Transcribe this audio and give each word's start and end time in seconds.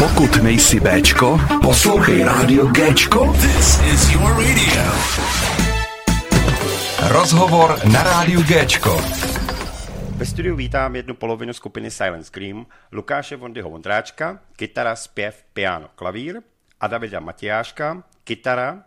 Pokud 0.00 0.42
nejsi 0.42 0.80
Bčko, 0.80 1.40
poslouchej 1.62 2.24
rádio 2.24 2.66
Gčko. 2.66 3.32
This 3.32 3.80
is 3.92 4.12
your 4.12 4.32
radio. 4.32 4.82
Rozhovor 7.08 7.78
na 7.92 8.02
rádiu 8.02 8.40
Gčko. 8.42 9.00
Ve 10.16 10.26
studiu 10.26 10.56
vítám 10.56 10.96
jednu 10.96 11.14
polovinu 11.14 11.52
skupiny 11.52 11.90
Silent 11.90 12.26
Scream, 12.26 12.66
Lukáše 12.92 13.36
Vondyho 13.36 13.70
Vondráčka, 13.70 14.38
kytara, 14.56 14.96
zpěv, 14.96 15.44
piano, 15.52 15.88
klavír 15.94 16.40
a 16.80 16.86
Davida 16.86 17.20
Matějáška, 17.20 18.02
kytara. 18.24 18.82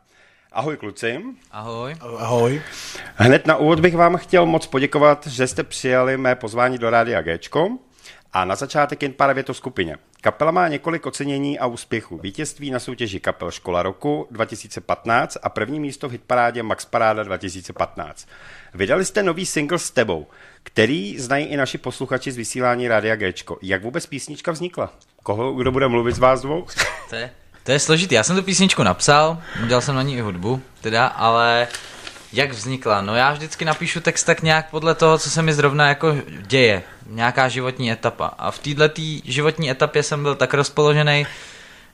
Ahoj 0.52 0.78
kluci. 0.78 1.20
Ahoj. 1.52 1.96
Ahoj. 2.18 2.62
Hned 3.16 3.48
na 3.48 3.56
úvod 3.56 3.80
bych 3.80 3.96
vám 3.96 4.18
chtěl 4.18 4.46
moc 4.46 4.68
poděkovat, 4.68 5.28
že 5.28 5.48
jste 5.48 5.64
přijali 5.64 6.18
mé 6.18 6.36
pozvání 6.36 6.78
do 6.78 6.90
Rádia 6.90 7.22
Gčko. 7.22 7.70
A 8.34 8.46
na 8.46 8.56
začátek 8.56 9.04
jen 9.04 9.14
pár 9.14 9.34
vět 9.34 9.50
o 9.50 9.54
skupině. 9.54 9.98
Kapela 10.22 10.52
má 10.52 10.68
několik 10.68 11.06
ocenění 11.06 11.60
a 11.60 11.66
úspěchů. 11.66 12.18
Vítězství 12.18 12.72
na 12.72 12.80
soutěži 12.80 13.20
Kapel 13.20 13.52
Škola 13.52 13.84
roku 13.84 14.28
2015 14.32 15.38
a 15.44 15.50
první 15.50 15.80
místo 15.80 16.10
v 16.10 16.12
hitparádě 16.12 16.64
Max 16.64 16.86
Paráda 16.86 17.24
2015. 17.24 18.28
Vydali 18.74 19.06
jste 19.06 19.24
nový 19.24 19.46
single 19.46 19.80
s 19.80 19.92
tebou, 19.92 20.28
který 20.64 21.20
znají 21.20 21.46
i 21.46 21.58
naši 21.58 21.78
posluchači 21.78 22.32
z 22.32 22.38
vysílání 22.38 22.88
Rádia 22.88 23.16
Gčko. 23.16 23.58
Jak 23.62 23.84
vůbec 23.84 24.06
písnička 24.06 24.52
vznikla? 24.52 24.94
Koho, 25.24 25.54
kdo 25.54 25.72
bude 25.72 25.88
mluvit 25.88 26.16
z 26.16 26.20
vás 26.20 26.42
dvou? 26.42 26.66
To 27.10 27.16
je, 27.16 27.30
to 27.64 27.72
je 27.72 27.80
složitý. 27.80 28.16
Já 28.16 28.24
jsem 28.24 28.36
tu 28.36 28.44
písničku 28.44 28.84
napsal, 28.84 29.42
udělal 29.64 29.82
jsem 29.82 29.96
na 29.96 30.02
ní 30.02 30.18
i 30.18 30.22
hudbu, 30.22 30.62
teda, 30.82 31.08
ale 31.08 31.68
jak 32.34 32.52
vznikla? 32.52 33.02
No 33.02 33.16
já 33.16 33.34
vždycky 33.34 33.66
napíšu 33.66 34.00
text 34.00 34.24
tak 34.24 34.42
nějak 34.42 34.70
podle 34.70 34.96
toho, 34.96 35.18
co 35.18 35.30
se 35.30 35.42
mi 35.42 35.54
zrovna 35.54 35.88
jako 35.88 36.16
děje. 36.48 36.84
Nějaká 37.08 37.48
životní 37.48 37.92
etapa. 37.92 38.26
A 38.38 38.52
v 38.52 38.60
této 38.60 39.02
životní 39.24 39.72
etapě 39.72 40.04
jsem 40.04 40.24
byl 40.24 40.36
tak 40.36 40.54
rozpoložený, 40.54 41.26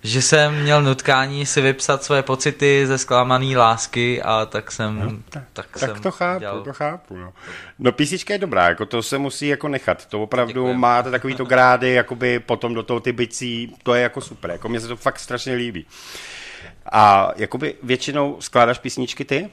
že 0.04 0.22
jsem 0.22 0.62
měl 0.62 0.82
nutkání 0.82 1.46
si 1.46 1.62
vypsat 1.62 2.04
svoje 2.04 2.24
pocity 2.24 2.88
ze 2.88 2.98
zklamaný 2.98 3.58
lásky 3.58 4.22
a 4.22 4.46
tak 4.46 4.72
jsem, 4.72 5.00
no, 5.00 5.12
tak, 5.30 5.44
tak, 5.54 5.66
tak 5.80 5.90
jsem 5.90 6.02
to 6.02 6.12
chápu, 6.12 6.40
dělal. 6.40 6.64
to 6.64 6.74
chápu. 6.74 7.18
No. 7.18 7.34
no 7.80 7.92
písnička 7.92 8.34
je 8.34 8.40
dobrá, 8.40 8.70
jako 8.70 8.86
to 8.86 9.04
se 9.04 9.18
musí 9.18 9.48
jako 9.48 9.68
nechat. 9.68 10.06
To 10.06 10.22
opravdu 10.22 10.54
Děkujem. 10.54 10.80
máte 10.80 11.12
takový 11.12 11.36
to 11.36 11.46
grády, 11.46 11.94
jakoby 11.94 12.40
potom 12.40 12.74
do 12.74 12.84
toho 12.84 13.00
ty 13.00 13.12
bicí, 13.12 13.76
to 13.84 13.94
je 13.94 14.04
jako 14.04 14.22
super. 14.22 14.52
Jako 14.52 14.70
mně 14.70 14.80
se 14.80 14.88
to 14.88 14.96
fakt 14.96 15.20
strašně 15.20 15.54
líbí. 15.54 15.86
A 16.92 17.32
jakoby 17.36 17.76
většinou 17.84 18.38
skládáš 18.40 18.80
písničky 18.80 19.26
ty? 19.26 19.50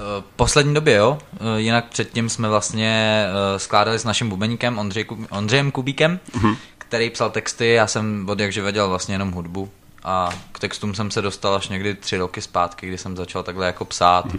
Eh, 0.00 0.22
Poslední 0.36 0.74
době, 0.74 0.94
jo. 0.96 1.18
Eh, 1.34 1.60
Jinak 1.60 1.84
předtím 1.88 2.28
jsme 2.28 2.48
vlastně 2.48 3.24
eh, 3.54 3.58
skládali 3.58 3.98
s 3.98 4.04
naším 4.04 4.28
bubeníkem 4.28 4.78
Ondřej, 4.78 5.04
Ondřejem 5.30 5.70
Kubíkem, 5.70 6.20
Mhm. 6.34 6.56
který 6.78 7.10
psal 7.10 7.30
texty, 7.30 7.68
já 7.68 7.86
jsem 7.86 8.26
od 8.28 8.40
jakže 8.40 8.62
věděl 8.62 8.88
vlastně 8.88 9.14
jenom 9.14 9.32
hudbu. 9.32 9.70
A 10.04 10.30
k 10.52 10.58
textům 10.58 10.94
jsem 10.94 11.10
se 11.10 11.22
dostal 11.22 11.54
až 11.54 11.68
někdy 11.68 11.94
tři 11.94 12.16
roky 12.16 12.42
zpátky, 12.42 12.86
kdy 12.86 12.98
jsem 12.98 13.16
začal 13.16 13.42
takhle 13.42 13.66
jako 13.66 13.84
psát. 13.84 14.24
Mhm. 14.26 14.38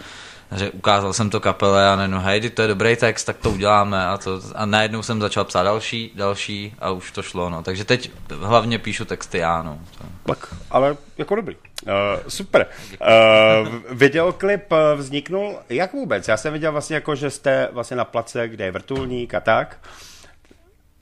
Že 0.56 0.70
ukázal 0.70 1.14
jsem 1.14 1.30
to 1.30 1.40
kapele 1.40 1.90
a 1.90 1.96
najednou, 1.96 2.20
hej, 2.20 2.50
to 2.50 2.62
je 2.62 2.68
dobrý 2.68 2.96
text, 2.96 3.24
tak 3.24 3.38
to 3.38 3.52
uděláme. 3.52 4.06
A, 4.06 4.18
to, 4.18 4.42
a 4.56 4.66
najednou 4.66 5.04
jsem 5.04 5.22
začal 5.22 5.46
psát 5.46 5.64
další, 5.64 6.12
další 6.16 6.74
a 6.80 6.92
už 6.92 7.12
to 7.12 7.22
šlo. 7.22 7.50
No. 7.50 7.64
Takže 7.64 7.86
teď 7.86 8.12
hlavně 8.40 8.80
píšu 8.80 9.06
texty 9.06 9.38
já. 9.38 9.64
No. 9.64 9.80
Tak, 10.26 10.56
ale 10.72 10.98
jako 11.18 11.36
dobrý. 11.36 11.56
Uh, 11.56 11.92
super. 12.28 12.68
Uh, 13.02 13.68
videoklip 13.90 14.72
uh, 14.72 14.78
vzniknul 14.96 15.60
jak 15.70 15.94
vůbec? 15.94 16.28
Já 16.28 16.38
jsem 16.38 16.54
viděl 16.54 16.72
vlastně 16.72 16.96
jako, 16.96 17.16
že 17.16 17.30
jste 17.30 17.70
vlastně 17.72 17.98
na 17.98 18.06
place, 18.06 18.48
kde 18.48 18.66
je 18.66 18.72
vrtulník 18.72 19.34
a 19.34 19.40
tak. 19.40 19.78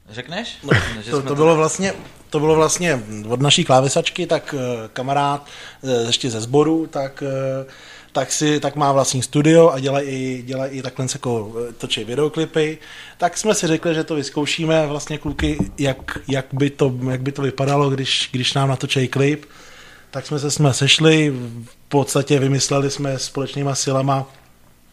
Řekneš? 0.10 0.58
No, 0.64 0.70
Že 1.02 1.12
to, 1.12 1.20
jsme 1.20 1.28
to, 1.28 1.36
bylo 1.36 1.56
vlastně, 1.56 1.94
to 2.30 2.40
bylo 2.40 2.56
vlastně 2.56 3.04
od 3.30 3.42
naší 3.42 3.66
klávesačky, 3.66 4.28
tak 4.28 4.56
eh, 4.58 4.90
kamarád 4.94 5.48
eh, 5.84 6.06
ještě 6.08 6.30
ze 6.30 6.42
sboru, 6.42 6.88
tak, 6.88 7.24
eh, 7.24 7.66
tak, 8.12 8.32
si, 8.32 8.60
tak 8.60 8.76
má 8.76 8.92
vlastní 8.92 9.22
studio 9.22 9.70
a 9.70 9.80
dělá 9.80 10.02
i, 10.02 10.44
dělá 10.46 10.68
i 10.68 10.82
takhle 10.82 11.06
jako 11.14 11.54
eh, 11.70 11.74
točí 11.74 12.04
videoklipy. 12.04 12.78
Tak 13.18 13.38
jsme 13.38 13.56
si 13.56 13.68
řekli, 13.68 13.96
že 13.96 14.04
to 14.04 14.16
vyzkoušíme 14.16 14.88
vlastně 14.88 15.18
kluky, 15.18 15.72
jak, 15.78 16.20
jak, 16.28 16.46
by, 16.54 16.70
to, 16.70 16.94
jak 17.10 17.22
by 17.22 17.32
to 17.32 17.42
vypadalo, 17.42 17.90
když, 17.90 18.30
když 18.32 18.54
nám 18.54 18.70
natočí 18.70 19.08
klip. 19.08 19.46
Tak 20.12 20.26
jsme 20.26 20.40
se 20.40 20.52
jsme 20.52 20.74
sešli, 20.74 21.34
v 21.66 21.90
podstatě 21.90 22.40
vymysleli 22.40 22.92
jsme 22.92 23.20
společnýma 23.20 23.76
silama, 23.76 24.28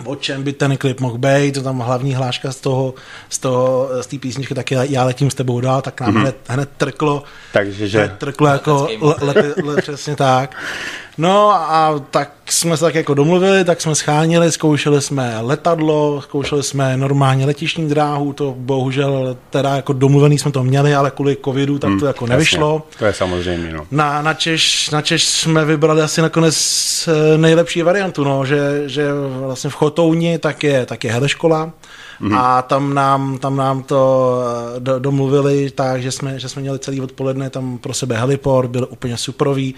o 0.04 0.16
čem 0.16 0.42
by 0.42 0.52
ten 0.52 0.76
klip 0.76 1.00
mohl 1.00 1.18
být, 1.18 1.54
to 1.54 1.62
tam 1.62 1.78
hlavní 1.78 2.14
hláška 2.14 2.52
z 2.52 2.60
toho, 2.60 2.94
z 3.28 3.38
toho, 3.38 3.88
z 4.00 4.06
té 4.06 4.18
písničky, 4.18 4.54
tak 4.54 4.70
já, 4.70 4.84
já 4.84 5.04
letím 5.04 5.30
s 5.30 5.34
tebou 5.34 5.60
dál, 5.60 5.82
tak 5.82 6.00
nám 6.00 6.14
mm-hmm. 6.14 6.20
hned, 6.20 6.36
hned 6.48 6.70
trklo, 6.76 7.22
Takže, 7.52 7.88
že... 7.88 7.98
hned 7.98 8.18
trklo 8.18 8.48
jako, 8.48 8.88
le, 9.00 9.14
le, 9.20 9.54
le, 9.62 9.82
přesně 9.82 10.16
tak. 10.16 10.56
No 11.18 11.50
a 11.50 12.00
tak 12.10 12.32
jsme 12.46 12.76
se 12.76 12.84
tak 12.84 12.94
jako 12.94 13.14
domluvili, 13.14 13.64
tak 13.64 13.80
jsme 13.80 13.94
schánili, 13.94 14.52
zkoušeli 14.52 15.02
jsme 15.02 15.36
letadlo, 15.40 16.20
zkoušeli 16.22 16.62
jsme 16.62 16.96
normálně 16.96 17.46
letišní 17.46 17.88
dráhu, 17.88 18.32
to 18.32 18.54
bohužel 18.58 19.36
teda 19.50 19.76
jako 19.76 19.92
domluvený 19.92 20.38
jsme 20.38 20.52
to 20.52 20.64
měli, 20.64 20.94
ale 20.94 21.10
kvůli 21.10 21.36
covidu 21.44 21.78
tak 21.78 21.90
to 22.00 22.06
jako 22.06 22.26
nevyšlo. 22.26 22.82
Jasně, 22.86 22.98
to 22.98 23.04
je 23.04 23.12
samozřejmě, 23.12 23.72
no. 23.72 23.86
Na, 23.90 24.22
na, 24.22 24.34
Češ, 24.34 24.90
na 24.90 25.02
Češ 25.02 25.24
jsme 25.24 25.64
vybrali 25.64 26.02
asi 26.02 26.22
nakonec 26.22 26.56
eh, 27.08 27.38
nejlepší 27.38 27.82
variantu, 27.82 28.24
no, 28.24 28.44
že, 28.44 28.82
že 28.86 29.08
vlastně 29.46 29.70
v 29.70 29.74
Chotouni 29.74 30.38
tak 30.38 30.64
je, 30.64 30.86
tak 30.86 31.04
je 31.04 31.12
heleškola 31.12 31.72
mm-hmm. 32.20 32.38
a 32.38 32.62
tam 32.62 32.94
nám, 32.94 33.38
tam 33.38 33.56
nám 33.56 33.82
to 33.82 34.40
eh, 34.76 34.80
do, 34.80 34.98
domluvili 34.98 35.70
tak, 35.70 36.02
že 36.02 36.12
jsme, 36.12 36.40
že 36.40 36.48
jsme 36.48 36.62
měli 36.62 36.78
celý 36.78 37.00
odpoledne 37.00 37.50
tam 37.50 37.78
pro 37.78 37.94
sebe 37.94 38.16
heliport, 38.16 38.70
byl 38.70 38.88
úplně 38.90 39.16
superový, 39.16 39.74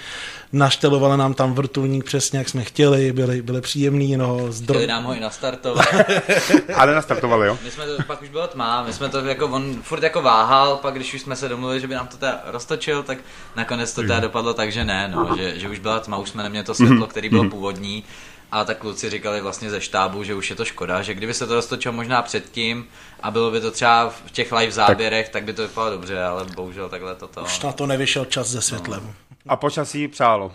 naštelovali 0.53 1.17
nám 1.17 1.35
tam 1.35 1.55
vrtulník 1.55 2.05
přesně, 2.05 2.39
jak 2.39 2.49
jsme 2.49 2.65
chtěli, 2.65 3.13
byli, 3.13 3.43
byli 3.43 3.61
příjemný, 3.61 4.17
no, 4.17 4.53
zdro... 4.53 4.75
Chtěli 4.75 4.87
nám 4.87 5.05
ho 5.05 5.15
i 5.15 5.21
nastartovat. 5.21 5.87
Ale 6.75 6.95
nastartovali, 6.95 7.47
jo? 7.47 7.59
My 7.65 7.71
jsme 7.71 7.87
to, 7.87 8.03
pak 8.07 8.23
už 8.23 8.29
bylo 8.29 8.47
tmá, 8.47 8.83
my 8.83 8.93
jsme 8.93 9.09
to 9.09 9.19
jako, 9.19 9.47
on 9.47 9.83
furt 9.83 10.03
jako 10.03 10.23
váhal, 10.23 10.77
pak 10.77 10.95
když 10.95 11.15
už 11.15 11.21
jsme 11.21 11.37
se 11.37 11.49
domluvili, 11.49 11.81
že 11.81 11.87
by 11.87 11.95
nám 11.95 12.07
to 12.07 12.17
teda 12.17 12.41
roztočil, 12.47 13.03
tak 13.03 13.19
nakonec 13.57 13.95
to 13.95 14.03
teda 14.03 14.21
dopadlo 14.21 14.55
tak, 14.55 14.73
že 14.73 14.85
ne, 14.85 15.13
no, 15.15 15.37
že, 15.37 15.59
že 15.59 15.69
už 15.69 15.79
byla 15.79 16.01
tma, 16.01 16.17
už 16.17 16.31
jsme 16.31 16.43
neměli 16.43 16.65
to 16.65 16.75
světlo, 16.75 17.07
který 17.07 17.29
bylo 17.29 17.51
původní. 17.51 18.05
A 18.53 18.65
tak 18.65 18.79
kluci 18.79 19.11
říkali 19.11 19.41
vlastně 19.41 19.71
ze 19.71 19.81
štábu, 19.81 20.25
že 20.25 20.35
už 20.35 20.51
je 20.51 20.57
to 20.57 20.65
škoda, 20.65 21.03
že 21.03 21.15
kdyby 21.15 21.35
se 21.35 21.47
to 21.47 21.55
roztočilo 21.55 21.93
možná 21.93 22.23
předtím 22.23 22.89
a 23.23 23.31
bylo 23.31 23.51
by 23.51 23.61
to 23.61 23.71
třeba 23.71 24.11
v 24.27 24.31
těch 24.31 24.53
live 24.53 24.73
záběrech, 24.73 25.27
tak, 25.27 25.33
tak 25.33 25.45
by 25.45 25.53
to 25.53 25.63
vypadalo 25.63 25.93
dobře, 25.93 26.25
ale 26.25 26.45
bohužel 26.45 26.89
takhle 26.89 27.15
toto. 27.15 27.43
Už 27.43 27.61
na 27.61 27.73
to 27.73 27.87
nevyšel 27.87 28.25
čas 28.25 28.51
se 28.53 28.63
světlem. 28.63 29.15
A 29.49 29.57
počasí 29.57 30.09
přálo. 30.09 30.53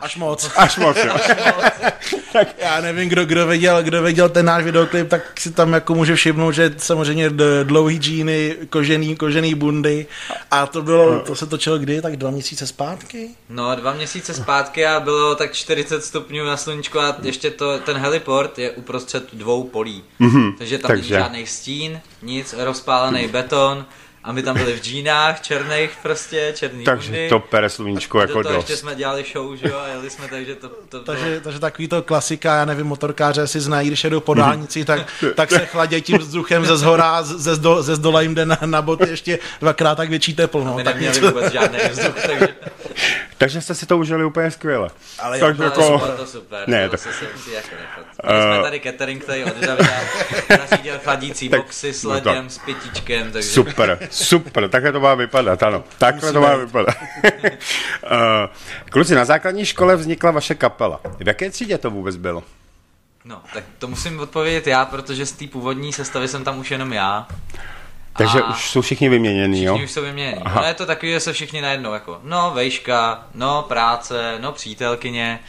Až 0.00 0.16
moc. 0.16 0.50
Až 0.56 0.76
moc, 0.76 0.96
jo. 0.96 1.16
Já 2.58 2.80
nevím, 2.80 3.08
kdo, 3.08 3.24
kdo, 3.24 3.46
viděl, 3.46 3.82
kdo 3.82 4.02
viděl 4.02 4.28
ten 4.28 4.46
náš 4.46 4.64
videoklip, 4.64 5.08
tak 5.08 5.40
si 5.40 5.52
tam 5.52 5.72
jako 5.72 5.94
může 5.94 6.14
všimnout, 6.14 6.52
že 6.52 6.74
samozřejmě 6.76 7.30
dlouhý 7.62 7.96
džíny, 7.96 8.56
kožený, 8.70 9.16
kožený 9.16 9.54
bundy 9.54 10.06
a 10.50 10.66
to 10.66 10.82
bylo, 10.82 11.20
to 11.20 11.34
se 11.34 11.46
točilo 11.46 11.78
kdy, 11.78 12.02
tak 12.02 12.16
dva 12.16 12.30
měsíce 12.30 12.66
zpátky? 12.66 13.28
No, 13.48 13.76
dva 13.76 13.92
měsíce 13.92 14.34
zpátky 14.34 14.86
a 14.86 15.00
bylo 15.00 15.34
tak 15.34 15.52
40 15.52 16.04
stupňů 16.04 16.44
na 16.44 16.56
sluníčku 16.56 17.00
a 17.00 17.16
ještě 17.22 17.50
to, 17.50 17.78
ten 17.78 17.96
heliport 17.96 18.58
je 18.58 18.70
uprostřed 18.70 19.24
dvou 19.32 19.64
polí. 19.64 20.02
Mm-hmm, 20.20 20.54
takže 20.58 20.78
tam 20.78 20.88
takže. 20.88 21.14
není 21.14 21.22
žádný 21.22 21.46
stín, 21.46 22.00
nic, 22.22 22.54
rozpálený 22.58 23.28
beton 23.28 23.86
a 24.24 24.32
my 24.32 24.42
tam 24.42 24.56
byli 24.56 24.72
v 24.72 24.82
džínách 24.82 25.40
černých 25.40 25.90
prostě, 26.02 26.52
černý 26.56 26.84
Takže 26.84 27.10
bundy. 27.10 27.28
to 27.28 27.40
pere 27.40 27.70
sluníčko 27.70 28.20
jako 28.20 28.38
ještě 28.38 28.52
dost. 28.72 28.78
jsme 28.80 28.94
dělali 28.94 29.24
show, 29.32 29.56
že 29.56 29.68
jo, 29.68 29.78
a 29.78 29.88
jeli 29.88 30.10
jsme, 30.10 30.28
takže 30.28 30.54
to, 30.54 30.70
to 30.88 31.00
Takže, 31.00 31.24
bylo... 31.24 31.40
takže 31.40 31.58
takový 31.60 31.88
to 31.88 32.02
klasika, 32.02 32.56
já 32.56 32.64
nevím, 32.64 32.86
motorkáře 32.86 33.46
si 33.46 33.60
znají, 33.60 33.88
když 33.88 34.04
jedou 34.04 34.20
po 34.20 34.34
dálnici, 34.34 34.84
tak, 34.84 35.06
tak 35.34 35.50
se 35.50 35.66
chladí 35.66 36.02
tím 36.02 36.18
vzduchem 36.18 36.66
ze 36.66 36.76
zhora, 36.76 37.22
ze, 37.22 37.54
zdo, 37.54 37.82
ze 37.82 37.96
zdola 37.96 38.20
jim 38.20 38.34
jde 38.34 38.46
na, 38.46 38.58
na 38.66 38.82
boty 38.82 39.08
ještě 39.08 39.38
dvakrát 39.60 39.94
tak 39.94 40.08
větší 40.10 40.34
teplo. 40.34 40.64
No, 40.64 40.74
My 40.74 40.84
tak 40.84 40.94
neměli 40.94 41.14
něco, 41.14 41.26
vůbec 41.30 41.52
žádný 41.52 41.78
vzduch, 41.90 42.14
takže 42.26 42.48
Takže 43.40 43.60
jste 43.60 43.74
si 43.74 43.86
to 43.86 43.98
užili 43.98 44.24
úplně 44.24 44.50
skvěle. 44.50 44.90
Ale 45.18 45.38
jo, 45.38 45.46
Takže 45.46 45.62
jako... 45.64 45.82
super, 45.82 46.10
to 46.16 46.26
super, 46.26 46.68
Ne, 46.68 46.88
to 46.88 46.96
to- 46.96 47.02
se 47.02 47.08
musí 47.34 47.52
jako. 47.52 47.68
Měli 48.26 48.42
jsme 48.42 48.62
tady 48.62 48.80
catering, 48.80 49.22
který 49.24 49.44
od 49.44 49.56
Davida 49.56 49.90
nařídil 50.58 50.98
chladící 51.04 51.48
Tak, 51.50 51.60
boxy 51.60 51.92
s 51.92 52.02
no 52.04 52.20
to- 52.20 52.28
ledem, 52.28 52.50
s 52.50 52.58
pětičkem, 52.58 53.32
takže... 53.32 53.48
Super, 53.48 53.98
super, 54.10 54.68
takhle 54.68 54.92
to 54.92 55.00
má 55.00 55.14
vypadat, 55.14 55.62
ano. 55.62 55.84
Takhle 55.98 56.32
to 56.32 56.40
má 56.40 56.56
vypadat. 56.56 56.94
Eh, 58.04 58.48
Kluci, 58.90 59.14
na 59.14 59.24
základní 59.24 59.64
škole 59.66 59.96
vznikla 59.96 60.30
vaše 60.30 60.54
kapela. 60.54 61.00
V 61.18 61.26
jaké 61.28 61.50
třídě 61.50 61.78
to 61.78 61.90
vůbec 61.90 62.16
bylo? 62.16 62.42
No, 63.24 63.42
tak 63.54 63.64
to 63.78 63.88
musím 63.88 64.20
odpovědět 64.20 64.66
já, 64.66 64.84
protože 64.84 65.26
z 65.26 65.32
té 65.32 65.46
původní 65.46 65.92
sestavy 65.92 66.28
jsem 66.28 66.44
tam 66.44 66.58
už 66.58 66.70
jenom 66.70 66.92
já. 66.92 67.26
Takže 68.24 68.40
A 68.42 68.50
už 68.50 68.70
jsou 68.70 68.80
všichni 68.80 69.08
vyměněný, 69.08 69.64
jo? 69.64 69.72
Všichni 69.74 69.84
už 69.84 69.90
jsou 69.90 70.02
vyměněni. 70.02 70.42
Aha. 70.44 70.60
No 70.60 70.66
je 70.68 70.74
to 70.74 70.86
takový, 70.86 71.12
že 71.12 71.20
se 71.20 71.32
všichni 71.32 71.60
najednou 71.60 71.92
jako, 71.92 72.20
no 72.24 72.50
vejška, 72.54 73.22
no 73.34 73.62
práce, 73.68 74.34
no 74.40 74.52
přítelkyně. 74.52 75.40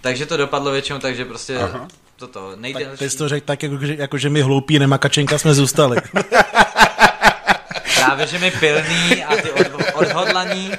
Takže 0.00 0.26
to 0.26 0.36
dopadlo 0.36 0.70
většinou, 0.70 0.98
takže 0.98 1.24
prostě 1.24 1.58
Aha. 1.58 1.88
toto 2.16 2.50
tak 2.50 2.58
nejdelší. 2.60 2.98
ty 2.98 3.10
jsi 3.10 3.18
to 3.18 3.28
řekl 3.28 3.46
tak, 3.46 3.62
jako, 3.62 3.76
že- 3.86 3.94
jako 3.98 4.18
že 4.18 4.30
my 4.30 4.42
hloupí 4.42 4.78
nemakačenka 4.78 5.38
jsme 5.38 5.54
zůstali. 5.54 5.96
Právě, 7.94 8.26
že 8.26 8.38
my 8.38 8.50
pilný 8.50 9.24
a 9.24 9.36
ty 9.36 9.50
od, 9.50 9.66
odhodlaní 9.94 10.70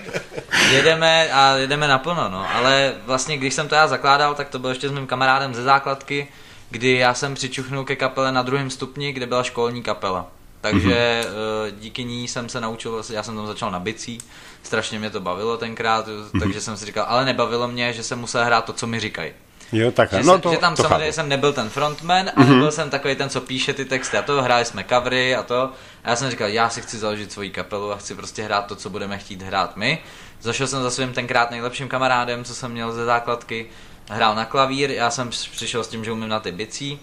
jedeme 0.71 1.29
a 1.31 1.55
jedeme 1.55 1.87
naplno, 1.87 2.29
no. 2.29 2.45
Ale 2.55 2.93
vlastně, 3.05 3.37
když 3.37 3.53
jsem 3.53 3.67
to 3.67 3.75
já 3.75 3.87
zakládal, 3.87 4.35
tak 4.35 4.49
to 4.49 4.59
bylo 4.59 4.69
ještě 4.71 4.89
s 4.89 4.91
mým 4.91 5.07
kamarádem 5.07 5.53
ze 5.55 5.63
základky, 5.63 6.27
kdy 6.69 6.91
já 6.97 7.13
jsem 7.13 7.33
přičuchnul 7.35 7.83
ke 7.85 7.95
kapele 7.95 8.31
na 8.31 8.41
druhém 8.41 8.69
stupni, 8.69 9.11
kde 9.13 9.25
byla 9.25 9.43
školní 9.43 9.83
kapela. 9.83 10.25
Takže 10.61 11.25
mm-hmm. 11.25 11.79
díky 11.79 12.03
ní 12.03 12.27
jsem 12.27 12.49
se 12.49 12.61
naučil, 12.61 13.03
já 13.09 13.23
jsem 13.23 13.35
tam 13.35 13.47
začal 13.47 13.71
na 13.71 13.79
bicí, 13.79 14.17
strašně 14.63 14.99
mě 14.99 15.09
to 15.09 15.19
bavilo 15.19 15.57
tenkrát, 15.57 16.07
mm-hmm. 16.07 16.39
takže 16.39 16.61
jsem 16.61 16.77
si 16.77 16.85
říkal, 16.85 17.05
ale 17.07 17.25
nebavilo 17.25 17.67
mě, 17.67 17.93
že 17.93 18.03
jsem 18.03 18.19
musel 18.19 18.45
hrát 18.45 18.65
to, 18.65 18.73
co 18.73 18.87
mi 18.87 18.99
říkají. 18.99 19.31
Jo, 19.71 19.91
tak 19.91 20.11
Že, 20.11 20.17
no 20.17 20.33
jsem, 20.33 20.41
to, 20.41 20.51
že 20.51 20.57
tam 20.57 20.75
to 20.75 20.83
samozřejmě 20.83 21.05
chápu. 21.05 21.15
jsem 21.15 21.29
nebyl 21.29 21.53
ten 21.53 21.69
frontman 21.69 22.31
a 22.35 22.43
nebyl 22.43 22.71
jsem 22.71 22.89
takový 22.89 23.15
ten, 23.15 23.29
co 23.29 23.41
píše 23.41 23.73
ty 23.73 23.85
texty 23.85 24.17
a 24.17 24.21
to, 24.21 24.41
hráli 24.41 24.65
jsme 24.65 24.85
covery 24.89 25.35
a 25.35 25.43
to. 25.43 25.71
A 26.03 26.09
já 26.09 26.15
jsem 26.15 26.31
říkal, 26.31 26.49
já 26.49 26.69
si 26.69 26.81
chci 26.81 26.97
založit 26.97 27.31
svoji 27.31 27.49
kapelu 27.49 27.91
a 27.91 27.97
chci 27.97 28.15
prostě 28.15 28.43
hrát 28.43 28.65
to, 28.65 28.75
co 28.75 28.89
budeme 28.89 29.17
chtít 29.17 29.41
hrát 29.41 29.77
my. 29.77 29.99
Zašel 30.41 30.67
jsem 30.67 30.83
za 30.83 30.91
svým 30.91 31.13
tenkrát 31.13 31.51
nejlepším 31.51 31.87
kamarádem, 31.87 32.43
co 32.43 32.55
jsem 32.55 32.71
měl 32.71 32.91
ze 32.91 33.05
základky, 33.05 33.65
hrál 34.09 34.35
na 34.35 34.45
klavír, 34.45 34.91
já 34.91 35.09
jsem 35.09 35.29
přišel 35.29 35.83
s 35.83 35.87
tím, 35.87 36.05
že 36.05 36.11
umím 36.11 36.29
na 36.29 36.39
ty 36.39 36.51
bicí. 36.51 36.99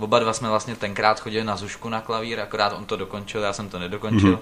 Oba 0.00 0.18
dva 0.18 0.32
jsme 0.32 0.48
vlastně 0.48 0.76
tenkrát 0.76 1.20
chodili 1.20 1.44
na 1.44 1.56
Zušku 1.56 1.88
na 1.88 2.00
klavír, 2.00 2.40
akorát 2.40 2.72
on 2.72 2.84
to 2.84 2.96
dokončil, 2.96 3.42
já 3.42 3.52
jsem 3.52 3.68
to 3.68 3.78
nedokončil. 3.78 4.40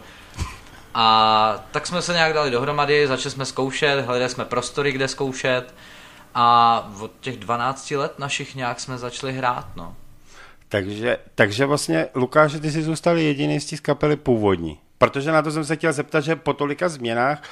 A 0.95 1.65
tak 1.71 1.87
jsme 1.87 2.03
se 2.03 2.13
nějak 2.13 2.33
dali 2.33 2.51
dohromady, 2.51 3.07
začali 3.07 3.31
jsme 3.31 3.45
zkoušet, 3.45 4.05
hledali 4.07 4.31
jsme 4.31 4.45
prostory, 4.45 4.93
kde 4.93 5.09
zkoušet. 5.09 5.75
A 6.35 6.91
od 7.01 7.11
těch 7.21 7.37
12 7.37 7.91
let 7.91 8.19
našich 8.19 8.55
nějak 8.55 8.81
jsme 8.81 8.99
začali 8.99 9.33
hrát, 9.33 9.67
no. 9.77 9.95
Takže, 10.69 11.19
takže 11.35 11.67
vlastně, 11.67 12.07
Lukáš, 12.15 12.53
ty 12.53 12.71
jsi 12.71 12.83
zůstal 12.83 13.17
jediný 13.17 13.61
z 13.61 13.67
té 13.67 13.77
kapely 13.77 14.17
původní. 14.17 14.79
Protože 14.99 15.33
na 15.33 15.43
to 15.43 15.51
jsem 15.51 15.65
se 15.65 15.77
chtěl 15.77 15.93
zeptat, 15.93 16.21
že 16.21 16.37
po 16.37 16.53
tolika 16.53 16.89
změnách, 16.89 17.43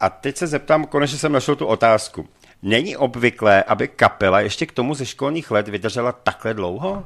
a 0.00 0.10
teď 0.10 0.36
se 0.36 0.46
zeptám, 0.46 0.84
konečně 0.84 1.18
jsem 1.18 1.32
našel 1.32 1.56
tu 1.56 1.66
otázku. 1.66 2.28
Není 2.62 2.96
obvyklé, 2.96 3.62
aby 3.62 3.88
kapela 3.88 4.40
ještě 4.40 4.66
k 4.66 4.72
tomu 4.72 4.94
ze 4.94 5.06
školních 5.06 5.50
let 5.50 5.68
vydržela 5.68 6.12
takhle 6.12 6.54
dlouho? 6.54 7.04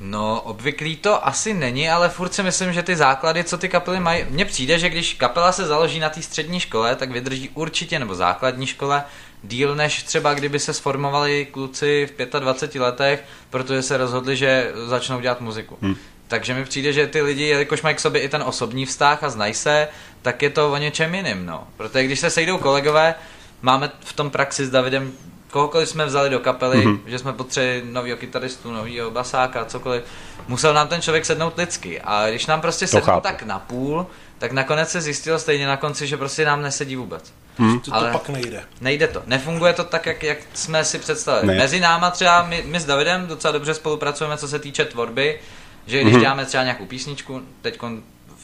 No, 0.00 0.40
obvyklý 0.40 0.96
to 0.96 1.26
asi 1.26 1.54
není, 1.54 1.90
ale 1.90 2.08
furt 2.08 2.34
si 2.34 2.42
myslím, 2.42 2.72
že 2.72 2.82
ty 2.82 2.96
základy, 2.96 3.44
co 3.44 3.58
ty 3.58 3.68
kapely 3.68 4.00
mají, 4.00 4.24
mně 4.30 4.44
přijde, 4.44 4.78
že 4.78 4.90
když 4.90 5.14
kapela 5.14 5.52
se 5.52 5.66
založí 5.66 6.00
na 6.00 6.10
té 6.10 6.22
střední 6.22 6.60
škole, 6.60 6.96
tak 6.96 7.10
vydrží 7.10 7.50
určitě, 7.54 7.98
nebo 7.98 8.14
základní 8.14 8.66
škole, 8.66 9.04
díl 9.42 9.74
než 9.74 10.02
třeba 10.02 10.34
kdyby 10.34 10.58
se 10.58 10.74
sformovali 10.74 11.46
kluci 11.50 12.08
v 12.18 12.40
25 12.40 12.80
letech, 12.80 13.24
protože 13.50 13.82
se 13.82 13.96
rozhodli, 13.96 14.36
že 14.36 14.72
začnou 14.86 15.20
dělat 15.20 15.40
muziku. 15.40 15.78
Hmm. 15.82 15.96
Takže 16.28 16.54
mi 16.54 16.64
přijde, 16.64 16.92
že 16.92 17.06
ty 17.06 17.22
lidi, 17.22 17.44
jelikož 17.44 17.82
mají 17.82 17.96
k 17.96 18.00
sobě 18.00 18.20
i 18.20 18.28
ten 18.28 18.42
osobní 18.42 18.86
vztah 18.86 19.22
a 19.22 19.30
znají 19.30 19.54
se, 19.54 19.88
tak 20.22 20.42
je 20.42 20.50
to 20.50 20.72
o 20.72 20.76
něčem 20.76 21.14
jiným, 21.14 21.46
no. 21.46 21.68
Protože 21.76 22.04
když 22.04 22.20
se 22.20 22.30
sejdou 22.30 22.58
kolegové, 22.58 23.14
máme 23.62 23.90
v 24.00 24.12
tom 24.12 24.30
praxi 24.30 24.66
s 24.66 24.70
Davidem 24.70 25.12
kohokoliv 25.54 25.88
jsme 25.88 26.06
vzali 26.06 26.30
do 26.30 26.40
kapely, 26.40 26.86
mm-hmm. 26.86 26.98
že 27.06 27.18
jsme 27.18 27.32
potřebovali 27.32 27.82
novýho 27.84 28.16
kytaristu, 28.16 28.72
novýho 28.72 29.10
basáka, 29.10 29.64
cokoliv, 29.64 30.02
musel 30.48 30.74
nám 30.74 30.88
ten 30.88 31.02
člověk 31.02 31.24
sednout 31.24 31.58
lidsky. 31.58 32.00
A 32.00 32.28
když 32.28 32.46
nám 32.46 32.60
prostě 32.60 32.86
sednul 32.86 33.06
chápu. 33.06 33.20
tak 33.20 33.42
na 33.42 33.58
půl, 33.58 34.06
tak 34.38 34.52
nakonec 34.52 34.90
se 34.90 35.00
zjistilo 35.00 35.38
stejně 35.38 35.66
na 35.66 35.76
konci, 35.76 36.06
že 36.06 36.16
prostě 36.16 36.44
nám 36.44 36.62
nesedí 36.62 36.96
vůbec. 36.96 37.32
To, 37.56 37.94
Ale- 37.94 38.12
to 38.12 38.18
pak 38.18 38.28
nejde. 38.28 38.64
Nejde 38.80 39.08
to. 39.08 39.22
Nefunguje 39.26 39.72
to 39.72 39.84
tak, 39.84 40.06
jak, 40.06 40.22
jak 40.22 40.38
jsme 40.54 40.84
si 40.84 40.98
představili. 40.98 41.46
Ne. 41.46 41.52
Ne. 41.52 41.58
Mezi 41.58 41.80
náma 41.80 42.10
třeba, 42.10 42.42
my, 42.42 42.62
my 42.66 42.80
s 42.80 42.84
Davidem 42.84 43.26
docela 43.26 43.52
dobře 43.52 43.74
spolupracujeme, 43.74 44.36
co 44.36 44.48
se 44.48 44.58
týče 44.58 44.84
tvorby, 44.84 45.40
že 45.86 46.00
když 46.00 46.14
mm-hmm. 46.14 46.20
děláme 46.20 46.44
třeba 46.44 46.62
nějakou 46.62 46.86
písničku, 46.86 47.42
teď 47.62 47.80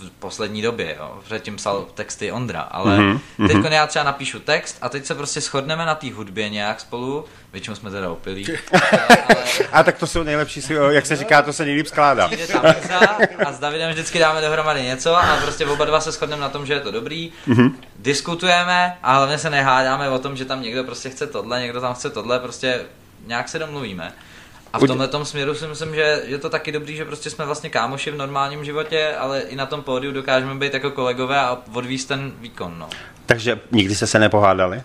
v 0.00 0.10
poslední 0.10 0.62
době, 0.62 0.96
jo, 0.98 1.18
předtím 1.24 1.56
psal 1.56 1.86
texty 1.94 2.32
Ondra, 2.32 2.60
ale 2.60 2.98
mm-hmm. 2.98 3.62
teď 3.62 3.72
já 3.72 3.86
třeba 3.86 4.04
napíšu 4.04 4.40
text 4.40 4.78
a 4.82 4.88
teď 4.88 5.06
se 5.06 5.14
prostě 5.14 5.40
shodneme 5.40 5.86
na 5.86 5.94
té 5.94 6.12
hudbě 6.12 6.48
nějak 6.48 6.80
spolu, 6.80 7.24
většinou 7.52 7.76
jsme 7.76 7.90
teda 7.90 8.10
opilí, 8.10 8.46
ale 8.72 9.10
A 9.72 9.82
tak 9.82 9.98
to 9.98 10.06
jsou 10.06 10.22
nejlepší, 10.22 10.62
si- 10.62 10.74
jak 10.90 11.06
se 11.06 11.16
říká, 11.16 11.42
to 11.42 11.52
se 11.52 11.64
nejlíp 11.64 11.86
skládá. 11.86 12.26
přijde 12.26 12.46
ta 12.46 12.76
a 13.46 13.52
s 13.52 13.58
Davidem 13.58 13.90
vždycky 13.90 14.18
dáme 14.18 14.40
dohromady 14.40 14.82
něco 14.82 15.16
a 15.16 15.36
prostě 15.42 15.66
oba 15.66 15.84
dva 15.84 16.00
se 16.00 16.12
shodneme 16.12 16.42
na 16.42 16.48
tom, 16.48 16.66
že 16.66 16.72
je 16.72 16.80
to 16.80 16.90
dobrý. 16.90 17.32
Mm-hmm. 17.48 17.72
Diskutujeme 17.98 18.98
a 19.02 19.16
hlavně 19.16 19.38
se 19.38 19.50
nehádáme 19.50 20.08
o 20.08 20.18
tom, 20.18 20.36
že 20.36 20.44
tam 20.44 20.62
někdo 20.62 20.84
prostě 20.84 21.10
chce 21.10 21.26
tohle, 21.26 21.60
někdo 21.60 21.80
tam 21.80 21.94
chce 21.94 22.10
tohle, 22.10 22.38
prostě 22.38 22.80
nějak 23.26 23.48
se 23.48 23.58
domluvíme. 23.58 24.12
A 24.72 24.78
v 24.78 24.86
tomhle 24.86 25.08
směru 25.24 25.54
si 25.54 25.66
myslím, 25.66 25.94
že 25.94 26.22
je 26.24 26.38
to 26.38 26.50
taky 26.50 26.72
dobrý, 26.72 26.96
že 26.96 27.04
prostě 27.04 27.30
jsme 27.30 27.44
vlastně 27.44 27.70
kámoši 27.70 28.10
v 28.10 28.16
normálním 28.16 28.64
životě, 28.64 29.14
ale 29.18 29.40
i 29.40 29.56
na 29.56 29.66
tom 29.66 29.82
pódiu 29.82 30.12
dokážeme 30.12 30.54
být 30.54 30.74
jako 30.74 30.90
kolegové 30.90 31.38
a 31.40 31.58
odvíst 31.74 32.08
ten 32.08 32.32
výkon, 32.40 32.74
no. 32.78 32.88
Takže 33.26 33.60
nikdy 33.70 33.94
se 33.94 34.06
se 34.06 34.18
nepohádali? 34.18 34.82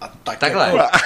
A 0.00 0.08
tak 0.24 0.38
Takhle. 0.38 0.66
Jako, 0.66 0.98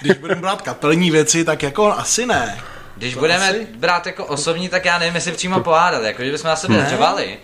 když 0.00 0.18
budeme 0.18 0.40
brát 0.40 0.62
kapelní 0.62 1.10
věci, 1.10 1.44
tak 1.44 1.62
jako 1.62 1.92
asi 1.92 2.26
ne. 2.26 2.58
Když 2.96 3.14
To 3.14 3.20
budeme 3.20 3.48
asi- 3.50 3.66
brát 3.76 4.06
jako 4.06 4.24
osobní, 4.26 4.68
tak 4.68 4.84
já 4.84 4.98
nevím, 4.98 5.14
jestli 5.14 5.32
přímo 5.32 5.60
pohádali, 5.60 6.06
jako 6.06 6.24
že 6.24 6.32
bychom 6.32 6.48
na 6.48 6.56
sebe 6.56 6.86
řvali. 6.90 7.38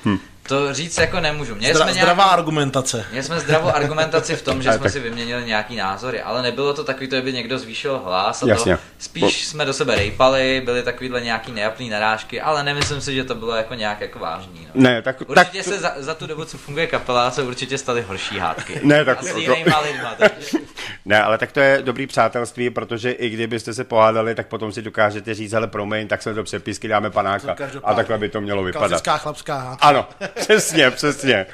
To 0.48 0.74
říct 0.74 0.98
jako 0.98 1.20
nemůžu. 1.20 1.54
Měli 1.54 1.74
Zdra, 1.74 1.84
jsme 1.86 1.92
nějaký- 1.92 2.00
zdravá 2.12 2.24
argumentace. 2.24 3.06
Měli 3.10 3.24
jsme 3.26 3.40
zdravou 3.40 3.68
argumentaci 3.68 4.36
v 4.36 4.42
tom, 4.42 4.62
že 4.62 4.68
jsme 4.72 4.78
tak- 4.78 4.92
si 4.92 5.00
vyměnili 5.00 5.44
nějaký 5.44 5.76
názory, 5.76 6.22
ale 6.22 6.42
nebylo 6.42 6.74
to 6.74 6.84
takový, 6.84 7.08
to 7.08 7.22
by 7.22 7.32
někdo 7.32 7.58
zvýšil 7.58 7.98
hlas 7.98 8.42
a 8.42 8.46
Jasně. 8.48 8.76
to 8.76 8.82
spíš 8.98 9.46
jsme 9.46 9.64
do 9.64 9.72
sebe 9.72 9.94
rejpali, 9.94 10.62
byly 10.64 10.82
takovýhle 10.82 11.20
nějaký 11.20 11.52
nejapný 11.52 11.90
narážky, 11.90 12.40
ale 12.40 12.62
nemyslím 12.64 13.00
si, 13.00 13.14
že 13.14 13.24
to 13.24 13.34
bylo 13.34 13.56
jako 13.56 13.74
nějak 13.74 14.00
jako 14.00 14.18
vážný. 14.18 14.68
No. 14.74 14.82
Ne, 14.82 15.02
tak, 15.02 15.18
tak 15.18 15.28
Určitě 15.28 15.62
se 15.62 15.78
za, 15.78 15.92
za, 15.96 16.14
tu 16.14 16.26
dobu, 16.26 16.44
co 16.44 16.58
funguje 16.58 16.86
kapela, 16.86 17.30
se 17.30 17.42
určitě 17.42 17.78
staly 17.78 18.02
horší 18.02 18.38
hádky. 18.38 18.80
Ne, 18.86 19.04
tak 19.04 19.18
A 19.18 19.22
s 19.22 19.30
to- 19.30 19.36
lidma, 19.36 19.82
takže... 20.18 20.58
Ne, 21.04 21.22
ale 21.22 21.38
tak 21.38 21.52
to 21.52 21.60
je 21.60 21.82
dobrý 21.82 22.06
přátelství, 22.06 22.70
protože 22.70 23.10
i 23.10 23.28
kdybyste 23.30 23.74
se 23.74 23.84
pohádali, 23.84 24.34
tak 24.34 24.46
potom 24.46 24.72
si 24.72 24.82
dokážete 24.82 25.34
říct, 25.34 25.52
ale 25.54 25.66
promiň, 25.66 26.08
tak 26.08 26.22
se 26.22 26.34
do 26.34 26.44
přepisky 26.44 26.88
dáme 26.88 27.10
panáka. 27.10 27.56
A 27.84 27.94
takhle 27.94 28.18
by 28.18 28.28
to 28.28 28.40
mělo 28.40 28.64
vypadat. 28.64 28.88
Klasická 28.88 29.16
chlapská 29.16 29.58
hádka. 29.58 29.86
Ano, 29.88 30.08
přesně, 30.34 30.90
přesně. 30.90 31.46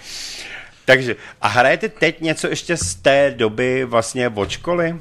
Takže, 0.85 1.17
a 1.41 1.49
hrajete 1.49 1.89
teď 1.89 2.21
něco 2.21 2.49
ještě 2.49 2.77
z 2.77 2.95
té 2.95 3.31
doby 3.37 3.85
vlastně 3.85 4.29
od 4.29 4.51
školy? 4.51 4.97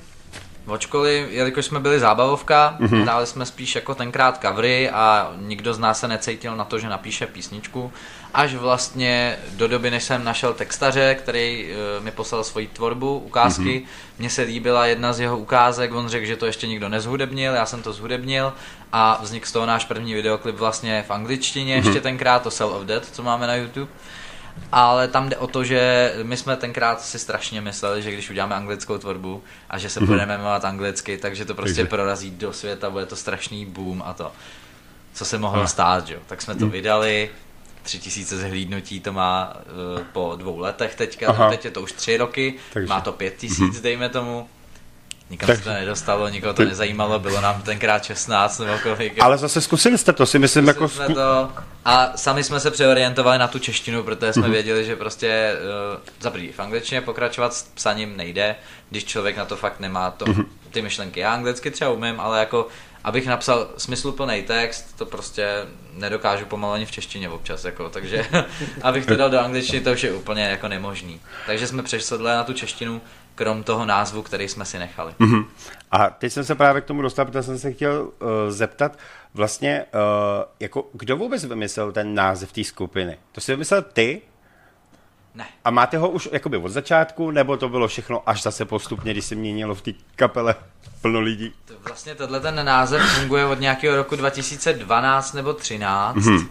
Školy, 0.79 1.27
jelikož 1.29 1.65
jsme 1.65 1.79
byli 1.79 1.99
zábavovka, 1.99 2.75
Mhm. 2.79 2.87
mm-hmm. 2.89 3.03
hráli 3.03 3.27
jsme 3.27 3.45
spíš 3.45 3.75
jako 3.75 3.95
tenkrát 3.95 4.41
covery 4.41 4.89
a 4.89 5.31
nikdo 5.37 5.73
z 5.73 5.79
nás 5.79 5.99
se 5.99 6.07
necítil 6.07 6.55
na 6.55 6.63
to, 6.63 6.79
že 6.79 6.89
napíše 6.89 7.27
písničku. 7.27 7.93
Až 8.33 8.55
vlastně 8.55 9.37
do 9.53 9.67
doby, 9.67 9.91
než 9.91 10.03
jsem 10.03 10.23
našel 10.23 10.53
textaře, 10.53 11.15
který 11.15 11.67
uh, 11.97 12.03
mi 12.03 12.11
poslal 12.11 12.43
svoji 12.43 12.67
tvorbu, 12.67 13.17
ukázky. 13.19 13.61
Mhm. 13.61 13.69
Mm-hmm. 13.71 13.85
Mně 14.19 14.29
se 14.29 14.41
líbila 14.41 14.85
jedna 14.85 15.13
z 15.13 15.19
jeho 15.19 15.37
ukázek, 15.37 15.93
on 15.93 16.09
řekl, 16.09 16.25
že 16.25 16.35
to 16.37 16.45
ještě 16.45 16.67
nikdo 16.67 16.89
nezhudebnil, 16.89 17.53
já 17.53 17.65
jsem 17.65 17.81
to 17.81 17.93
zhudebnil 17.93 18.53
a 18.91 19.19
vznikl 19.21 19.45
z 19.47 19.51
toho 19.51 19.65
náš 19.65 19.85
první 19.85 20.13
videoklip 20.13 20.55
vlastně 20.55 21.03
v 21.07 21.11
angličtině, 21.11 21.75
Mhm. 21.75 21.83
mm-hmm. 21.83 21.87
ještě 21.87 22.01
tenkrát 22.01 22.43
to 22.43 22.51
Cell 22.51 22.69
of 22.69 22.83
Death, 22.83 23.07
co 23.11 23.23
máme 23.23 23.47
na 23.47 23.55
YouTube. 23.55 23.91
Ale 24.71 25.07
tam 25.07 25.29
jde 25.29 25.37
o 25.37 25.47
to, 25.47 25.63
že 25.63 26.13
my 26.23 26.37
jsme 26.37 26.55
tenkrát 26.57 27.01
si 27.01 27.19
strašně 27.19 27.61
mysleli, 27.61 28.01
že 28.01 28.11
když 28.11 28.29
uděláme 28.29 28.55
anglickou 28.55 28.97
tvorbu 28.97 29.43
a 29.69 29.77
že 29.77 29.89
se 29.89 29.99
Mhm. 29.99 30.07
budeme 30.07 30.37
jmenovat 30.37 30.65
anglicky, 30.65 31.17
takže 31.17 31.45
to 31.45 31.53
prostě 31.55 31.75
Takže- 31.75 31.89
prorazí 31.89 32.31
do 32.31 32.53
světa, 32.53 32.89
bude 32.89 33.05
to 33.05 33.15
strašný 33.15 33.65
boom 33.65 34.03
a 34.05 34.13
to. 34.13 34.31
Co 35.13 35.25
se 35.25 35.37
mohlo 35.37 35.67
stát, 35.67 36.07
že 36.07 36.13
jo? 36.13 36.19
Tak 36.27 36.41
jsme 36.41 36.55
to 36.55 36.65
Mhm. 36.65 36.71
vydali, 36.71 37.29
tři 37.83 37.99
tisíce 37.99 38.37
zhlídnutí 38.37 38.99
to 38.99 39.13
má 39.13 39.53
uh, 39.97 40.01
po 40.11 40.33
dvou 40.37 40.59
letech 40.59 40.95
teďka, 40.95 41.27
Aha. 41.29 41.49
teď 41.49 41.65
je 41.65 41.71
to 41.71 41.81
už 41.81 41.91
tři 41.91 42.17
roky, 42.17 42.53
Takže- 42.73 42.87
má 42.87 43.01
to 43.01 43.11
pět 43.11 43.35
tisíc, 43.37 43.81
dejme 43.81 44.09
tomu. 44.09 44.49
Nikam 45.31 45.47
Takže- 45.47 45.63
se 45.63 45.69
to 45.69 45.73
nedostalo, 45.73 46.29
nikoho 46.29 46.53
to 46.53 46.63
nezajímalo, 46.65 47.19
bylo 47.19 47.41
nám 47.41 47.61
tenkrát 47.61 48.03
16 48.03 48.59
nebo 48.59 48.73
kolik. 48.83 49.21
Ale 49.21 49.37
zase 49.37 49.61
zkusili 49.61 49.97
jste 49.97 50.13
to, 50.13 50.25
si 50.25 50.39
myslím, 50.39 50.67
jako... 50.67 50.89
jsme 50.89 51.05
Zku... 51.05 51.13
to, 51.13 51.49
a 51.85 52.11
sami 52.15 52.43
jsme 52.43 52.59
se 52.59 52.71
přeorientovali 52.71 53.37
na 53.37 53.47
tu 53.47 53.59
češtinu, 53.59 54.03
protože 54.03 54.33
jsme 54.33 54.41
Mhm. 54.41 54.51
věděli, 54.51 54.85
že 54.85 54.95
prostě 54.95 55.53
uh, 55.93 55.99
za 56.19 56.29
prvý 56.31 56.51
v 56.51 56.59
angličtině 56.59 57.01
pokračovat 57.01 57.53
s 57.53 57.63
psaním 57.63 58.17
nejde, 58.17 58.55
když 58.89 59.05
člověk 59.05 59.37
na 59.37 59.45
to 59.45 59.55
fakt 59.55 59.79
nemá 59.79 60.11
to, 60.11 60.25
Mhm. 60.25 60.45
ty 60.71 60.81
myšlenky. 60.81 61.19
Já 61.19 61.33
anglicky 61.33 61.71
třeba 61.71 61.91
umím, 61.91 62.19
ale 62.19 62.39
jako 62.39 62.67
abych 63.03 63.27
napsal 63.27 63.67
smysluplný 63.77 64.41
text, 64.43 64.85
to 64.97 65.05
prostě 65.05 65.47
nedokážu 65.93 66.45
pomalu 66.45 66.73
ani 66.73 66.85
v 66.85 66.91
češtině 66.91 67.29
občas, 67.29 67.65
jako, 67.65 67.89
takže 67.89 68.25
abych 68.81 69.05
to 69.05 69.15
dal 69.15 69.29
do 69.29 69.39
angličtiny, 69.39 69.81
to 69.83 69.91
už 69.91 70.03
je 70.03 70.13
úplně 70.13 70.43
jako 70.43 70.67
nemožný. 70.67 71.19
Takže 71.45 71.67
jsme 71.67 71.83
přesedli 71.83 72.25
na 72.27 72.43
tu 72.43 72.53
češtinu, 72.53 73.01
krom 73.41 73.63
toho 73.63 73.85
názvu, 73.85 74.21
který 74.21 74.47
jsme 74.47 74.65
si 74.65 74.79
nechali. 74.79 75.13
Mhm. 75.19 75.45
A 75.91 76.09
teď 76.09 76.33
jsem 76.33 76.43
se 76.43 76.55
právě 76.55 76.81
k 76.81 76.85
tomu 76.85 77.01
dostal, 77.01 77.25
protože 77.25 77.43
jsem 77.43 77.59
se 77.59 77.71
chtěl 77.71 78.01
uh, 78.01 78.29
zeptat, 78.49 78.97
vlastně, 79.33 79.85
uh, 79.93 79.99
jako, 80.59 80.89
kdo 80.93 81.17
vůbec 81.17 81.45
vymyslel 81.45 81.91
ten 81.91 82.15
název 82.15 82.51
té 82.51 82.63
skupiny? 82.63 83.17
To 83.31 83.41
si 83.41 83.51
vymyslel 83.51 83.81
ty? 83.81 84.21
Ne. 85.35 85.45
A 85.65 85.71
máte 85.71 85.97
ho 85.97 86.09
už 86.09 86.29
jakoby 86.31 86.57
od 86.57 86.69
začátku, 86.69 87.31
nebo 87.31 87.57
to 87.57 87.69
bylo 87.69 87.87
všechno 87.87 88.29
až 88.29 88.43
zase 88.43 88.65
postupně, 88.65 89.13
když 89.13 89.25
se 89.25 89.35
měnilo 89.35 89.75
v 89.75 89.81
té 89.81 89.91
kapele 90.15 90.55
plno 91.01 91.19
lidí? 91.19 91.53
To 91.65 91.73
vlastně 91.87 92.15
tenhle 92.15 92.39
ten 92.39 92.65
název 92.65 93.01
funguje 93.01 93.45
od 93.45 93.59
nějakého 93.59 93.95
roku 93.95 94.15
2012 94.15 95.33
nebo 95.33 95.53
13. 95.53 96.15
Mhm. 96.15 96.49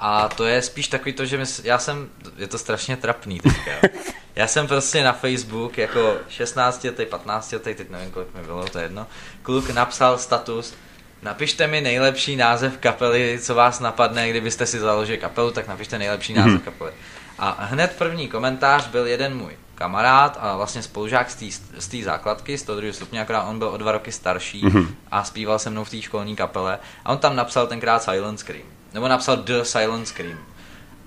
A 0.00 0.28
to 0.28 0.44
je 0.46 0.62
spíš 0.62 0.88
takový 0.88 1.12
to, 1.12 1.24
že 1.26 1.38
my, 1.38 1.44
já 1.64 1.78
jsem, 1.78 2.08
je 2.36 2.46
to 2.46 2.58
strašně 2.58 2.96
trapný 2.96 3.40
teďka. 3.40 3.70
Já 4.36 4.46
jsem 4.46 4.66
prostě 4.66 5.04
na 5.04 5.12
Facebook 5.12 5.78
jako 5.78 6.16
16 6.28 6.84
letý, 6.84 7.06
15 7.06 7.52
letý, 7.52 7.74
teď 7.74 7.90
nevím 7.90 8.10
kolik 8.10 8.34
mi 8.34 8.42
bylo, 8.42 8.64
to 8.68 8.78
je 8.78 8.84
jedno, 8.84 9.06
kluk 9.42 9.70
napsal 9.70 10.18
status, 10.18 10.74
napište 11.22 11.66
mi 11.66 11.80
nejlepší 11.80 12.36
název 12.36 12.78
kapely, 12.78 13.38
co 13.42 13.54
vás 13.54 13.80
napadne, 13.80 14.30
kdybyste 14.30 14.66
si 14.66 14.78
založili 14.78 15.18
kapelu, 15.18 15.50
tak 15.50 15.68
napište 15.68 15.98
nejlepší 15.98 16.34
název 16.34 16.52
Mhm. 16.52 16.60
kapely. 16.60 16.92
A 17.38 17.56
hned 17.64 17.94
první 17.98 18.28
komentář 18.28 18.86
byl 18.86 19.06
jeden 19.06 19.36
můj 19.36 19.52
kamarád 19.74 20.38
a 20.40 20.56
vlastně 20.56 20.82
spolužák 20.82 21.30
z 21.78 21.88
té- 21.88 22.02
základky, 22.04 22.58
z 22.58 22.62
toho 22.62 22.76
druhého 22.76 22.94
stupně, 22.94 23.20
akorát 23.20 23.42
on 23.42 23.58
byl 23.58 23.68
o 23.68 23.76
dva 23.76 23.92
roky 23.92 24.12
starší 24.12 24.64
Mhm. 24.66 24.94
a 25.10 25.24
zpíval 25.24 25.58
se 25.58 25.70
mnou 25.70 25.84
v 25.84 25.90
té 25.90 26.02
školní 26.02 26.36
kapele 26.36 26.78
a 27.04 27.12
on 27.12 27.18
tam 27.18 27.36
napsal 27.36 27.66
tenkrát 27.66 28.02
Silent 28.02 28.40
Scream. 28.40 28.66
Nebo 28.94 29.08
napsal 29.08 29.36
The 29.36 29.62
Silent 29.62 30.08
Scream. 30.08 30.38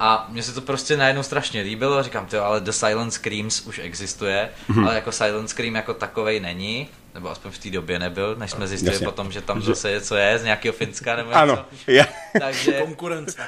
A 0.02 0.26
mně 0.30 0.44
se 0.44 0.54
to 0.54 0.62
prostě 0.62 0.98
najednou 0.98 1.24
strašně 1.24 1.62
líbilo, 1.62 2.04
říkám, 2.04 2.26
to 2.26 2.46
ale 2.46 2.62
The 2.62 2.72
Silent 2.72 3.14
Screams 3.14 3.62
už 3.62 3.80
existuje, 3.80 4.50
Mhm. 4.68 4.86
ale 4.86 4.96
jako 4.96 5.12
Silent 5.12 5.50
Scream 5.50 5.76
jako 5.76 5.94
takovej 5.94 6.40
není, 6.40 6.88
nebo 7.14 7.30
aspoň 7.30 7.52
v 7.52 7.58
té 7.58 7.70
době 7.70 8.00
nebyl, 8.00 8.36
než 8.36 8.52
jsme 8.52 8.68
zjistili 8.68 8.94
Jasně. 8.94 9.06
potom, 9.06 9.32
že 9.32 9.42
tam 9.42 9.62
zase 9.62 9.92
je, 9.92 10.02
co 10.02 10.16
je, 10.16 10.40
z 10.40 10.44
nějakého 10.44 10.74
Finska 10.74 11.16
nebo 11.16 11.32
Ano, 11.34 11.54
něco. 11.72 11.92
já, 11.92 12.06
Takže, 12.40 12.72
Konkurence. 12.82 13.42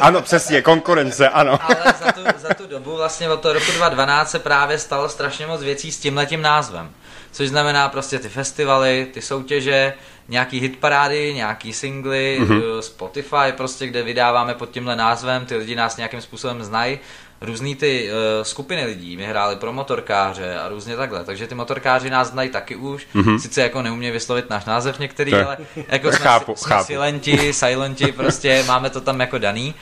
ano, 0.00 0.22
přesně, 0.22 0.62
konkurence, 0.62 1.28
ano. 1.28 1.58
ale 1.62 1.94
za 2.04 2.12
tu, 2.12 2.20
za 2.38 2.54
tu 2.54 2.66
dobu 2.66 2.96
vlastně 2.96 3.30
od 3.30 3.40
toho 3.40 3.52
roku 3.54 3.66
2012 3.66 4.30
se 4.30 4.38
právě 4.38 4.78
stalo 4.78 5.08
strašně 5.08 5.46
moc 5.46 5.60
věcí 5.62 5.92
s 5.92 5.98
tímhletím 5.98 6.42
názvem. 6.42 6.90
Což 7.32 7.48
znamená 7.48 7.88
prostě 7.88 8.18
ty 8.18 8.28
festivaly, 8.28 9.06
ty 9.14 9.22
soutěže, 9.22 9.94
nějaký 10.28 10.60
hitparády, 10.60 11.34
nějaký 11.34 11.72
singly, 11.72 12.38
mm-hmm. 12.40 12.78
Spotify 12.80 13.52
prostě, 13.56 13.86
kde 13.86 14.02
vydáváme 14.02 14.54
pod 14.54 14.70
tímhle 14.70 14.96
názvem, 14.96 15.46
ty 15.46 15.56
lidi 15.56 15.74
nás 15.76 15.96
nějakým 15.96 16.20
způsobem 16.20 16.64
znají, 16.64 16.98
různý 17.40 17.74
ty 17.74 18.08
uh, 18.10 18.44
skupiny 18.44 18.84
lidí, 18.84 19.16
my 19.16 19.24
hráli 19.26 19.56
pro 19.56 19.72
motorkáře 19.72 20.58
a 20.58 20.68
různě 20.68 20.96
takhle, 20.96 21.24
takže 21.24 21.46
ty 21.46 21.54
motorkáři 21.54 22.10
nás 22.10 22.28
znají 22.28 22.48
taky 22.50 22.76
už, 22.76 23.06
mm-hmm. 23.14 23.38
sice 23.38 23.62
jako 23.62 23.82
neumějí 23.82 24.12
vyslovit 24.12 24.50
náš 24.50 24.64
název 24.64 24.98
některý, 24.98 25.32
je- 25.32 25.44
ale 25.44 25.56
jako 25.88 26.08
jsme, 26.08 26.18
chápu, 26.18 26.54
jsme 26.56 26.68
chápu. 26.68 26.84
silenti, 26.86 27.52
silenti, 27.52 28.12
prostě 28.12 28.64
máme 28.66 28.90
to 28.90 29.00
tam 29.00 29.20
jako 29.20 29.38
daný. 29.38 29.74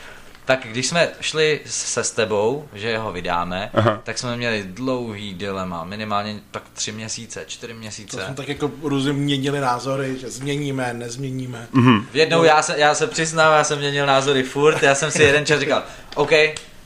Tak 0.44 0.66
když 0.70 0.86
jsme 0.86 1.08
šli 1.20 1.60
se 1.66 2.04
s 2.04 2.10
tebou, 2.10 2.68
že 2.74 2.98
ho 2.98 3.12
vydáme, 3.12 3.70
Aha. 3.74 4.00
tak 4.04 4.18
jsme 4.18 4.36
měli 4.36 4.64
dlouhý 4.66 5.34
dilema, 5.34 5.84
minimálně 5.84 6.40
tak 6.50 6.62
tři 6.72 6.92
měsíce, 6.92 7.44
čtyři 7.46 7.72
To 7.72 7.78
měsíce. 7.78 8.24
jsme 8.26 8.34
tak 8.34 8.48
jako 8.48 8.70
různě 8.82 9.12
měnili 9.12 9.60
názory, 9.60 10.18
že 10.18 10.30
změníme, 10.30 10.94
nezměníme. 10.94 11.66
Mhm. 11.72 12.06
V 12.12 12.16
jednou 12.16 12.44
já 12.44 12.62
se, 12.62 12.74
já 12.78 12.94
se 12.94 13.06
přiznám, 13.06 13.52
já 13.52 13.64
jsem 13.64 13.78
měnil 13.78 14.06
názory 14.06 14.42
furt, 14.42 14.82
já 14.82 14.94
jsem 14.94 15.10
si 15.10 15.22
jeden 15.22 15.46
čas 15.46 15.60
říkal, 15.60 15.82
OK, 16.14 16.30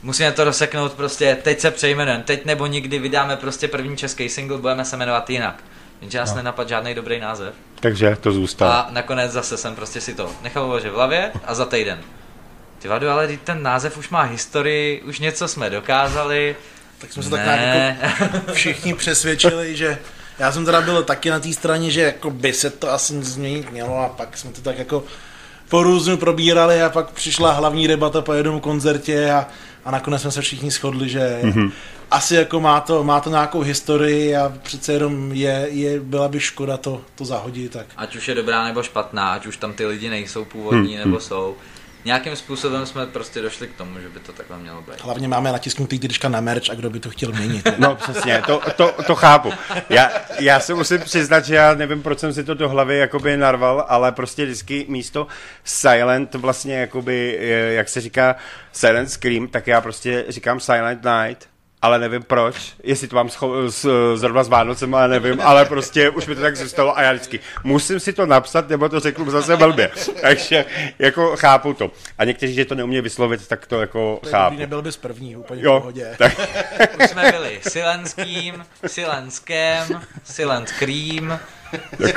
musíme 0.03 0.31
to 0.31 0.43
rozseknout 0.43 0.93
prostě, 0.93 1.37
teď 1.43 1.59
se 1.59 1.71
přejmenujeme, 1.71 2.23
teď 2.23 2.45
nebo 2.45 2.65
nikdy 2.65 2.99
vydáme 2.99 3.35
prostě 3.37 3.67
první 3.67 3.97
český 3.97 4.29
single, 4.29 4.57
budeme 4.57 4.85
se 4.85 4.97
jmenovat 4.97 5.29
jinak. 5.29 5.63
Jenže 6.01 6.17
nás 6.17 6.29
no. 6.29 6.35
nenapadl 6.35 6.69
žádný 6.69 6.93
dobrý 6.93 7.19
název. 7.19 7.53
Takže 7.79 8.17
to 8.21 8.31
zůstalo. 8.31 8.71
A 8.71 8.87
nakonec 8.89 9.31
zase 9.31 9.57
jsem 9.57 9.75
prostě 9.75 10.01
si 10.01 10.13
to 10.13 10.31
nechal 10.43 10.65
uložit 10.65 10.89
v 10.89 10.95
hlavě 10.95 11.31
a 11.45 11.53
za 11.53 11.65
týden. 11.65 11.99
Ty 12.79 12.87
vado, 12.87 13.09
ale 13.09 13.37
ten 13.43 13.63
název 13.63 13.97
už 13.97 14.09
má 14.09 14.21
historii, 14.21 15.01
už 15.01 15.19
něco 15.19 15.47
jsme 15.47 15.69
dokázali. 15.69 16.55
Tak 16.97 17.13
jsme 17.13 17.23
se 17.23 17.29
tak 17.29 17.45
nějak 17.45 18.01
jako 18.01 18.53
všichni 18.53 18.93
přesvědčili, 18.93 19.75
že 19.77 19.97
já 20.39 20.51
jsem 20.51 20.65
teda 20.65 20.81
byl 20.81 21.03
taky 21.03 21.29
na 21.29 21.39
té 21.39 21.53
straně, 21.53 21.91
že 21.91 22.01
jako 22.01 22.31
by 22.31 22.53
se 22.53 22.69
to 22.69 22.91
asi 22.91 23.23
změnit 23.23 23.71
mělo 23.71 23.99
a 23.99 24.09
pak 24.09 24.37
jsme 24.37 24.51
to 24.51 24.61
tak 24.61 24.77
jako 24.77 25.03
po 25.69 25.83
různu 25.83 26.17
probírali 26.17 26.81
a 26.81 26.89
pak 26.89 27.11
přišla 27.11 27.51
hlavní 27.51 27.87
debata 27.87 28.21
po 28.21 28.33
jednom 28.33 28.59
koncertě 28.59 29.31
a, 29.31 29.47
a 29.85 29.91
nakonec 29.91 30.21
jsme 30.21 30.31
se 30.31 30.41
všichni 30.41 30.71
shodli, 30.71 31.09
že 31.09 31.39
mm-hmm. 31.43 31.71
asi 32.11 32.35
jako 32.35 32.59
má 32.59 32.79
to, 32.79 33.03
má 33.03 33.19
to 33.19 33.29
nějakou 33.29 33.61
historii 33.61 34.35
a 34.35 34.53
přece 34.63 34.93
jenom 34.93 35.31
je, 35.31 35.67
je 35.69 35.99
byla 35.99 36.27
by 36.27 36.39
škoda 36.39 36.77
to, 36.77 37.01
to 37.15 37.25
zahodit. 37.25 37.71
Tak. 37.71 37.85
ať 37.97 38.15
už 38.15 38.27
je 38.27 38.35
dobrá 38.35 38.65
nebo 38.65 38.83
špatná, 38.83 39.31
ať 39.31 39.45
už 39.45 39.57
tam 39.57 39.73
ty 39.73 39.85
lidi 39.85 40.09
nejsou 40.09 40.45
původní 40.45 40.95
Hmm, 40.95 41.05
nebo 41.05 41.19
jsou. 41.19 41.55
Nějakým 42.05 42.35
způsobem 42.35 42.85
jsme 42.85 43.05
prostě 43.05 43.41
došli 43.41 43.67
k 43.67 43.75
tomu, 43.75 43.99
že 43.99 44.09
by 44.09 44.19
to 44.19 44.33
takhle 44.33 44.57
mělo 44.57 44.81
být. 44.81 45.01
Hlavně 45.01 45.27
máme 45.27 45.51
natisknutý 45.51 45.99
tyčka 45.99 46.29
na 46.29 46.41
merch 46.41 46.69
a 46.69 46.73
kdo 46.73 46.89
by 46.89 46.99
to 46.99 47.09
chtěl 47.09 47.31
měnit. 47.31 47.67
No 47.77 47.95
přesně, 47.95 48.41
to, 48.45 48.61
to, 48.75 48.95
to 49.07 49.15
chápu. 49.15 49.53
Já, 49.89 50.11
já 50.39 50.59
se 50.59 50.73
musím 50.73 51.01
přiznat, 51.01 51.45
že 51.45 51.55
já 51.55 51.73
nevím, 51.73 52.03
proč 52.03 52.19
jsem 52.19 52.33
si 52.33 52.43
to 52.43 52.53
do 52.53 52.69
hlavy 52.69 52.97
jakoby 52.97 53.37
narval, 53.37 53.85
ale 53.87 54.11
prostě 54.11 54.45
vždycky 54.45 54.85
místo 54.89 55.27
silent 55.63 56.35
vlastně 56.35 56.75
jakoby, 56.75 57.39
jak 57.69 57.89
se 57.89 58.01
říká 58.01 58.35
silent 58.71 59.11
scream, 59.11 59.47
tak 59.47 59.67
já 59.67 59.81
prostě 59.81 60.25
říkám 60.29 60.59
silent 60.59 61.01
night, 61.03 61.49
ale 61.81 61.99
nevím 61.99 62.23
proč, 62.23 62.55
jestli 62.83 63.07
to 63.07 63.15
mám 63.15 63.27
scho- 63.27 63.65
s, 63.69 63.87
zrovna 64.15 64.43
s 64.43 64.47
Vánocem, 64.49 64.95
ale 64.95 65.07
nevím, 65.07 65.41
ale 65.41 65.65
prostě 65.65 66.09
už 66.09 66.27
mi 66.27 66.35
to 66.35 66.41
tak 66.41 66.55
zůstalo 66.57 66.97
a 66.97 67.01
já 67.01 67.13
vždycky 67.13 67.39
musím 67.63 67.99
si 67.99 68.13
to 68.13 68.25
napsat, 68.25 68.69
nebo 68.69 68.89
to 68.89 68.99
řeknu 68.99 69.31
zase 69.31 69.57
blbě. 69.57 69.91
Takže 70.21 70.65
jako 70.99 71.35
chápu 71.37 71.73
to. 71.73 71.91
A 72.17 72.23
někteří, 72.25 72.53
že 72.53 72.65
to 72.65 72.75
neumí 72.75 73.01
vyslovit, 73.01 73.47
tak 73.47 73.67
to 73.67 73.81
jako 73.81 74.19
To 74.23 74.29
chápu. 74.29 74.57
nebyl 74.57 74.81
bys 74.81 74.97
první, 74.97 75.35
úplně 75.35 75.61
v 75.61 75.65
Jo, 75.65 75.79
pohodě. 75.79 76.15
tak, 76.17 76.33
Už 77.03 77.09
jsme 77.09 77.31
byli 77.31 77.59
Silenským, 77.67 78.65
Silenskem, 78.87 80.01
Silent 80.23 80.71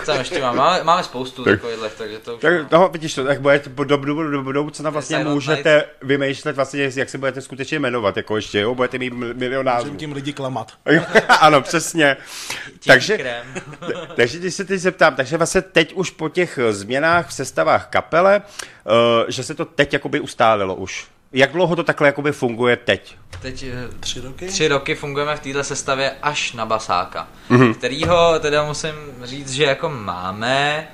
Co 0.01 0.07
tam 0.07 0.19
ještě 0.19 0.41
máme? 0.41 0.59
Máme, 0.59 0.85
máme 0.85 1.03
spoustu 1.03 1.45
Tak- 1.45 1.61
takových, 1.61 1.93
takže 1.99 2.19
to 2.19 2.35
už... 2.37 2.41
Tak, 2.41 2.73
no, 2.73 2.89
vidíš 2.89 3.15
to, 3.15 3.25
tak 3.25 3.41
budete 3.41 3.71
do, 3.71 3.85
do, 3.85 3.97
do, 3.97 4.31
do 4.31 4.43
budoucna 4.43 4.91
vlastně 4.91 5.17
Silent 5.17 5.35
můžete 5.35 5.85
vymýšlet 6.03 6.57
vlastně, 6.57 6.91
jak 6.97 7.09
se 7.09 7.19
budete 7.19 7.41
skutečně 7.41 7.79
jmenovat, 7.79 8.17
jako 8.17 8.37
ještě, 8.37 8.61
jo, 8.61 8.75
budete 8.75 8.99
mít 8.99 9.13
mil- 9.13 9.35
milion 9.35 9.67
názvů. 9.67 9.85
Můžeme 9.85 9.99
tím 9.99 10.13
lidi 10.13 10.33
klamat. 10.33 10.73
ano, 11.41 11.63
přesně. 11.63 12.17
takže, 12.87 13.43
takže 14.17 14.39
když 14.39 14.55
se 14.55 14.65
teď 14.65 14.81
zeptám, 14.81 15.15
takže 15.17 15.37
vlastně 15.37 15.63
teď 15.63 15.93
už 15.95 16.11
po 16.11 16.29
těch 16.29 16.59
eh, 16.59 16.73
změnách 16.73 17.29
v 17.29 17.33
sestavách 17.33 17.87
kapele, 17.87 18.43
uh, 18.85 18.93
že 19.29 19.43
se 19.45 19.55
to 19.55 19.65
teď 19.65 19.93
jakoby 19.93 20.21
ustálilo 20.21 20.75
už. 20.75 21.07
Jak 21.33 21.53
dlouho 21.53 21.77
to 21.77 21.83
takhle 21.85 22.09
jakoby 22.09 22.33
funguje 22.33 22.77
teď? 22.77 23.17
Teď 23.43 23.63
eh, 23.63 23.89
Tři 24.01 24.21
roky? 24.21 24.47
tři 24.47 24.69
roky 24.69 24.95
fungujeme 24.95 25.37
v 25.37 25.41
této 25.41 25.65
sestavě 25.65 26.13
až 26.23 26.53
na 26.53 26.67
basáka, 26.67 27.29
Mhm. 27.51 27.61
mm-hmm. 27.63 27.75
kterýho 27.75 28.39
teda 28.41 28.65
musím 28.65 28.95
říct, 29.23 29.53
že 29.53 29.65
jako 29.65 29.89
máme, 29.89 30.89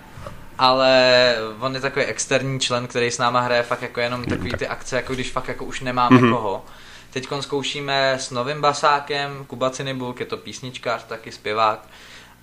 ale 0.58 1.34
on 1.60 1.74
je 1.74 1.80
takový 1.80 2.04
externí 2.04 2.60
člen, 2.60 2.86
který 2.86 3.10
s 3.10 3.18
náma 3.18 3.40
hraje 3.40 3.62
fakt 3.62 3.82
jako 3.82 4.00
jenom 4.00 4.24
takový 4.24 4.50
ty 4.52 4.68
akce, 4.68 4.96
jako 4.96 5.14
když 5.14 5.30
fakt 5.32 5.48
jako 5.48 5.64
už 5.64 5.80
nemáme 5.80 6.16
mm-hmm. 6.16 6.32
koho. 6.32 6.64
Teď 7.10 7.28
zkoušíme 7.40 8.12
s 8.12 8.30
novým 8.30 8.60
basákem, 8.60 9.44
Kuba 9.46 9.70
Cinibulk, 9.70 10.20
je 10.20 10.26
to 10.26 10.36
písničkář, 10.36 11.04
taky 11.04 11.32
zpěvák. 11.32 11.88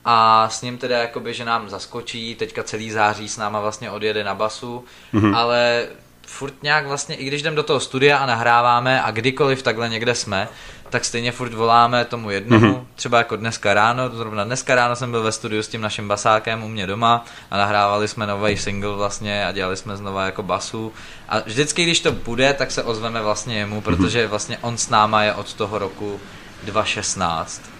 A 0.06 0.50
s 0.50 0.62
ním 0.62 0.78
teda 0.78 0.98
jakoby, 0.98 1.34
že 1.34 1.46
nám 1.46 1.70
zaskočí, 1.70 2.36
teďka 2.36 2.64
celý 2.64 2.92
září 2.92 3.30
s 3.30 3.38
náma 3.38 3.60
vlastně 3.60 3.92
odjede 3.92 4.24
na 4.24 4.36
basu, 4.36 4.86
mm-hmm. 5.14 5.36
ale 5.38 5.88
furt 6.28 6.64
nějak 6.64 6.88
vlastně, 6.88 7.16
i 7.16 7.26
když 7.26 7.42
jdem 7.42 7.56
do 7.56 7.64
toho 7.64 7.80
studia 7.80 8.18
a 8.18 8.26
nahráváme 8.26 9.02
a 9.02 9.12
kdykoliv 9.12 9.64
takhle 9.64 9.90
někde 9.90 10.16
jsme, 10.16 10.48
tak 10.90 11.06
stejně 11.06 11.32
furt 11.32 11.54
voláme 11.54 12.06
tomu 12.06 12.30
jednomu, 12.30 12.74
mm-hmm. 12.74 12.86
třeba 12.96 13.18
jako 13.18 13.36
dneska 13.36 13.74
ráno, 13.74 14.10
zrovna 14.10 14.44
dneska 14.44 14.76
ráno 14.76 14.96
jsem 14.96 15.12
byl 15.12 15.24
ve 15.24 15.32
studiu 15.32 15.64
s 15.64 15.68
tím 15.68 15.82
naším 15.82 16.08
basákem 16.08 16.64
u 16.64 16.68
mě 16.68 16.88
doma 16.88 17.26
a 17.52 17.58
nahrávali 17.58 18.08
jsme 18.08 18.28
nový 18.28 18.58
single 18.58 18.96
vlastně 18.96 19.46
a 19.46 19.52
dělali 19.52 19.78
jsme 19.78 19.98
znova 19.98 20.26
jako 20.26 20.44
basu 20.44 20.94
a 21.30 21.40
vždycky, 21.40 21.84
když 21.84 22.00
to 22.00 22.12
bude, 22.12 22.54
tak 22.54 22.72
se 22.72 22.84
ozveme 22.84 23.22
vlastně 23.22 23.58
jemu, 23.58 23.82
protože 23.82 24.28
vlastně 24.28 24.58
on 24.62 24.78
s 24.78 24.90
náma 24.90 25.24
je 25.24 25.34
od 25.34 25.54
toho 25.54 25.80
roku 25.80 26.20
2016. 26.64 27.73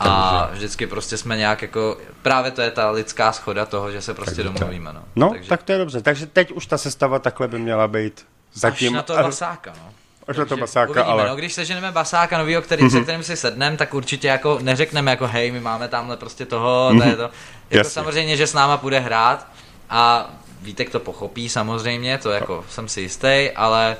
A 0.00 0.48
vždycky 0.52 0.86
prostě 0.86 1.16
jsme 1.16 1.36
nějak 1.36 1.62
jako, 1.62 1.96
právě 2.22 2.50
to 2.50 2.62
je 2.62 2.70
ta 2.70 2.90
lidská 2.90 3.32
schoda 3.32 3.66
toho, 3.66 3.90
že 3.90 4.02
se 4.02 4.14
prostě 4.14 4.42
domluvíme, 4.42 4.92
no. 4.92 5.02
No, 5.16 5.30
Takže 5.30 5.48
tak 5.48 5.62
to 5.62 5.72
je 5.72 5.78
dobře. 5.78 6.02
Takže 6.02 6.26
teď 6.26 6.52
už 6.52 6.66
ta 6.66 6.78
sestava 6.78 7.18
takhle 7.18 7.48
by 7.48 7.58
měla 7.58 7.88
být 7.88 8.26
zatím. 8.54 8.88
až 8.88 8.94
na 8.96 9.02
to 9.02 9.14
basáka, 9.14 9.72
no. 9.78 9.92
Až 10.28 10.36
na 10.36 10.44
to 10.44 10.48
Takže 10.48 10.60
basáka, 10.60 10.90
uvidíme, 10.90 11.12
ale... 11.12 11.28
No, 11.28 11.36
když 11.36 11.52
seženeme 11.52 11.92
basáka 11.92 12.38
novýho, 12.38 12.62
který, 12.62 12.90
se 12.90 13.00
kterým 13.00 13.22
si 13.22 13.36
sedneme, 13.36 13.76
tak 13.76 13.94
určitě 13.94 14.28
jako 14.28 14.58
neřekneme 14.62 15.10
jako 15.10 15.26
hej, 15.26 15.50
my 15.50 15.60
máme 15.60 15.88
tamhle 15.88 16.16
prostě 16.16 16.46
toho, 16.46 16.92
to 16.98 17.08
je 17.08 17.16
to. 17.16 17.22
Jako 17.22 17.32
Jasně. 17.70 17.90
samozřejmě, 17.90 18.36
že 18.36 18.46
s 18.46 18.54
náma 18.54 18.76
bude 18.76 18.98
hrát 18.98 19.46
a 19.90 20.30
Vítek 20.62 20.90
to 20.90 21.00
pochopí 21.00 21.48
samozřejmě, 21.48 22.18
to 22.18 22.30
jako 22.30 22.64
jsem 22.68 22.88
si 22.88 23.00
jistý, 23.00 23.50
ale 23.56 23.96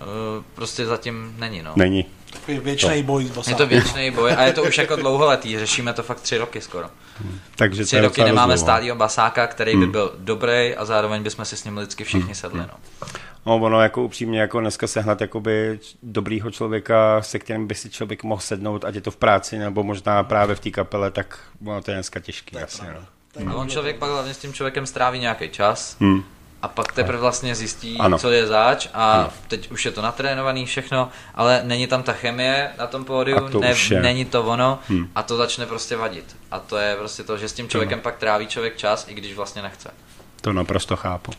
uh, 0.00 0.44
prostě 0.54 0.86
zatím 0.86 1.34
není, 1.38 1.62
no. 1.62 1.72
Není. 1.76 2.06
Takový 2.32 2.58
věčný 2.58 3.02
boj 3.02 3.30
s 3.42 3.48
Je 3.48 3.54
to 3.54 3.66
věčný 3.66 4.10
boj 4.10 4.32
a 4.32 4.42
je 4.42 4.52
to 4.52 4.62
už 4.62 4.78
jako 4.78 4.96
dlouholetý, 4.96 5.58
řešíme 5.58 5.92
to 5.92 6.02
fakt 6.02 6.20
tři 6.20 6.38
roky 6.38 6.60
skoro. 6.60 6.88
Takže 7.56 7.84
Tři 7.84 8.00
roky 8.00 8.24
nemáme 8.24 8.54
no. 8.54 8.58
stálýho 8.58 8.96
basáka, 8.96 9.46
který 9.46 9.76
by 9.76 9.86
byl 9.86 10.14
dobrý 10.18 10.74
a 10.76 10.84
zároveň 10.84 11.22
bychom 11.22 11.44
si 11.44 11.56
s 11.56 11.64
ním 11.64 11.78
lidsky 11.78 12.04
všichni 12.04 12.34
sedli, 12.34 12.60
no. 12.60 12.74
No, 13.46 13.56
ono 13.56 13.82
jako 13.82 14.02
upřímně, 14.02 14.40
jako 14.40 14.60
dneska 14.60 14.86
sehnat 14.86 15.20
jakoby 15.20 15.80
dobrýho 16.02 16.50
člověka, 16.50 17.22
se 17.22 17.38
kterým 17.38 17.66
by 17.66 17.74
si 17.74 17.90
člověk 17.90 18.24
mohl 18.24 18.40
sednout, 18.40 18.84
ať 18.84 18.94
je 18.94 19.00
to 19.00 19.10
v 19.10 19.16
práci, 19.16 19.58
nebo 19.58 19.82
možná 19.82 20.22
právě 20.22 20.56
v 20.56 20.60
té 20.60 20.70
kapele, 20.70 21.10
tak 21.10 21.38
ono 21.66 21.82
to 21.82 21.90
je 21.90 21.94
dneska 21.94 22.20
těžký, 22.20 22.56
jasně, 22.56 22.88
no. 22.94 23.52
A 23.52 23.54
on 23.54 23.68
člověk 23.68 23.96
pak 23.96 24.10
hlavně 24.10 24.34
s 24.34 24.38
tím 24.38 24.52
člověkem 24.52 24.86
stráví 24.86 25.18
nějaký 25.18 25.48
čas 25.48 25.96
Hmm. 26.00 26.24
A 26.62 26.68
pak 26.68 26.92
teprve 26.92 27.18
vlastně 27.18 27.54
zjistí, 27.54 27.98
Ano. 27.98 28.18
co 28.18 28.30
je 28.30 28.46
zač 28.46 28.88
a 28.94 29.30
teď 29.48 29.70
už 29.70 29.84
je 29.84 29.90
to 29.92 30.02
natrénovaný 30.02 30.66
všechno, 30.66 31.08
ale 31.34 31.60
není 31.64 31.86
tam 31.86 32.02
ta 32.02 32.12
chemie 32.12 32.70
na 32.78 32.86
tom 32.86 33.04
pódiu, 33.04 33.48
to 33.48 33.60
ne, 33.60 33.74
je. 33.90 34.00
není 34.02 34.24
to 34.24 34.42
ono 34.44 34.78
a 35.14 35.22
to 35.22 35.36
začne 35.36 35.66
prostě 35.66 35.96
vadit. 35.96 36.36
A 36.50 36.58
to 36.58 36.76
je 36.76 36.96
prostě 36.96 37.22
to, 37.24 37.38
že 37.38 37.48
s 37.48 37.52
tím 37.52 37.68
člověkem 37.68 38.00
pak 38.00 38.16
tráví 38.16 38.46
člověk 38.46 38.76
čas, 38.76 39.06
i 39.08 39.14
když 39.14 39.36
vlastně 39.36 39.62
nechce. 39.62 39.90
To 40.40 40.52
naprosto 40.52 40.96
chápu. 40.96 41.32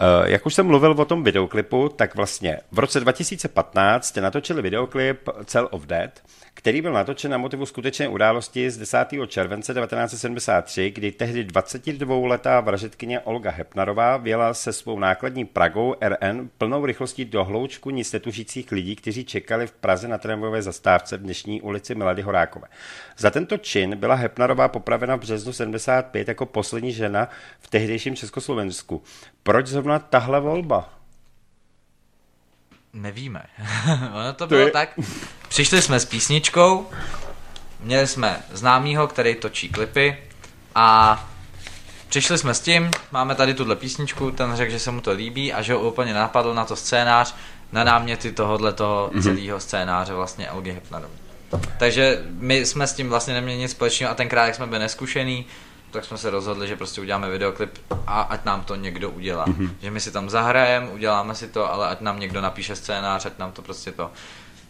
Eh, 0.00 0.30
Jak 0.30 0.46
už 0.46 0.54
jsem 0.54 0.66
mluvil 0.66 0.90
o 0.90 1.04
tom 1.04 1.24
videoklipu, 1.24 1.88
tak 1.88 2.14
vlastně 2.14 2.58
v 2.72 2.78
roce 2.78 3.00
2015 3.00 4.06
jste 4.06 4.20
natočili 4.20 4.62
videoklip 4.62 5.28
Cell 5.44 5.68
of 5.70 5.86
Dead, 5.86 6.22
který 6.54 6.82
byl 6.82 6.92
natočen 6.92 7.30
na 7.30 7.38
motivu 7.38 7.66
skutečné 7.66 8.08
události 8.08 8.70
z 8.70 8.78
10. 8.78 9.26
července 9.26 9.74
1973, 9.74 10.90
kdy 10.90 11.12
tehdy 11.12 11.44
22-letá 11.44 12.60
vražetkyně 12.60 13.20
Olga 13.20 13.50
Hepnarová 13.50 14.16
věla 14.16 14.54
se 14.54 14.72
svou 14.72 14.98
nákladní 14.98 15.44
Pragou 15.44 15.94
RN 16.00 16.50
plnou 16.58 16.86
rychlostí 16.86 17.24
do 17.24 17.44
hloučku 17.44 17.90
nic 17.90 18.12
netušících 18.12 18.72
lidí, 18.72 18.96
kteří 18.96 19.24
čekali 19.24 19.66
v 19.66 19.72
Praze 19.72 20.08
na 20.08 20.18
tramvajové 20.18 20.62
zastávce 20.62 21.16
v 21.16 21.22
dnešní 21.22 21.60
ulici 21.62 21.94
Milady 21.94 22.22
Horákové. 22.22 22.68
Za 23.18 23.30
tento 23.30 23.56
čin 23.58 23.96
byla 23.96 24.14
Hepnarová 24.14 24.68
popravena 24.68 25.16
v 25.16 25.20
březnu 25.20 25.52
75 25.52 26.28
jako 26.28 26.46
poslední 26.46 26.92
žena 26.92 27.28
v 27.60 27.70
tehdejším 27.70 28.16
Československu. 28.16 29.02
Proč 29.48 29.66
zrovna 29.66 29.98
tahle 29.98 30.40
volba? 30.40 30.88
Nevíme. 32.92 33.42
ono 34.14 34.32
to 34.32 34.46
bylo 34.46 34.60
je- 34.60 34.70
tak. 34.70 34.98
Přišli 35.48 35.82
jsme 35.82 36.00
s 36.00 36.04
písničkou, 36.04 36.86
měli 37.80 38.06
jsme 38.06 38.42
známýho, 38.52 39.06
který 39.06 39.34
točí 39.34 39.68
klipy 39.68 40.16
a 40.74 41.28
přišli 42.08 42.38
jsme 42.38 42.54
s 42.54 42.60
tím, 42.60 42.90
máme 43.10 43.34
tady 43.34 43.54
tuhle 43.54 43.76
písničku, 43.76 44.30
ten 44.30 44.56
řekl, 44.56 44.70
že 44.72 44.78
se 44.78 44.90
mu 44.90 45.00
to 45.00 45.12
líbí 45.12 45.52
a 45.52 45.62
že 45.62 45.74
ho 45.74 45.80
úplně 45.80 46.14
napadl 46.14 46.54
na 46.54 46.64
to 46.64 46.76
scénář, 46.76 47.34
na 47.72 47.84
náměty 47.84 48.32
tohohle 48.32 48.72
toho 48.72 49.10
Mhm. 49.12 49.22
celého 49.22 49.60
scénáře 49.60 50.14
vlastně 50.14 50.48
Elgy 50.48 50.72
Hepnarový. 50.72 51.14
Takže 51.78 52.22
my 52.28 52.66
jsme 52.66 52.86
s 52.86 52.92
tím 52.92 53.08
vlastně 53.08 53.34
neměli 53.34 53.58
nic 53.58 53.70
společného 53.70 54.12
a 54.12 54.14
tenkrát, 54.14 54.46
jak 54.46 54.54
jsme 54.54 54.66
byli 54.66 54.78
neskušený, 54.78 55.46
tak 55.90 56.04
jsme 56.04 56.18
se 56.18 56.30
rozhodli, 56.30 56.68
že 56.68 56.76
prostě 56.76 57.00
uděláme 57.00 57.30
videoklip 57.30 57.78
a 58.06 58.20
ať 58.20 58.44
nám 58.44 58.64
to 58.64 58.74
někdo 58.74 59.10
udělá. 59.10 59.46
Mm-hmm. 59.46 59.70
Že 59.82 59.90
my 59.90 60.00
si 60.00 60.10
tam 60.10 60.30
zahrajeme, 60.30 60.88
uděláme 60.88 61.34
si 61.34 61.48
to, 61.48 61.72
ale 61.72 61.88
ať 61.88 62.00
nám 62.00 62.20
někdo 62.20 62.40
napíše 62.40 62.76
scénář, 62.76 63.26
ať 63.26 63.38
nám 63.38 63.52
to 63.52 63.62
prostě 63.62 63.92
to. 63.92 64.10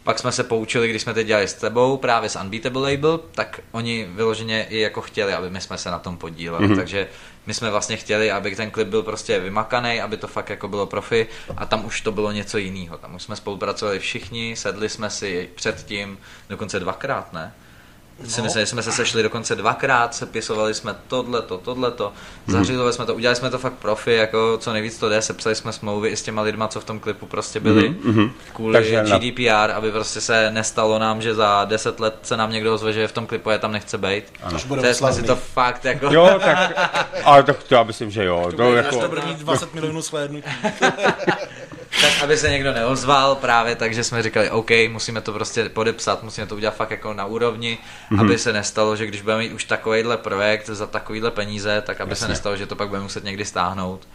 Pak 0.04 0.18
jsme 0.18 0.32
se 0.32 0.44
poučili, 0.44 0.88
když 0.88 1.02
jsme 1.02 1.14
teď 1.14 1.26
dělali 1.26 1.48
s 1.48 1.54
tebou, 1.54 1.96
právě 1.96 2.30
s 2.30 2.40
Unbeatable 2.40 2.92
Label, 2.92 3.20
tak 3.32 3.60
oni 3.72 4.08
vyloženě 4.10 4.66
i 4.70 4.80
jako 4.80 5.00
chtěli, 5.00 5.34
aby 5.34 5.50
my 5.50 5.60
jsme 5.60 5.78
se 5.78 5.90
na 5.90 5.98
tom 5.98 6.16
podíleli. 6.16 6.68
Mm-hmm. 6.68 6.76
Takže 6.76 7.08
my 7.46 7.54
jsme 7.54 7.70
vlastně 7.70 7.96
chtěli, 7.96 8.30
aby 8.30 8.56
ten 8.56 8.70
klip 8.70 8.88
byl 8.88 9.02
prostě 9.02 9.40
vymakaný, 9.40 10.00
aby 10.00 10.16
to 10.16 10.26
fakt 10.26 10.50
jako 10.50 10.68
bylo 10.68 10.86
profi 10.86 11.26
a 11.56 11.66
tam 11.66 11.84
už 11.84 12.00
to 12.00 12.12
bylo 12.12 12.32
něco 12.32 12.58
jiného. 12.58 12.98
Tam 12.98 13.14
už 13.14 13.22
jsme 13.22 13.36
spolupracovali 13.36 13.98
všichni, 13.98 14.56
sedli 14.56 14.88
jsme 14.88 15.10
si 15.10 15.48
předtím, 15.54 16.18
dokonce 16.48 16.80
dvakrát, 16.80 17.32
ne? 17.32 17.54
No. 18.22 18.28
Si 18.28 18.42
myslím, 18.42 18.62
že 18.62 18.66
jsme 18.66 18.82
se 18.82 18.92
sešli 18.92 19.22
dokonce 19.22 19.56
dvakrát, 19.56 20.14
sepisovali 20.14 20.74
jsme 20.74 20.94
tohleto, 21.08 21.58
tohleto, 21.58 22.12
zařízovali 22.46 22.92
jsme 22.92 23.06
to, 23.06 23.14
udělali 23.14 23.36
jsme 23.36 23.50
to 23.50 23.58
fakt 23.58 23.72
profi, 23.72 24.12
jako 24.12 24.58
co 24.60 24.72
nejvíc 24.72 24.98
to 24.98 25.08
jde, 25.08 25.22
sepsali 25.22 25.54
jsme 25.54 25.72
smlouvy 25.72 26.08
i 26.08 26.16
s 26.16 26.22
těma 26.22 26.42
lidma, 26.42 26.68
co 26.68 26.80
v 26.80 26.84
tom 26.84 27.00
klipu 27.00 27.26
prostě 27.26 27.60
byli, 27.60 27.90
mm-hmm. 27.90 28.30
kvůli 28.54 28.72
Takže 28.72 29.02
GDPR, 29.02 29.70
aby 29.74 29.92
prostě 29.92 30.20
se 30.20 30.50
nestalo 30.50 30.98
nám, 30.98 31.22
že 31.22 31.34
za 31.34 31.64
10 31.64 32.00
let 32.00 32.18
se 32.22 32.36
nám 32.36 32.52
někdo 32.52 32.74
ozve, 32.74 32.92
že 32.92 33.08
v 33.08 33.12
tom 33.12 33.26
klipu 33.26 33.50
je 33.50 33.58
tam 33.58 33.72
nechce 33.72 33.98
být. 33.98 34.24
To 34.50 34.58
jsme 34.58 34.82
si 34.82 34.94
slavný. 34.94 35.22
to 35.22 35.36
fakt 35.36 35.84
jako... 35.84 36.06
Jo, 36.12 36.40
tak, 36.44 36.72
ale 37.24 37.42
tak 37.42 37.62
to 37.62 37.74
já 37.74 37.82
myslím, 37.82 38.10
že 38.10 38.24
jo. 38.24 38.52
To 38.56 38.74
jako, 38.74 39.00
to 39.00 39.08
bude 39.08 39.22
mít 39.26 39.38
20 39.38 39.74
milionů 39.74 40.02
shlédnutí. 40.02 40.50
tak 42.00 42.22
aby 42.22 42.36
se 42.36 42.50
někdo 42.50 42.72
neozval 42.72 43.34
právě, 43.34 43.76
takže 43.76 44.04
jsme 44.04 44.22
říkali, 44.22 44.50
OK, 44.50 44.70
musíme 44.88 45.20
to 45.20 45.32
prostě 45.32 45.68
podepsat, 45.68 46.22
musíme 46.22 46.46
to 46.46 46.54
udělat 46.56 46.74
fakt 46.74 46.90
jako 46.90 47.14
na 47.14 47.24
úrovni, 47.26 47.78
mm-hmm. 48.12 48.20
aby 48.20 48.38
se 48.38 48.52
nestalo, 48.52 48.96
že 48.96 49.06
když 49.06 49.22
budeme 49.22 49.42
mít 49.42 49.52
už 49.52 49.64
takovýhle 49.64 50.16
projekt 50.16 50.66
za 50.66 50.86
takovýhle 50.86 51.30
peníze, 51.30 51.82
tak 51.86 52.00
aby 52.00 52.10
Jasně. 52.10 52.26
se 52.26 52.28
nestalo, 52.28 52.56
že 52.56 52.66
to 52.66 52.76
pak 52.76 52.88
budeme 52.88 53.02
muset 53.02 53.24
někdy 53.24 53.44
stáhnout. 53.44 54.08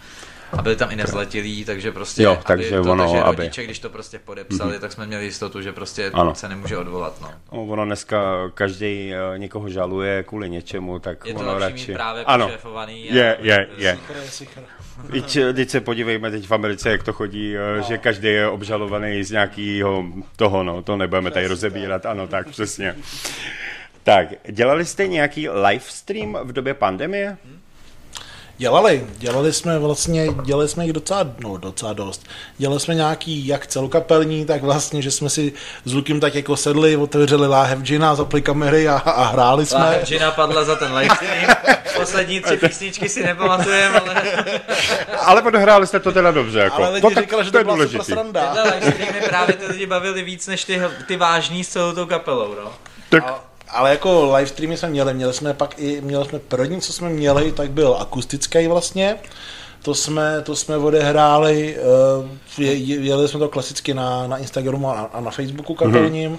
A 0.58 0.62
byli 0.62 0.76
tam 0.76 0.92
i 0.92 0.96
nezletilí, 0.96 1.66
takže 1.66 1.92
prostě, 1.92 2.24
Jo, 2.24 2.32
aby 2.32 2.44
takže 2.44 2.82
to, 2.82 2.92
ono, 2.92 3.04
takže 3.04 3.22
aby- 3.24 3.36
rodiče, 3.36 3.64
když 3.64 3.80
to 3.80 3.90
prostě 3.90 4.20
podepsali, 4.20 4.76
mm-hmm. 4.78 4.80
tak 4.80 4.92
jsme 4.92 5.06
měli 5.08 5.26
jistotu, 5.26 5.62
že 5.62 5.74
prostě 5.74 6.12
Ano. 6.14 6.36
se 6.36 6.50
nemůže 6.50 6.78
odvolat, 6.78 7.22
no. 7.22 7.32
No, 7.52 7.66
ono 7.66 7.86
dneska 7.86 8.50
každý 8.54 9.14
někoho 9.38 9.70
žaluje 9.70 10.24
kvůli 10.24 10.50
něčemu, 10.50 11.00
tak 11.00 11.26
Je 11.26 11.34
to 11.34 11.40
ono 11.40 11.54
lepší 11.58 11.72
radši... 11.72 11.92
mít 11.92 11.96
právě 11.96 12.24
ano, 12.26 12.50
je, 12.88 13.38
je, 13.42 13.68
je. 13.78 13.98
To 14.08 14.14
je. 14.14 14.24
Teď, 15.12 15.38
teď 15.54 15.70
se 15.70 15.82
podívejme 15.82 16.32
teď 16.32 16.48
v 16.48 16.52
Americe, 16.52 16.90
jak 16.90 17.04
to 17.04 17.14
chodí, 17.14 17.54
no. 17.54 17.82
že 17.82 17.98
každý 17.98 18.28
je 18.28 18.48
obžalovaný 18.48 19.24
z 19.24 19.32
nějakého 19.32 20.06
toho, 20.36 20.64
no, 20.64 20.82
to 20.82 20.98
nebudeme 20.98 21.32
tady 21.32 21.48
rozebírat, 21.48 22.06
ano, 22.06 22.28
tak 22.28 22.50
přesně. 22.50 22.96
Tak, 24.04 24.28
dělali 24.52 24.86
jste 24.86 25.08
nějaký 25.08 25.50
live 25.50 25.84
stream 25.88 26.38
v 26.44 26.54
době 26.54 26.74
pandemie? 26.74 27.38
Dělali, 28.64 29.08
dělali 29.18 29.54
jsme 29.54 29.80
vlastně, 29.80 30.28
dělali 30.44 30.70
jsme 30.70 30.84
jich 30.84 30.94
docela, 30.94 31.28
no 31.40 31.58
docela 31.58 31.94
dost. 31.94 32.26
Dělali 32.58 32.80
jsme 32.80 32.96
nějaký 32.96 33.48
jak 33.48 33.68
celokapelní, 33.68 34.46
tak 34.46 34.64
vlastně, 34.64 35.02
že 35.02 35.12
jsme 35.12 35.30
si 35.30 35.54
s 35.86 35.94
Lukem 35.94 36.20
tak 36.20 36.36
jako 36.36 36.58
sedli, 36.58 36.98
otevřeli 36.98 37.48
láhev 37.48 37.80
džina, 37.80 38.16
zapli 38.16 38.42
kamery 38.42 38.88
a, 38.90 38.94
a 38.98 39.24
hráli 39.24 39.66
jsme. 39.66 39.80
Láhev 39.80 40.08
Gina 40.08 40.32
padla 40.32 40.64
za 40.64 40.76
ten 40.76 40.94
livestream. 40.94 41.56
Poslední 41.96 42.40
tři 42.42 42.58
písničky 42.58 43.10
si 43.10 43.24
nepamatujeme, 43.24 44.00
ale 44.00 44.22
Ale 45.20 45.42
odhráli 45.42 45.88
jste 45.88 46.00
to 46.00 46.12
teda 46.12 46.32
dobře, 46.32 46.60
jako. 46.60 46.76
Ale 46.84 46.90
lidi 46.90 47.02
to, 47.02 47.10
tak- 47.14 47.24
říkali, 47.24 47.46
že 47.46 47.52
to 47.52 47.56
to 47.56 47.58
je 47.58 47.64
byla 47.64 47.76
super 47.78 47.88
důležitý. 47.92 48.12
sranda. 48.14 48.42
tyhle 48.54 48.64
livestreamy 48.80 49.22
právě 49.30 49.56
ty 49.56 49.66
lidi 49.66 49.86
bavili 49.86 50.24
víc 50.24 50.48
než 50.48 50.64
ty, 50.64 50.82
ty 51.08 51.18
vážný 51.18 51.64
s 51.64 51.70
celou 51.70 51.92
tou 51.94 52.06
kapelou, 52.06 52.56
no. 52.64 52.72
Tak, 53.10 53.24
A- 53.28 53.40
Ale 53.74 53.90
jako 53.90 54.36
live 54.36 54.48
streamy 54.48 54.78
jsme 54.78 54.90
měli, 54.90 55.14
měli 55.14 55.34
jsme 55.34 55.54
pak 55.54 55.80
i, 55.80 56.02
měli 56.02 56.26
jsme 56.26 56.40
první, 56.40 56.82
co 56.82 56.94
jsme 56.94 57.10
měli, 57.10 57.52
tak 57.52 57.72
byl 57.72 57.98
akustický 58.00 58.68
vlastně. 58.68 59.18
To 59.82 59.96
jsme, 59.96 60.42
to 60.42 60.56
jsme 60.56 60.78
odehráli, 60.78 61.78
uh, 62.20 62.30
je, 62.58 62.74
je- 62.74 63.00
jeli 63.00 63.28
jsme 63.28 63.40
to 63.40 63.50
klasicky 63.50 63.94
na, 63.94 64.28
na 64.28 64.38
Instagramu 64.38 64.90
a, 64.90 65.10
a 65.14 65.20
na 65.22 65.32
Facebooku 65.32 65.76
kapelním. 65.76 66.38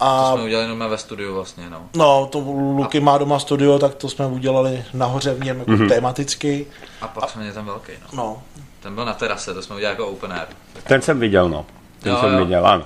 A 0.00 0.32
Jsme 0.34 0.44
udělali 0.44 0.64
jenom 0.68 0.90
ve 0.90 0.98
studiu 0.98 1.34
vlastně, 1.34 1.70
no. 1.70 1.80
no, 1.96 2.28
to 2.32 2.38
Luky 2.76 3.00
má 3.00 3.18
doma 3.18 3.38
studio, 3.38 3.78
tak 3.78 3.94
to 3.94 4.08
jsme 4.08 4.26
udělali 4.26 4.84
nahoře 4.94 5.34
v 5.34 5.44
něm 5.44 5.58
jako 5.58 5.72
tematicky. 5.88 6.66
A 7.00 7.08
pak 7.08 7.30
jsme 7.30 7.40
měli 7.40 7.54
ten 7.54 7.64
velký, 7.64 7.92
no. 8.02 8.08
No, 8.16 8.42
Ten 8.82 8.94
byl 8.94 9.04
na 9.04 9.14
terase, 9.14 9.54
to 9.54 9.62
jsme 9.62 9.76
udělali 9.76 9.92
jako 9.98 10.08
open 10.10 10.32
air. 10.32 10.46
ten 10.88 11.02
jsem 11.02 11.20
viděl, 11.20 11.48
no. 11.48 11.66
Ten 12.00 12.12
Jo, 12.12 12.18
jsem 12.20 12.32
jo. 12.32 12.38
viděl, 12.38 12.66
ano. 12.66 12.84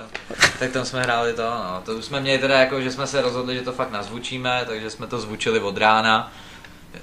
Tak 0.59 0.71
tam 0.71 0.85
jsme 0.85 1.01
hráli 1.01 1.33
to, 1.33 1.41
no. 1.43 1.81
To 1.85 1.93
už 1.95 2.05
jsme 2.05 2.19
měli 2.19 2.39
teda 2.39 2.59
jako, 2.59 2.81
že 2.81 2.91
jsme 2.91 3.07
se 3.07 3.21
rozhodli, 3.21 3.55
že 3.55 3.61
to 3.61 3.71
fakt 3.71 3.91
nazvučíme, 3.91 4.63
takže 4.67 4.89
jsme 4.89 5.07
to 5.07 5.19
zvučili 5.19 5.59
od 5.59 5.77
rána. 5.77 6.31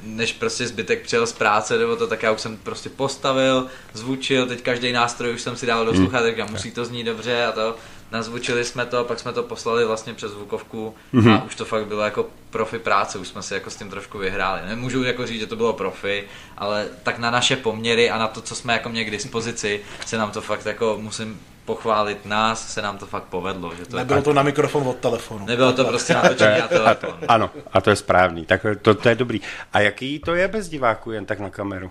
Než 0.02 0.32
prostě 0.32 0.66
zbytek 0.66 1.02
přijel 1.02 1.26
z 1.26 1.32
práce 1.32 1.78
nebo 1.78 1.96
to, 1.96 2.06
tak 2.06 2.22
já 2.22 2.32
už 2.32 2.40
jsem 2.40 2.56
prostě 2.56 2.90
postavil, 2.90 3.66
zvučil, 3.92 4.46
teď 4.46 4.62
každý 4.62 4.92
nástroj 4.92 5.34
už 5.34 5.42
jsem 5.42 5.56
si 5.56 5.66
dal 5.66 5.84
do 5.84 5.94
sluchátek, 5.94 6.38
a 6.38 6.46
musí 6.46 6.70
to 6.70 6.84
znít 6.84 7.04
dobře 7.04 7.44
a 7.44 7.52
to. 7.52 7.76
Nazvučili 8.12 8.64
jsme 8.64 8.86
to, 8.86 9.04
pak 9.04 9.18
jsme 9.18 9.32
to 9.32 9.42
poslali 9.42 9.84
vlastně 9.84 10.14
přes 10.14 10.32
zvukovku 10.32 10.94
a 11.34 11.44
už 11.44 11.54
to 11.54 11.64
fakt 11.64 11.86
bylo 11.86 12.02
jako 12.02 12.26
profi 12.50 12.78
práce, 12.78 13.18
už 13.18 13.28
jsme 13.28 13.42
si 13.42 13.54
jako 13.54 13.70
s 13.70 13.76
tím 13.76 13.90
trošku 13.90 14.18
vyhráli. 14.18 14.60
Nemůžu 14.68 15.02
jako 15.02 15.26
říct, 15.26 15.40
že 15.40 15.46
to 15.46 15.56
bylo 15.56 15.72
profi, 15.72 16.24
ale 16.58 16.86
tak 17.02 17.18
na 17.18 17.30
naše 17.30 17.56
poměry 17.56 18.10
a 18.10 18.18
na 18.18 18.28
to, 18.28 18.40
co 18.40 18.54
jsme 18.54 18.72
jako 18.72 18.88
měli 18.88 19.04
k 19.04 19.10
dispozici, 19.10 19.80
se 20.06 20.18
nám 20.18 20.30
to 20.30 20.40
fakt 20.40 20.66
jako 20.66 20.98
musím 21.00 21.40
pochválit 21.74 22.26
nás, 22.26 22.72
se 22.72 22.82
nám 22.82 22.98
to 22.98 23.06
fakt 23.06 23.24
povedlo. 23.24 23.72
Že 23.78 23.86
to 23.86 23.96
nebylo 23.96 24.22
to 24.22 24.32
na 24.32 24.42
mikrofon 24.42 24.88
od 24.88 24.96
telefonu. 24.96 25.46
Nebylo 25.46 25.72
to 25.72 25.84
prostě 25.84 26.14
natočené 26.14 26.58
na 26.58 26.64
A 26.64 26.68
telefon. 26.68 27.10
to, 27.20 27.30
ano, 27.30 27.50
a 27.72 27.80
to 27.80 27.90
je 27.90 27.96
správný, 27.96 28.46
tak 28.46 28.66
to, 28.82 28.94
to 28.94 29.08
je 29.08 29.14
dobrý. 29.14 29.40
A 29.72 29.80
jaký 29.80 30.18
to 30.18 30.34
je 30.34 30.48
bez 30.48 30.68
diváků, 30.68 31.10
jen 31.10 31.26
tak 31.26 31.38
na 31.38 31.50
kameru? 31.50 31.90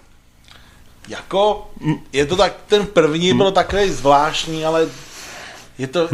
Jako, 1.07 1.71
je 2.13 2.25
to 2.25 2.35
tak, 2.35 2.53
ten 2.67 2.85
první 2.85 3.33
byl 3.33 3.51
takový 3.51 3.91
zvláštní, 3.91 4.65
ale 4.65 4.87
je 5.77 5.87
to, 5.87 6.09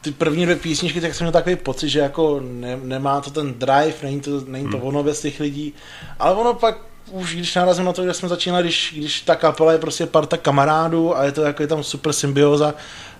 ty 0.00 0.10
první 0.10 0.44
dvě 0.44 0.56
písničky, 0.56 1.00
tak 1.00 1.14
jsem 1.14 1.24
měl 1.24 1.32
takový 1.32 1.56
pocit, 1.56 1.88
že 1.88 2.00
jako 2.00 2.40
ne, 2.42 2.78
nemá 2.82 3.20
to 3.20 3.30
ten 3.30 3.54
drive, 3.54 3.94
není 4.02 4.20
to, 4.20 4.40
není 4.46 4.68
to 4.70 4.78
ono 4.78 5.02
bez 5.02 5.20
těch 5.20 5.40
lidí, 5.40 5.74
ale 6.18 6.34
ono 6.34 6.54
pak 6.54 6.87
už 7.10 7.34
když 7.34 7.54
narazím 7.54 7.84
na 7.84 7.92
to, 7.92 8.04
že 8.04 8.14
jsme 8.14 8.28
začínali, 8.28 8.62
když, 8.62 8.94
když 8.96 9.20
ta 9.20 9.36
kapela 9.36 9.72
je 9.72 9.78
prostě 9.78 10.06
parta 10.06 10.36
kamarádů 10.36 11.16
a 11.16 11.24
je 11.24 11.32
to 11.32 11.42
jako 11.42 11.62
je 11.62 11.66
tam 11.66 11.82
super 11.82 12.12
symbioza, 12.12 12.74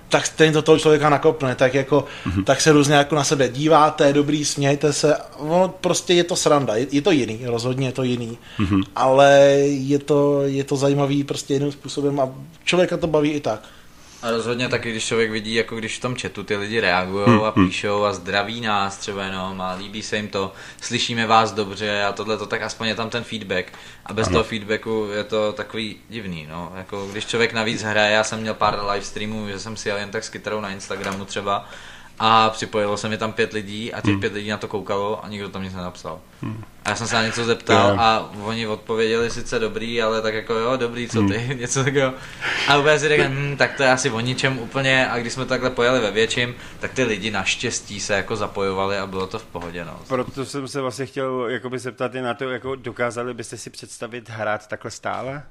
tak 0.08 0.26
stejně 0.26 0.52
to 0.52 0.62
toho 0.62 0.78
člověka 0.78 1.08
nakopne, 1.10 1.54
tak 1.54 1.74
jako, 1.74 2.04
mm-hmm. 2.26 2.44
tak 2.44 2.60
se 2.60 2.72
různě 2.72 2.94
jako 2.94 3.14
na 3.14 3.24
sebe 3.24 3.48
díváte, 3.48 4.12
dobrý, 4.12 4.44
smějte 4.44 4.92
se, 4.92 5.16
ono 5.36 5.68
prostě 5.68 6.14
je 6.14 6.24
to 6.24 6.36
sranda, 6.36 6.76
je, 6.76 6.86
je 6.90 7.02
to 7.02 7.10
jiný, 7.10 7.40
rozhodně 7.44 7.88
je 7.88 7.92
to 7.92 8.02
jiný, 8.02 8.38
mm-hmm. 8.58 8.82
ale 8.96 9.38
je 9.64 9.98
to, 9.98 10.42
je 10.42 10.64
to 10.64 10.76
zajímavý 10.76 11.24
prostě 11.24 11.54
jiným 11.54 11.72
způsobem 11.72 12.20
a 12.20 12.28
člověka 12.64 12.96
to 12.96 13.06
baví 13.06 13.30
i 13.30 13.40
tak. 13.40 13.62
A 14.22 14.30
rozhodně 14.30 14.68
taky, 14.68 14.90
když 14.90 15.06
člověk 15.06 15.30
vidí, 15.30 15.54
jako 15.54 15.76
když 15.76 15.98
v 15.98 16.00
tom 16.00 16.16
chatu 16.16 16.44
ty 16.44 16.56
lidi 16.56 16.80
reagují 16.80 17.42
a 17.44 17.50
píšou 17.50 18.04
a 18.04 18.12
zdraví 18.12 18.60
nás 18.60 18.96
třeba 18.96 19.24
jenom 19.24 19.60
a 19.60 19.74
líbí 19.74 20.02
se 20.02 20.16
jim 20.16 20.28
to, 20.28 20.52
slyšíme 20.80 21.26
vás 21.26 21.52
dobře 21.52 22.04
a 22.04 22.12
tohle 22.12 22.38
to, 22.38 22.46
tak 22.46 22.62
aspoň 22.62 22.88
je 22.88 22.94
tam 22.94 23.10
ten 23.10 23.24
feedback. 23.24 23.72
A 24.06 24.12
bez 24.12 24.26
ano. 24.26 24.32
toho 24.32 24.44
feedbacku 24.44 25.08
je 25.12 25.24
to 25.24 25.52
takový 25.52 25.96
divný, 26.08 26.46
no. 26.50 26.72
Jako 26.76 27.06
když 27.06 27.26
člověk 27.26 27.52
navíc 27.52 27.82
hraje, 27.82 28.12
já 28.12 28.24
jsem 28.24 28.40
měl 28.40 28.54
pár 28.54 28.80
live 28.90 29.04
streamů, 29.04 29.48
že 29.48 29.58
jsem 29.58 29.76
si 29.76 29.88
jel 29.88 29.98
jen 29.98 30.10
tak 30.10 30.24
s 30.24 30.28
kytarou 30.28 30.60
na 30.60 30.70
Instagramu 30.70 31.24
třeba 31.24 31.68
a 32.18 32.50
připojilo 32.50 32.96
se 32.96 33.08
mi 33.08 33.18
tam 33.18 33.32
pět 33.32 33.52
lidí 33.52 33.92
a 33.92 34.00
těch 34.00 34.10
hmm. 34.10 34.20
pět 34.20 34.32
lidí 34.32 34.50
na 34.50 34.56
to 34.56 34.68
koukalo 34.68 35.24
a 35.24 35.28
nikdo 35.28 35.48
tam 35.48 35.62
nic 35.62 35.74
nenapsal. 35.74 36.20
Hmm. 36.42 36.64
A 36.84 36.90
já 36.90 36.96
jsem 36.96 37.06
se 37.06 37.14
na 37.14 37.22
něco 37.22 37.44
zeptal 37.44 37.86
yeah. 37.88 38.00
a 38.00 38.30
oni 38.44 38.66
odpověděli 38.66 39.30
sice 39.30 39.58
dobrý, 39.58 40.02
ale 40.02 40.22
tak 40.22 40.34
jako 40.34 40.54
jo, 40.54 40.76
dobrý, 40.76 41.08
co 41.08 41.22
ty, 41.22 41.38
hmm. 41.38 41.58
něco 41.58 41.84
takového. 41.84 42.12
A 42.68 42.76
úplně 42.76 42.98
si 42.98 43.08
řekl, 43.08 43.24
hm, 43.28 43.56
tak 43.56 43.76
to 43.76 43.82
je 43.82 43.92
asi 43.92 44.10
o 44.10 44.20
ničem 44.20 44.58
úplně 44.58 45.08
a 45.08 45.18
když 45.18 45.32
jsme 45.32 45.46
takhle 45.46 45.70
pojeli 45.70 46.00
ve 46.00 46.10
větším, 46.10 46.54
tak 46.80 46.92
ty 46.92 47.04
lidi 47.04 47.30
naštěstí 47.30 48.00
se 48.00 48.14
jako 48.14 48.36
zapojovali 48.36 48.98
a 48.98 49.06
bylo 49.06 49.26
to 49.26 49.38
v 49.38 49.44
pohodě. 49.44 49.84
No. 49.84 50.00
Proto 50.08 50.44
jsem 50.44 50.68
se 50.68 50.80
vlastně 50.80 51.06
chtěl 51.06 51.46
jakoby 51.48 51.78
zeptat 51.78 52.14
i 52.14 52.20
na 52.20 52.34
to, 52.34 52.50
jako 52.50 52.74
dokázali 52.74 53.34
byste 53.34 53.56
si 53.56 53.70
představit 53.70 54.30
hrát 54.30 54.66
takhle 54.66 54.90
stále? 54.90 55.42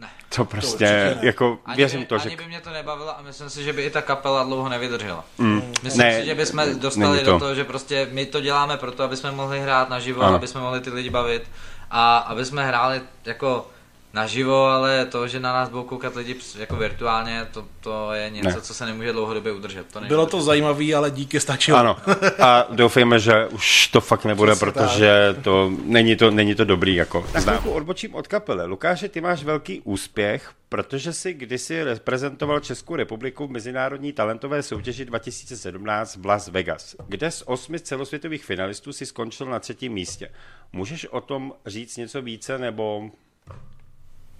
Ne. 0.00 0.08
To 0.34 0.44
prostě, 0.44 1.16
to 1.20 1.26
jako 1.26 1.58
Ani 1.66 1.76
věřím 1.76 2.00
by, 2.00 2.06
to, 2.06 2.18
že... 2.18 2.28
ani 2.28 2.36
by 2.36 2.46
mě 2.46 2.60
to 2.60 2.70
nebavilo 2.70 3.18
a 3.18 3.22
myslím 3.22 3.50
si, 3.50 3.64
že 3.64 3.72
by 3.72 3.82
i 3.82 3.90
ta 3.90 4.02
kapela 4.02 4.44
dlouho 4.44 4.68
nevydržela. 4.68 5.24
Mm. 5.38 5.72
Myslím 5.82 6.06
Ne, 6.06 6.20
si, 6.20 6.26
že 6.26 6.34
bychom 6.34 6.80
dostali 6.80 7.18
to. 7.18 7.32
do 7.32 7.38
toho, 7.38 7.54
že 7.54 7.64
prostě 7.64 8.08
my 8.12 8.26
to 8.26 8.40
děláme 8.40 8.76
proto, 8.76 9.02
aby 9.02 9.16
jsme 9.16 9.30
mohli 9.32 9.60
hrát 9.60 9.88
naživo, 9.90 10.22
Ano. 10.22 10.34
aby 10.36 10.46
jsme 10.46 10.60
mohli 10.60 10.80
ty 10.80 10.90
lidi 10.90 11.10
bavit 11.10 11.42
a 11.90 12.18
aby 12.18 12.44
jsme 12.44 12.66
hráli 12.66 13.00
jako 13.24 13.70
naživo, 14.12 14.64
ale 14.66 15.06
to, 15.06 15.28
že 15.28 15.40
na 15.40 15.52
nás 15.52 15.68
budou 15.68 15.82
koukat 15.82 16.16
lidi 16.16 16.36
jako 16.58 16.76
virtuálně, 16.76 17.46
to, 17.52 17.64
to 17.80 18.12
je 18.12 18.30
něco, 18.30 18.48
Ne. 18.48 18.60
co 18.60 18.74
se 18.74 18.86
nemůže 18.86 19.12
dlouhodobě 19.12 19.52
udržet. 19.52 19.86
To 19.92 20.00
Bylo 20.00 20.26
to 20.26 20.36
udržet. 20.36 20.46
zajímavý, 20.46 20.94
ale 20.94 21.10
díky 21.10 21.40
stačilo. 21.40 21.78
Ano. 21.78 21.96
A 22.42 22.66
doufejme, 22.70 23.18
že 23.18 23.46
už 23.46 23.86
to 23.86 24.00
fakt 24.00 24.24
nebude, 24.24 24.52
Přesně 24.52 24.72
protože 24.72 25.36
to 25.42 25.72
není 25.84 26.16
to, 26.16 26.30
není 26.30 26.54
to 26.54 26.64
dobrý. 26.64 26.94
Jako. 26.94 27.26
Na 27.34 27.40
chvilku 27.40 27.70
odbočím 27.70 28.14
od 28.14 28.28
kapely. 28.28 28.66
Lukáši, 28.66 29.08
ty 29.08 29.20
máš 29.20 29.44
velký 29.44 29.80
úspěch, 29.80 30.50
protože 30.68 31.12
si 31.12 31.32
kdysi 31.34 31.82
reprezentoval 31.84 32.60
Českou 32.60 32.96
republiku 32.96 33.46
v 33.46 33.50
mezinárodní 33.50 34.12
talentové 34.12 34.62
soutěži 34.62 35.04
2017 35.04 36.16
v 36.16 36.26
Las 36.26 36.48
Vegas, 36.48 36.96
kde 37.08 37.30
z 37.30 37.42
osmi 37.46 37.80
celosvětových 37.80 38.44
finalistů 38.44 38.92
si 38.92 39.06
skončil 39.06 39.46
na 39.46 39.58
třetím 39.58 39.92
místě. 39.92 40.30
Můžeš 40.72 41.06
o 41.06 41.20
tom 41.20 41.52
říct 41.66 41.96
něco 41.96 42.22
více, 42.22 42.58
nebo... 42.58 43.10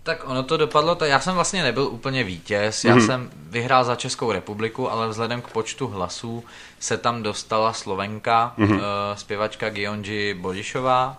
Tak 0.02 0.22
ono 0.28 0.42
to 0.42 0.56
dopadlo, 0.56 0.94
tak 0.94 1.08
já 1.08 1.20
jsem 1.20 1.34
vlastně 1.34 1.62
nebyl 1.62 1.82
úplně 1.84 2.24
vítěz, 2.24 2.84
Mhm. 2.84 2.98
já 2.98 3.06
jsem 3.06 3.30
vyhrál 3.36 3.84
za 3.84 3.94
Českou 3.96 4.32
republiku, 4.32 4.90
ale 4.90 5.08
vzhledem 5.08 5.42
k 5.42 5.48
počtu 5.48 5.86
hlasů 5.86 6.44
se 6.80 6.96
tam 6.98 7.22
dostala 7.22 7.72
Slovenka, 7.72 8.54
Mhm. 8.56 8.72
uh, 8.76 8.80
zpěvačka 9.14 9.70
Gionji 9.70 10.34
Bodišová, 10.34 11.16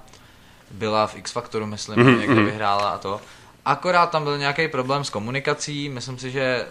byla 0.72 1.08
v 1.08 1.16
X 1.18 1.32
Factoru, 1.32 1.66
myslím, 1.66 2.00
Mhm, 2.00 2.20
někde 2.20 2.44
vyhrála 2.44 2.90
a 2.90 2.98
to. 2.98 3.22
Akorát 3.66 4.06
tam 4.10 4.24
byl 4.24 4.38
nějaký 4.38 4.68
problém 4.68 5.04
s 5.04 5.10
komunikací, 5.10 5.90
myslím 5.90 6.18
si, 6.18 6.32
že 6.32 6.66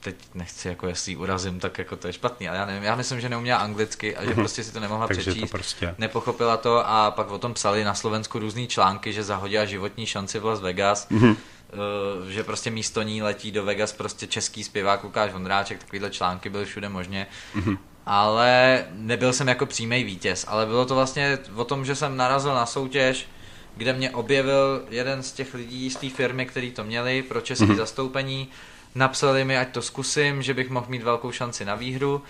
teď 0.00 0.16
nechci, 0.34 0.68
jako 0.68 0.86
jestli 0.86 1.12
ji 1.12 1.16
urazím, 1.16 1.60
tak 1.60 1.78
jako 1.78 1.96
to 1.96 2.06
je 2.06 2.12
špatný, 2.12 2.48
ale 2.48 2.58
já 2.58 2.66
nevím, 2.66 2.82
já 2.82 2.96
myslím, 2.96 3.20
že 3.20 3.28
neuměla 3.28 3.58
anglicky 3.58 4.16
a 4.16 4.24
že 4.24 4.34
prostě 4.34 4.64
si 4.64 4.72
to 4.72 4.80
nemohla 4.80 5.06
Mhm. 5.06 5.14
Takže 5.14 5.24
to 5.24 5.30
přečíst, 5.30 5.50
prostě- 5.50 5.94
nepochopila 5.98 6.56
to 6.56 6.88
a 6.88 7.10
pak 7.10 7.30
o 7.30 7.38
tom 7.38 7.54
psali 7.54 7.84
na 7.84 7.94
Slovensku 7.94 8.38
různý 8.38 8.66
články, 8.68 9.12
že 9.12 9.24
zahodila 9.24 9.64
životní 9.64 10.06
šanci 10.06 10.38
v 10.38 10.44
Las 10.44 10.60
Vegas, 10.60 11.06
Mhm. 11.10 11.36
Eh, 11.72 12.32
že 12.32 12.44
prostě 12.44 12.70
místo 12.70 13.02
ní 13.02 13.22
letí 13.22 13.50
do 13.52 13.64
Vegas 13.64 13.92
prostě 13.92 14.26
český 14.26 14.64
zpěvák 14.64 15.04
Lukáš 15.04 15.32
Vondráček, 15.32 15.78
takovýhle 15.78 16.10
články 16.10 16.48
byly 16.48 16.64
všude 16.64 16.88
možně. 16.88 17.26
Mhm. 17.54 17.78
Ale 18.06 18.84
nebyl 18.92 19.32
jsem 19.32 19.48
jako 19.48 19.66
přímý 19.66 20.04
vítěz, 20.04 20.44
ale 20.48 20.66
bylo 20.66 20.84
to 20.86 20.94
vlastně 20.94 21.38
o 21.54 21.64
tom, 21.64 21.84
že 21.84 21.94
jsem 21.94 22.16
narazil 22.16 22.54
na 22.54 22.66
soutěž, 22.66 23.28
kde 23.76 23.92
mě 23.92 24.10
objevil 24.10 24.84
jeden 24.90 25.22
z 25.22 25.32
těch 25.32 25.54
lidí 25.54 25.90
z 25.90 25.96
té 25.96 26.10
firmy, 26.10 26.46
který 26.46 26.70
to 26.70 26.84
měli 26.84 27.22
pro 27.22 27.40
české 27.40 27.64
Mhm. 27.66 27.76
zastoupení. 27.76 28.48
Napsali 28.94 29.44
mi, 29.44 29.58
ať 29.58 29.68
to 29.68 29.82
zkusím, 29.82 30.42
že 30.42 30.54
bych 30.54 30.70
mohl 30.70 30.86
mít 30.88 31.02
velkou 31.02 31.32
šanci 31.32 31.64
na 31.64 31.74
výhru. 31.74 32.22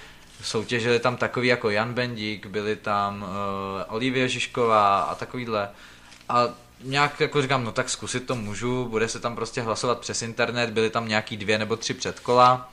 Soutěžili 0.42 0.98
tam 1.00 1.16
takový 1.16 1.48
jako 1.48 1.70
Jan 1.70 1.94
Bendík, 1.94 2.46
byli 2.46 2.76
tam 2.76 3.22
uh, 3.22 3.28
Olivia 3.94 4.26
Žižková 4.26 5.00
a 5.00 5.14
takovýhle. 5.14 5.68
A 6.28 6.44
nějak 6.86 7.20
jako 7.20 7.42
říkám, 7.42 7.64
no 7.64 7.72
tak 7.72 7.88
zkusit 7.88 8.26
to 8.26 8.34
můžu, 8.34 8.84
bude 8.84 9.08
se 9.08 9.20
tam 9.20 9.34
prostě 9.34 9.62
hlasovat 9.62 9.98
přes 9.98 10.22
internet, 10.22 10.70
byly 10.70 10.90
tam 10.90 11.08
nějaký 11.08 11.36
dvě 11.36 11.58
nebo 11.58 11.76
tři 11.76 11.94
předkola. 11.94 12.70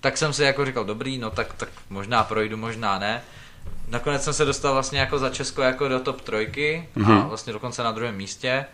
Tak 0.00 0.16
jsem 0.16 0.32
si 0.32 0.42
jako 0.42 0.64
říkal, 0.64 0.84
dobrý, 0.84 1.18
no 1.18 1.30
tak, 1.30 1.54
tak 1.54 1.68
možná 1.90 2.24
projdu, 2.24 2.56
možná 2.56 2.98
ne. 2.98 3.22
Nakonec 3.88 4.24
jsem 4.24 4.32
se 4.32 4.44
dostal 4.44 4.72
vlastně 4.72 5.00
jako 5.00 5.18
za 5.18 5.30
Česko 5.30 5.62
jako 5.62 5.88
do 5.88 6.00
top 6.00 6.20
trojky 6.20 6.88
a 7.06 7.26
vlastně 7.26 7.52
dokonce 7.52 7.82
na 7.82 7.92
druhém 7.92 8.16
místě. 8.16 8.66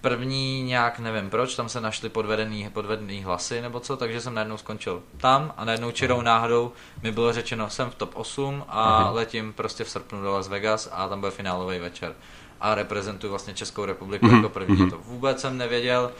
První 0.00 0.62
nějak 0.62 0.98
nevím 0.98 1.30
proč, 1.30 1.54
tam 1.54 1.68
se 1.68 1.80
našly 1.80 2.08
podvedený, 2.08 2.70
podvedený 2.70 3.22
hlasy 3.22 3.60
nebo 3.60 3.80
co, 3.80 3.96
takže 3.96 4.20
jsem 4.20 4.34
najednou 4.34 4.56
skončil 4.56 5.02
tam 5.16 5.54
a 5.56 5.64
najednou 5.64 5.90
čirou 5.90 6.20
náhodou 6.20 6.72
mi 7.02 7.12
bylo 7.12 7.32
řečeno, 7.32 7.70
jsem 7.70 7.90
v 7.90 7.94
top 7.94 8.10
8 8.14 8.64
a 8.68 9.10
letím 9.10 9.52
prostě 9.52 9.84
v 9.84 9.90
srpnu 9.90 10.22
do 10.22 10.32
Las 10.32 10.48
Vegas 10.48 10.88
a 10.92 11.08
tam 11.08 11.20
byl 11.20 11.30
finálový 11.30 11.78
večer. 11.78 12.14
A 12.60 12.74
reprezentuji 12.74 13.30
vlastně 13.30 13.54
Českou 13.54 13.84
republiku 13.84 14.26
jako 14.26 14.48
první, 14.48 14.90
to 14.90 14.98
vůbec 15.04 15.40
jsem 15.40 15.58
nevěděl. 15.58 16.10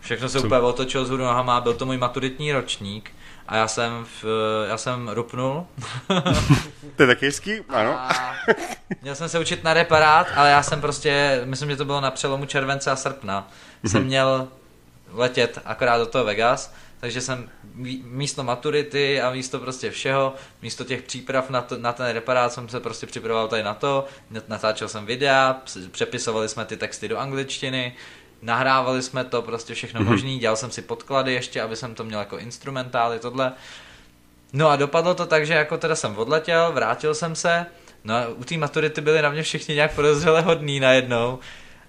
Všechno 0.00 0.28
se 0.28 0.40
úplně 0.40 0.60
otočilo 0.60 1.04
z 1.04 1.10
hůru 1.10 1.22
nohama, 1.24 1.60
byl 1.60 1.74
to 1.74 1.86
můj 1.86 1.98
maturitní 1.98 2.52
ročník 2.52 3.10
a 3.48 3.56
já 3.56 3.68
jsem, 3.68 4.06
v, 4.22 4.24
já 4.68 4.78
jsem 4.78 5.08
rupnul 5.08 5.66
To 6.96 7.02
je 7.02 7.06
taky 7.06 7.26
hezký? 7.26 7.52
Ano. 7.68 7.98
a 7.98 8.34
měl 9.02 9.14
jsem 9.14 9.28
se 9.28 9.38
učit 9.38 9.64
na 9.64 9.74
reparát, 9.74 10.26
ale 10.36 10.50
já 10.50 10.62
jsem 10.62 10.80
prostě, 10.80 11.42
myslím, 11.44 11.70
že 11.70 11.76
to 11.76 11.84
bylo 11.84 12.00
na 12.00 12.10
přelomu 12.10 12.46
července 12.46 12.90
a 12.90 12.96
srpna, 12.96 13.48
jsem 13.84 14.04
měl 14.04 14.48
letět 15.12 15.58
akorát 15.64 15.98
do 15.98 16.06
toho 16.06 16.24
Vegas, 16.24 16.74
takže 17.00 17.20
jsem 17.20 17.50
mí- 17.74 18.02
místo 18.04 18.44
maturity 18.44 19.20
a 19.20 19.30
místo 19.30 19.58
prostě 19.58 19.90
všeho, 19.90 20.34
místo 20.62 20.84
těch 20.84 21.02
příprav 21.02 21.50
na, 21.50 21.60
to, 21.60 21.78
na 21.78 21.92
ten 21.92 22.06
reparát 22.06 22.52
jsem 22.52 22.68
se 22.68 22.80
prostě 22.80 23.06
připravoval 23.06 23.48
tady 23.48 23.62
na 23.62 23.74
to, 23.74 24.04
natáčel 24.48 24.88
jsem 24.88 25.06
videa, 25.06 25.60
přepisovali 25.90 26.48
jsme 26.48 26.64
ty 26.64 26.76
texty 26.76 27.08
do 27.08 27.18
angličtiny, 27.18 27.94
nahrávali 28.42 29.02
jsme 29.02 29.24
to, 29.24 29.42
prostě 29.42 29.74
všechno 29.74 30.04
možný, 30.04 30.38
dělal 30.38 30.56
jsem 30.56 30.70
si 30.70 30.82
podklady 30.82 31.32
ještě, 31.32 31.62
aby 31.62 31.76
jsem 31.76 31.94
to 31.94 32.04
měl 32.04 32.18
jako 32.18 32.38
instrumentály, 32.38 33.18
tohle. 33.18 33.52
No 34.52 34.68
a 34.68 34.76
dopadlo 34.76 35.14
to 35.14 35.26
tak, 35.26 35.46
že 35.46 35.54
jako 35.54 35.78
teda 35.78 35.96
jsem 35.96 36.18
odletěl, 36.18 36.72
vrátil 36.72 37.14
jsem 37.14 37.34
se, 37.34 37.66
no 38.04 38.14
a 38.14 38.28
u 38.28 38.44
té 38.44 38.56
maturity 38.56 39.00
byli 39.00 39.22
na 39.22 39.30
mě 39.30 39.42
všichni 39.42 39.74
nějak 39.74 39.94
podezřele 39.94 40.40
hodný 40.40 40.80
najednou. 40.80 41.38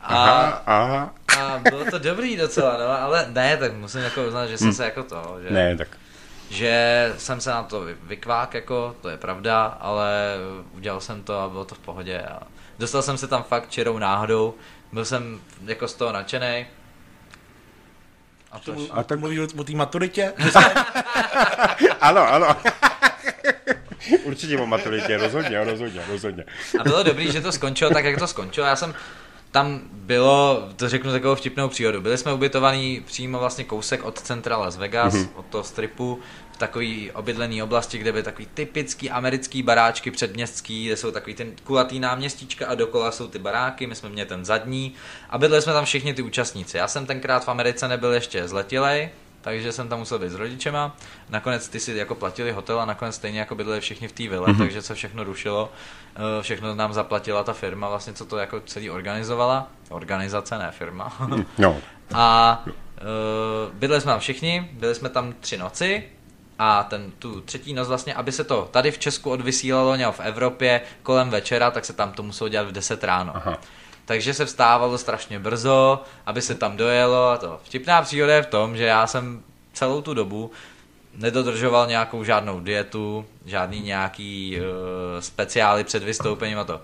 A, 0.02 0.16
Aha, 0.16 0.64
aha. 0.66 1.14
a 1.40 1.58
bylo 1.70 1.86
to 1.92 2.00
dobrý 2.00 2.38
docela, 2.38 2.78
no, 2.78 3.02
ale 3.04 3.26
ne, 3.30 3.58
tak 3.58 3.74
musím 3.74 4.02
jako 4.02 4.24
uznat, 4.28 4.48
že 4.48 4.58
jsem 4.58 4.74
se 4.74 4.84
jako 4.86 5.04
to, 5.04 5.38
že, 5.48 5.54
Ne, 5.54 5.78
tak. 5.78 5.88
že 6.50 7.14
jsem 7.18 7.42
se 7.42 7.50
na 7.50 7.64
to 7.64 7.82
vy- 7.82 7.96
vykvák, 8.04 8.54
jako, 8.54 8.96
to 9.02 9.10
je 9.10 9.18
pravda, 9.18 9.78
ale 9.82 10.36
udělal 10.72 11.02
jsem 11.02 11.24
to 11.24 11.40
a 11.40 11.50
bylo 11.50 11.66
to 11.66 11.76
v 11.76 11.80
pohodě. 11.80 12.22
A 12.22 12.40
dostal 12.80 13.02
jsem 13.02 13.18
se 13.18 13.28
tam 13.28 13.44
fakt 13.44 13.70
čirou 13.70 13.98
náhodou, 13.98 14.54
byl 14.92 15.06
jsem 15.06 15.40
jako 15.66 15.88
z 15.88 15.94
toho 15.94 16.12
nadšený. 16.12 16.66
A 18.52 18.60
to, 18.60 18.76
A 18.92 19.04
tak- 19.04 19.20
Mluvíš 19.20 19.40
o 19.58 19.64
té 19.64 19.72
maturitě? 19.74 20.34
Ano, 22.02 22.22
ano. 22.34 22.56
Určitě 24.24 24.58
o 24.58 24.66
maturitě, 24.66 25.18
rozhodně, 25.18 25.64
rozhodně, 25.64 26.02
rozhodně. 26.10 26.46
A 26.80 26.84
bylo 26.84 27.04
dobrý, 27.04 27.32
že 27.32 27.42
to 27.42 27.52
skončilo 27.52 27.92
tak, 27.92 28.06
jak 28.06 28.20
to 28.20 28.28
skončilo. 28.28 28.68
Já 28.68 28.76
jsem 28.76 28.96
tam 29.52 29.82
bylo, 29.94 30.70
to 30.76 30.90
řeknu 30.90 31.12
takovou 31.12 31.36
vtipnou 31.36 31.70
příhodu, 31.70 32.02
byli 32.02 32.18
jsme 32.18 32.34
ubytovaní 32.34 33.02
přímo 33.06 33.40
vlastně 33.40 33.64
kousek 33.64 34.04
od 34.04 34.20
centra 34.20 34.58
Las 34.58 34.78
Vegas, 34.78 35.14
mm-hmm. 35.14 35.30
od 35.36 35.46
toho 35.46 35.64
stripu, 35.64 36.20
v 36.52 36.58
takový 36.58 37.12
obydlený 37.12 37.64
oblasti, 37.64 37.98
kde 37.98 38.12
byly 38.12 38.24
takový 38.24 38.48
typický 38.54 39.10
americký 39.10 39.64
baráčky 39.64 40.12
předměstský, 40.12 40.86
kde 40.86 40.98
jsou 40.98 41.12
takový 41.12 41.34
ten 41.34 41.52
kulatý 41.64 42.00
náměstíčka 42.00 42.68
a 42.68 42.76
dokola 42.76 43.12
jsou 43.12 43.28
ty 43.28 43.40
baráky, 43.40 43.88
my 43.88 43.96
jsme 43.96 44.10
měli 44.10 44.30
ten 44.30 44.46
zadní 44.46 44.94
a 45.30 45.38
bydleli 45.38 45.62
jsme 45.62 45.74
tam 45.74 45.86
všichni 45.86 46.14
ty 46.14 46.22
účastníci. 46.22 46.78
Já 46.78 46.88
jsem 46.88 47.06
tenkrát 47.06 47.46
v 47.46 47.50
Americe 47.50 47.88
nebyl 47.88 48.14
ještě 48.14 48.48
zletilej, 48.48 49.10
takže 49.42 49.72
jsem 49.72 49.90
tam 49.90 50.00
musel 50.00 50.20
být 50.20 50.30
s 50.30 50.36
rodičema. 50.36 50.96
Nakonec 51.30 51.70
ty 51.70 51.80
si 51.80 51.98
jako 51.98 52.16
platili 52.16 52.52
hotel 52.52 52.82
a 52.82 52.86
nakonec 52.86 53.16
stejně 53.16 53.40
jako 53.40 53.56
bydleli 53.56 53.82
všichni 53.82 54.08
v 54.08 54.12
té 54.12 54.24
vile, 54.24 54.48
mm-hmm. 54.48 54.58
takže 54.58 54.82
se 54.82 54.96
všechno 54.96 55.24
rušilo. 55.24 55.72
Eh, 56.16 56.44
Všechno 56.44 56.76
nám 56.76 56.94
zaplatila 56.94 57.44
ta 57.44 57.54
firma, 57.54 57.90
vlastně 57.90 58.14
co 58.14 58.26
to 58.26 58.38
jako 58.38 58.60
celý 58.60 58.90
organizovala. 58.90 59.68
Organizace, 59.90 60.58
ne 60.58 60.72
firma. 60.72 61.14
No, 61.58 61.78
A 62.14 62.64
uh, 62.66 63.74
bydleli 63.74 64.02
jsme 64.02 64.12
tam 64.12 64.20
všichni, 64.20 64.70
byli 64.74 64.96
jsme 64.96 65.10
tam 65.10 65.34
tři 65.40 65.58
noci 65.58 66.04
a 66.60 66.84
ten, 66.84 67.12
tu 67.20 67.42
třetí 67.42 67.74
noc 67.74 67.88
vlastně, 67.88 68.14
aby 68.14 68.32
se 68.32 68.44
to 68.44 68.68
tady 68.72 68.92
v 68.92 69.00
Česku 69.00 69.32
odvysílalo 69.32 69.96
nějak 69.96 70.16
v 70.16 70.20
Evropě 70.20 70.82
kolem 71.04 71.30
večera, 71.30 71.72
tak 71.72 71.86
se 71.86 71.94
tam 71.94 72.12
to 72.12 72.24
muselo 72.24 72.50
dělat 72.50 72.68
v 72.68 72.72
10 72.72 73.04
ráno. 73.04 73.32
Aha. 73.36 73.58
Takže 74.10 74.34
se 74.34 74.46
vstávalo 74.46 74.98
strašně 74.98 75.40
brzo, 75.40 76.04
aby 76.26 76.42
se 76.42 76.56
tam 76.56 76.78
dojelo 76.78 77.30
a 77.30 77.38
to. 77.38 77.60
Vtipná 77.64 78.02
příhoda 78.02 78.36
je 78.36 78.42
v 78.42 78.48
tom, 78.48 78.78
že 78.78 78.84
já 78.84 79.08
jsem 79.08 79.44
celou 79.74 80.02
tu 80.02 80.14
dobu 80.14 80.52
nedodržoval 81.16 81.88
nějakou 81.88 82.24
žádnou 82.24 82.60
dietu, 82.60 83.26
žádný 83.46 83.82
nějaký 83.82 84.58
uh, 84.58 84.66
speciály 85.20 85.84
před 85.84 86.04
vystoupením 86.04 86.60
a 86.60 86.64
to. 86.64 86.82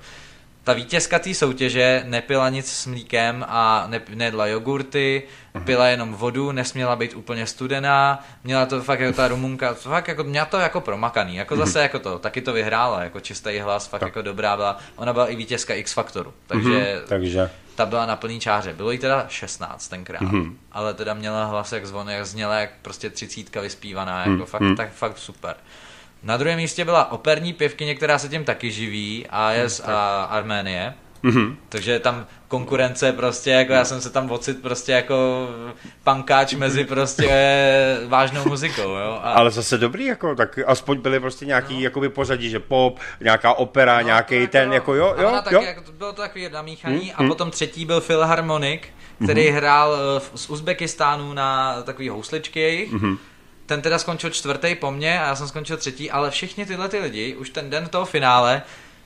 Ta 0.65 0.73
vítězka 0.73 1.19
té 1.19 1.34
soutěže 1.34 2.04
nepila 2.06 2.49
nic 2.49 2.71
s 2.71 2.86
mlíkem 2.86 3.45
a 3.47 3.86
ne, 3.88 4.01
nedla 4.13 4.47
jogurty, 4.47 5.23
pila 5.63 5.88
jenom 5.88 6.13
vodu, 6.13 6.51
nesměla 6.51 6.95
být 6.95 7.13
úplně 7.13 7.47
studená, 7.47 8.25
měla 8.43 8.65
to 8.65 8.82
fakt 8.82 8.99
jako 8.99 9.17
ta 9.17 9.28
rumunka, 9.28 9.73
fakt 9.73 10.08
jako, 10.08 10.23
měla 10.23 10.45
to 10.45 10.58
jako 10.58 10.82
promakaný, 10.82 11.36
jako 11.36 11.56
zase 11.56 11.82
jako 11.82 11.99
to, 11.99 12.19
taky 12.19 12.41
to 12.41 12.54
vyhrála, 12.54 13.04
jako 13.04 13.19
čistý 13.19 13.60
hlas, 13.60 13.88
fakt 13.88 14.01
jako 14.01 14.21
dobrá 14.21 14.56
byla, 14.56 14.78
ona 14.95 15.13
byla 15.13 15.28
i 15.28 15.36
vítězka 15.36 15.73
X 15.73 15.93
Faktoru, 15.93 16.34
takže 16.47 17.01
Takže 17.08 17.49
ta 17.75 17.86
byla 17.86 18.06
na 18.06 18.15
plný 18.15 18.39
čáře. 18.39 18.73
Bylo 18.73 18.91
jí 18.91 18.97
teda 18.97 19.25
16 19.30 19.88
tenkrát, 19.88 20.21
mm-hmm. 20.21 20.54
ale 20.71 20.93
teda 20.93 21.13
měla 21.13 21.45
hlas 21.45 21.71
jak 21.71 21.88
zvon, 21.88 22.10
jak 22.10 22.25
zněla 22.25 22.56
jak 22.56 22.69
prostě 22.82 23.10
třicítka 23.10 23.62
vyspívaná, 23.62 24.19
jako 24.19 24.32
mm-hmm. 24.32 24.45
fakt, 24.45 24.78
tak, 24.78 24.91
fakt 24.91 25.17
super. 25.17 25.56
Na 26.25 26.38
druhém 26.38 26.57
místě 26.57 26.85
byla 26.85 27.11
operní 27.11 27.53
pěvkyně, 27.53 27.95
která 27.95 28.19
se 28.19 28.29
tím 28.29 28.43
taky 28.43 28.71
živí 28.71 29.25
a 29.29 29.51
je 29.51 29.69
z 29.69 29.79
a, 29.79 30.23
Arménie. 30.23 30.93
Mm-hmm. 31.23 31.55
Takže 31.69 31.99
tam 31.99 32.25
konkurence 32.47 33.11
prostě, 33.11 33.49
jako 33.49 33.73
já 33.73 33.85
jsem 33.85 34.01
se 34.01 34.09
tam 34.09 34.31
ocit 34.31 34.61
prostě 34.61 34.91
jako 34.91 35.49
pankáč 36.03 36.53
mezi 36.53 36.85
prostě 36.85 37.29
vážnou 38.07 38.45
muzikou, 38.45 38.89
jo. 38.89 39.19
A... 39.23 39.31
Ale 39.31 39.51
zase 39.51 39.77
dobrý, 39.77 40.05
jako, 40.05 40.35
tak 40.35 40.59
aspoň 40.67 41.01
byly 41.01 41.19
prostě 41.19 41.45
nějaký 41.45 41.73
no. 41.73 41.79
jakoby 41.79 42.09
pořadí, 42.09 42.49
že 42.49 42.59
pop, 42.59 42.99
nějaká 43.21 43.53
opera, 43.53 43.99
no, 43.99 44.05
nějaký 44.05 44.35
jako, 44.35 44.51
ten, 44.51 44.73
jako 44.73 44.93
jo, 44.93 45.15
jo, 45.21 45.31
taky, 45.43 45.55
jo. 45.55 45.61
Jako, 45.61 45.91
bylo 45.91 46.13
to 46.13 46.21
takový 46.21 46.49
namíchaný 46.49 46.99
hmm, 46.99 47.11
a 47.15 47.19
hmm. 47.19 47.29
potom 47.29 47.51
třetí 47.51 47.85
byl 47.85 48.01
Philharmonic, 48.01 48.81
který 49.23 49.47
hmm. 49.47 49.57
hrál 49.57 49.97
z 50.35 50.49
Uzbekistánu 50.49 51.33
na 51.33 51.81
takový 51.81 52.09
housličky 52.09 52.59
jejich. 52.59 52.93
Hmm. 52.93 53.17
Ten 53.65 53.82
teda 53.82 53.99
skončil 53.99 54.30
čtvrtý 54.30 54.75
po 54.75 54.91
mně 54.91 55.21
a 55.21 55.28
já 55.28 55.36
jsem 55.36 55.47
skončil 55.47 55.78
třetí, 55.78 56.12
ale 56.12 56.32
všichni 56.32 56.65
tyhle 56.65 56.89
ty 56.89 56.99
lidi 56.99 57.36
už 57.36 57.49
ten 57.49 57.69
den 57.69 57.88
toho 57.88 58.06
finále 58.06 58.62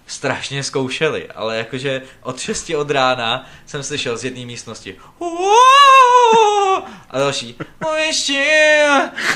strašně 0.07 0.63
zkoušeli, 0.63 1.27
ale 1.35 1.57
jakože 1.57 2.01
od 2.21 2.39
6 2.39 2.69
od 2.69 2.91
rána 2.91 3.49
jsem 3.65 3.83
slyšel 3.83 4.17
z 4.17 4.23
jedné 4.25 4.45
místnosti 4.45 4.97
a 7.09 7.19
další 7.19 7.57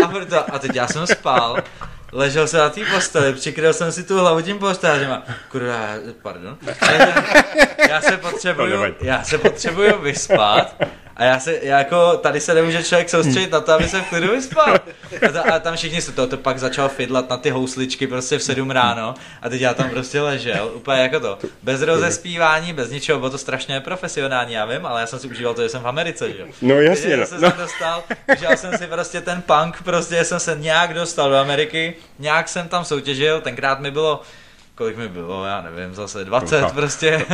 a, 0.04 0.08
proto, 0.08 0.54
a 0.54 0.60
teď 0.60 0.76
já 0.76 0.88
jsem 0.88 1.08
spal, 1.08 1.64
ležel 2.12 2.48
jsem 2.48 2.60
na 2.60 2.70
té 2.70 2.82
posteli, 2.94 3.34
přikryl 3.34 3.74
jsem 3.74 3.92
si 3.92 4.04
tu 4.04 4.20
hlavu 4.20 4.42
tím 4.42 4.60
postářem 4.60 5.12
a 5.12 5.24
kurva, 5.52 5.88
pardon, 6.22 6.58
já 7.90 8.02
se 8.02 8.18
potřebuju, 8.18 8.96
já 9.02 9.24
se 9.24 9.38
potřebuju 9.38 10.02
vyspat 10.02 10.76
a 11.16 11.24
já 11.24 11.40
se, 11.40 11.60
já 11.62 11.78
jako, 11.78 12.18
tady 12.18 12.40
se 12.40 12.54
nemůže 12.54 12.84
člověk 12.84 13.10
soustředit 13.10 13.52
na 13.52 13.62
to, 13.62 13.72
aby 13.72 13.88
se 13.88 14.02
v 14.02 14.10
klidu 14.10 14.32
vyspal. 14.32 14.76
A, 15.28 15.32
ta, 15.32 15.42
a 15.42 15.60
tam 15.60 15.76
všichni 15.76 16.02
se 16.02 16.12
to, 16.12 16.28
to 16.28 16.38
pak 16.38 16.60
začal 16.60 16.90
fidlat 16.90 17.30
na 17.30 17.38
ty 17.38 17.50
housličky 17.50 18.08
prostě 18.08 18.38
v 18.38 18.44
sedm 18.44 18.72
ráno 18.72 19.16
a 19.42 19.50
teď 19.50 19.62
já 19.62 19.74
tam 19.74 19.90
prostě 19.90 20.22
ležel, 20.22 20.72
úplně 20.76 21.02
jako 21.02 21.20
to, 21.20 21.38
bez 21.64 21.82
rozespívání, 21.82 22.74
bez 22.74 22.90
ničeho, 22.90 23.20
bylo 23.20 23.32
to 23.32 23.38
strašně 23.38 23.80
profesionální, 23.80 24.54
já 24.54 24.66
vím, 24.66 24.86
ale 24.86 25.02
já 25.02 25.08
jsem 25.08 25.20
si 25.20 25.28
užíval 25.28 25.54
to, 25.54 25.62
že 25.62 25.70
jsem 25.70 25.82
v 25.82 25.88
Americe, 25.88 26.32
že 26.32 26.40
jo. 26.40 26.46
No 26.62 26.82
jasně, 26.82 27.18
no. 27.18 27.26
jsem 27.26 27.40
se 27.40 27.54
dostal, 27.58 28.04
užíval 28.34 28.58
jsem 28.58 28.78
si 28.78 28.88
prostě 28.88 29.22
ten 29.22 29.42
punk, 29.42 29.84
prostě 29.84 30.26
jsem 30.26 30.40
se 30.40 30.56
nějak 30.60 30.94
dostal 30.94 31.30
do 31.30 31.36
Ameriky, 31.36 31.96
nějak 32.20 32.50
jsem 32.50 32.68
tam 32.68 32.86
soutěžil, 32.86 33.42
tenkrát 33.42 33.80
mi 33.80 33.92
bylo 33.92 34.22
kolik 34.76 34.98
mi 34.98 35.08
bylo, 35.08 35.46
já 35.46 35.62
nevím, 35.62 35.96
zase 35.96 36.26
20 36.26 36.72
prostě. 36.72 37.26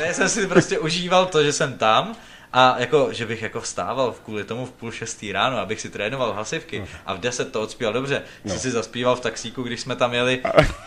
ne, 0.00 0.14
jsem 0.14 0.28
si 0.28 0.46
prostě 0.46 0.78
užíval 0.78 1.26
to, 1.26 1.44
že 1.44 1.52
jsem 1.52 1.72
tam 1.78 2.16
a 2.52 2.74
jako, 2.78 3.08
že 3.12 3.26
bych 3.26 3.42
jako 3.42 3.60
vstával 3.60 4.14
kvůli 4.24 4.44
tomu 4.44 4.66
v 4.66 4.70
půl 4.70 4.92
šestý 4.92 5.32
ráno, 5.32 5.58
abych 5.58 5.80
si 5.80 5.90
trénoval 5.90 6.32
hlasivky 6.32 6.78
no. 6.78 6.86
a 7.06 7.14
v 7.14 7.20
deset 7.20 7.52
to 7.52 7.62
odspíval 7.62 7.92
dobře. 7.92 8.22
No. 8.44 8.54
Jsi 8.54 8.60
si 8.60 8.70
zaspíval 8.70 9.16
v 9.16 9.20
taxíku, 9.20 9.62
když 9.62 9.80
jsme 9.80 9.96
tam 9.96 10.14
jeli 10.14 10.42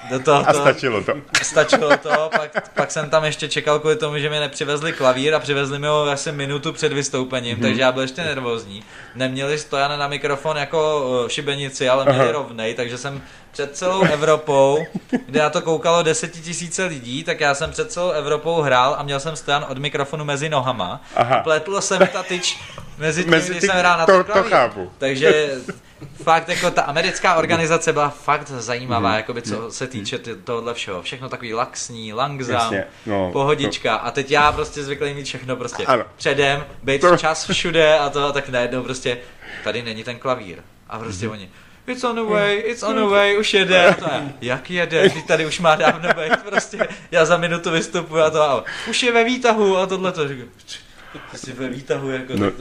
do 0.09 0.19
toho. 0.19 0.49
A 0.49 0.53
stačilo 0.53 1.03
to. 1.03 1.13
Stačilo 1.43 1.97
to, 1.97 2.29
pak, 2.37 2.73
pak 2.73 2.91
jsem 2.91 3.09
tam 3.09 3.23
ještě 3.25 3.49
čekal 3.49 3.79
kvůli 3.79 3.95
tomu, 3.95 4.17
že 4.17 4.29
mi 4.29 4.39
nepřivezli 4.39 4.93
klavír 4.93 5.35
a 5.35 5.39
přivezli 5.39 5.79
mi 5.79 5.87
ho 5.87 6.09
asi 6.09 6.31
minutu 6.31 6.73
před 6.73 6.93
vystoupením, 6.93 7.53
hmm. 7.53 7.61
takže 7.61 7.81
já 7.81 7.91
byl 7.91 8.01
ještě 8.01 8.23
nervózní. 8.23 8.83
Neměli 9.15 9.57
stojane 9.57 9.97
na 9.97 10.07
mikrofon 10.07 10.57
jako 10.57 11.03
eh, 11.25 11.29
šibenici, 11.29 11.89
ale 11.89 12.05
měli 12.05 12.19
Aha. 12.19 12.31
rovnej, 12.31 12.73
takže 12.73 12.97
jsem 12.97 13.21
před 13.53 13.77
celou 13.77 14.01
Evropou, 14.01 14.85
kde 15.25 15.41
na 15.41 15.49
to 15.49 15.61
koukalo 15.61 16.03
desetitisíce 16.03 16.85
lidí, 16.85 17.23
tak 17.23 17.39
já 17.39 17.55
jsem 17.55 17.71
před 17.71 17.91
celou 17.91 18.09
Evropou 18.09 18.61
hrál 18.61 18.95
a 18.99 19.03
měl 19.03 19.19
jsem 19.19 19.35
stan 19.35 19.65
od 19.69 19.77
mikrofonu 19.77 20.25
mezi 20.25 20.49
nohama. 20.49 21.01
Aha. 21.15 21.39
Pletlo 21.39 21.81
se 21.81 21.99
mi 21.99 22.07
ta 22.07 22.23
tyč 22.23 22.59
mezi 22.97 23.23
tím, 23.23 23.31
mezi 23.31 23.49
když 23.49 23.61
ty, 23.61 23.67
jsem 23.67 23.77
hrál 23.77 23.97
na 23.97 24.05
to, 24.05 24.23
to 24.23 24.43
chápu. 24.43 24.91
Takže 24.97 25.51
fakt 26.23 26.49
jako 26.49 26.71
ta 26.71 26.81
americká 26.81 27.35
organizace 27.35 27.93
byla 27.93 28.09
fakt 28.09 28.47
zajímavá, 28.47 29.09
mm. 29.09 29.15
jakoby 29.15 29.41
co 29.41 29.71
se 29.71 29.87
týče 29.87 30.19
tohohle 30.43 30.73
všeho. 30.73 31.01
Všechno 31.01 31.29
takový 31.29 31.53
laxní, 31.53 32.13
langzám, 32.13 32.73
no, 33.05 33.31
pohodička. 33.31 33.97
To... 33.97 34.05
A 34.05 34.11
teď 34.11 34.31
já 34.31 34.51
prostě 34.51 34.83
zvyklý 34.83 35.13
mít 35.13 35.25
všechno 35.25 35.55
prostě 35.55 35.85
ano. 35.85 36.03
předem, 36.15 36.65
být 36.83 37.01
to... 37.01 37.17
čas 37.17 37.49
všude 37.49 37.99
a 37.99 38.09
to, 38.09 38.31
tak 38.31 38.49
najednou 38.49 38.83
prostě 38.83 39.17
tady 39.63 39.81
není 39.81 40.03
ten 40.03 40.19
klavír. 40.19 40.57
A 40.89 40.99
prostě 40.99 41.25
mm. 41.25 41.31
oni, 41.31 41.49
it's 41.87 42.03
on 42.03 42.15
the 42.15 42.21
way, 42.21 42.63
it's 42.65 42.83
on 42.83 42.95
the 42.95 43.01
way, 43.01 43.37
už 43.37 43.53
jede. 43.53 43.95
To 43.99 44.05
je, 44.05 44.33
jak 44.41 44.69
jede, 44.69 45.09
když 45.09 45.23
tady 45.23 45.45
už 45.45 45.59
má 45.59 45.75
dávno 45.75 46.09
být, 46.09 46.41
prostě 46.49 46.87
já 47.11 47.25
za 47.25 47.37
minutu 47.37 47.71
vystupuji 47.71 48.21
a 48.21 48.29
to, 48.29 48.41
a 48.43 48.63
už 48.89 49.03
je 49.03 49.11
ve 49.11 49.23
výtahu 49.23 49.77
a 49.77 49.85
tohle 49.85 50.11
to 50.11 50.27
říkám. 50.27 50.49
Prostě 51.29 51.53
ve 51.53 51.69
výtahu, 51.69 52.09
jako 52.09 52.33
no, 52.35 52.51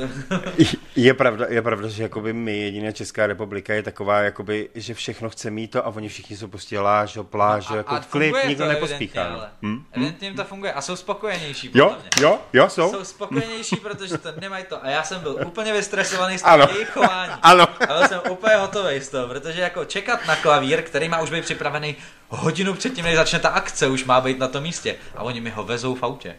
je, 0.96 1.14
pravda, 1.14 1.46
je 1.48 1.62
pravda, 1.62 1.88
že 1.88 2.02
jakoby 2.02 2.32
my, 2.32 2.58
jediná 2.58 2.92
Česká 2.92 3.26
republika 3.26 3.74
je 3.74 3.82
taková, 3.82 4.18
jakoby, 4.20 4.68
že 4.74 4.94
všechno 4.94 5.30
chce 5.30 5.50
mít 5.50 5.70
to 5.70 5.86
a 5.86 5.88
oni 5.88 6.08
všichni 6.08 6.36
jsou 6.36 6.48
prostě 6.48 6.80
láž, 6.80 7.18
pláž, 7.22 7.68
no, 7.68 7.76
jako 7.76 7.94
a 7.94 8.00
klid, 8.00 8.34
nikdo 8.48 8.68
nepospíchá. 8.68 9.24
Ale. 9.24 9.50
Hmm? 9.62 9.84
Evidentně 9.92 10.28
jim 10.28 10.36
to 10.36 10.44
funguje 10.44 10.72
a 10.72 10.80
jsou 10.80 10.96
spokojenější. 10.96 11.70
Jo, 11.74 11.88
mě. 11.88 12.10
jo, 12.20 12.38
jo, 12.52 12.68
jsou. 12.68 12.90
Jsou 12.90 13.04
spokojenější, 13.04 13.76
protože 13.76 14.18
to 14.18 14.28
nemají 14.40 14.64
to. 14.68 14.84
A 14.84 14.90
já 14.90 15.02
jsem 15.02 15.20
byl 15.20 15.38
úplně 15.46 15.72
vystresovaný 15.72 16.38
z 16.38 16.42
toho 16.42 16.68
jejich 16.72 16.90
chování. 16.90 17.32
Ano. 17.42 17.68
A 17.80 17.98
byl 17.98 18.08
jsem 18.08 18.20
úplně 18.30 18.56
hotový 18.56 19.00
z 19.00 19.08
toho, 19.08 19.28
protože 19.28 19.60
jako 19.60 19.84
čekat 19.84 20.26
na 20.26 20.36
klavír, 20.36 20.82
který 20.82 21.08
má 21.08 21.20
už 21.20 21.30
být 21.30 21.44
připravený 21.44 21.96
hodinu 22.28 22.74
předtím, 22.74 23.04
než 23.04 23.16
začne 23.16 23.38
ta 23.38 23.48
akce, 23.48 23.88
už 23.88 24.04
má 24.04 24.20
být 24.20 24.38
na 24.38 24.48
tom 24.48 24.62
místě. 24.62 24.96
A 25.16 25.22
oni 25.22 25.40
mi 25.40 25.50
ho 25.50 25.64
vezou 25.64 25.94
v 25.94 26.02
autě. 26.02 26.36